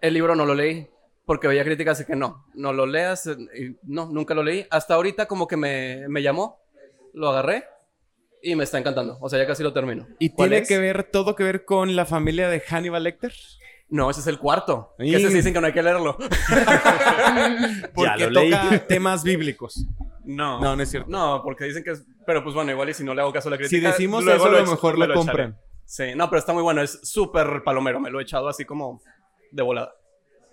[0.02, 0.88] El libro no lo leí
[1.26, 3.26] porque veía críticas de que no, no lo leas.
[3.28, 4.66] eh, y no, nunca lo leí.
[4.70, 6.60] Hasta ahorita como que me, me llamó
[7.14, 7.64] lo agarré
[8.44, 9.18] y me está encantando.
[9.22, 10.08] O sea, ya casi lo termino.
[10.20, 10.68] ¿Y ¿Cuál tiene es?
[10.68, 13.34] que ver todo que ver con la familia de Hannibal Lecter?
[13.90, 14.94] No, ese es el cuarto.
[15.00, 16.18] Y- Que dicen que no hay que leerlo.
[17.94, 18.52] Porque lo leí.
[18.52, 19.86] toca temas bíblicos.
[20.26, 20.60] No.
[20.60, 21.10] No, no es cierto.
[21.10, 22.04] No, porque dicen que es...
[22.26, 23.78] Pero pues bueno, igual y si no le hago caso a la crítica...
[23.78, 25.26] Si decimos luego eso, a lo mejor me lo echaré.
[25.26, 25.58] compran.
[25.86, 26.82] Sí, no, pero está muy bueno.
[26.82, 28.00] Es súper palomero.
[28.02, 29.02] Me lo he echado así como
[29.52, 29.94] de volada.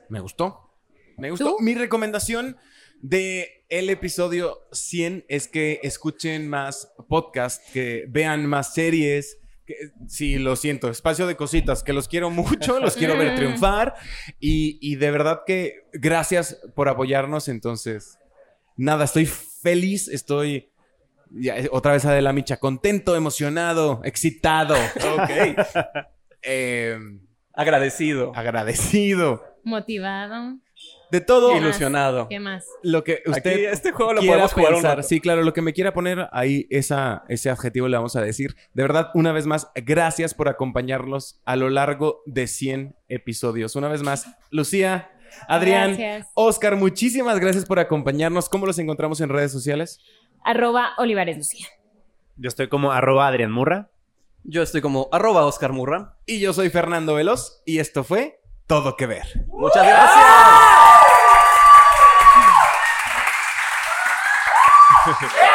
[0.09, 0.71] Me gustó.
[1.19, 1.57] Me gustó.
[1.59, 2.57] Mi recomendación
[3.03, 9.39] de el episodio 100 es que escuchen más podcasts, que vean más series.
[9.67, 9.75] Que,
[10.09, 13.95] sí, lo siento, espacio de cositas, que los quiero mucho, los quiero ver triunfar
[14.39, 17.49] y, y de verdad que gracias por apoyarnos.
[17.49, 18.19] Entonces,
[18.77, 20.71] nada, estoy feliz, estoy
[21.31, 25.31] ya, otra vez Adela Micha, contento, emocionado, excitado, Ok.
[26.43, 26.99] eh,
[27.53, 28.33] Agradecido.
[28.35, 29.43] agradecido.
[29.65, 30.59] Motivado.
[31.15, 32.27] De todo Ilusionado.
[32.29, 32.67] ¿Qué más?
[32.83, 35.05] lo que usted Aquí este juego lo quiera podemos jugar pensar.
[35.05, 38.57] Sí, claro, lo que me quiera poner ahí, esa, ese adjetivo le vamos a decir.
[38.73, 43.77] De verdad, una vez más, gracias por acompañarnos a lo largo de 100 episodios.
[43.77, 45.13] Una vez más, Lucía,
[45.47, 46.27] Adrián, Gracias.
[46.35, 48.49] Oscar, muchísimas gracias por acompañarnos.
[48.49, 50.01] ¿Cómo los encontramos en redes sociales?
[50.43, 51.69] Arroba Olivares Lucía.
[52.39, 53.89] Yo estoy como arroba Adrián Murra.
[54.43, 56.17] Yo estoy como arroba Oscar Murra.
[56.27, 59.47] Y yo soy Fernando Veloz y esto fue Todo que Ver.
[59.47, 61.04] Muchas gracias.
[65.07, 65.51] ¡Eh!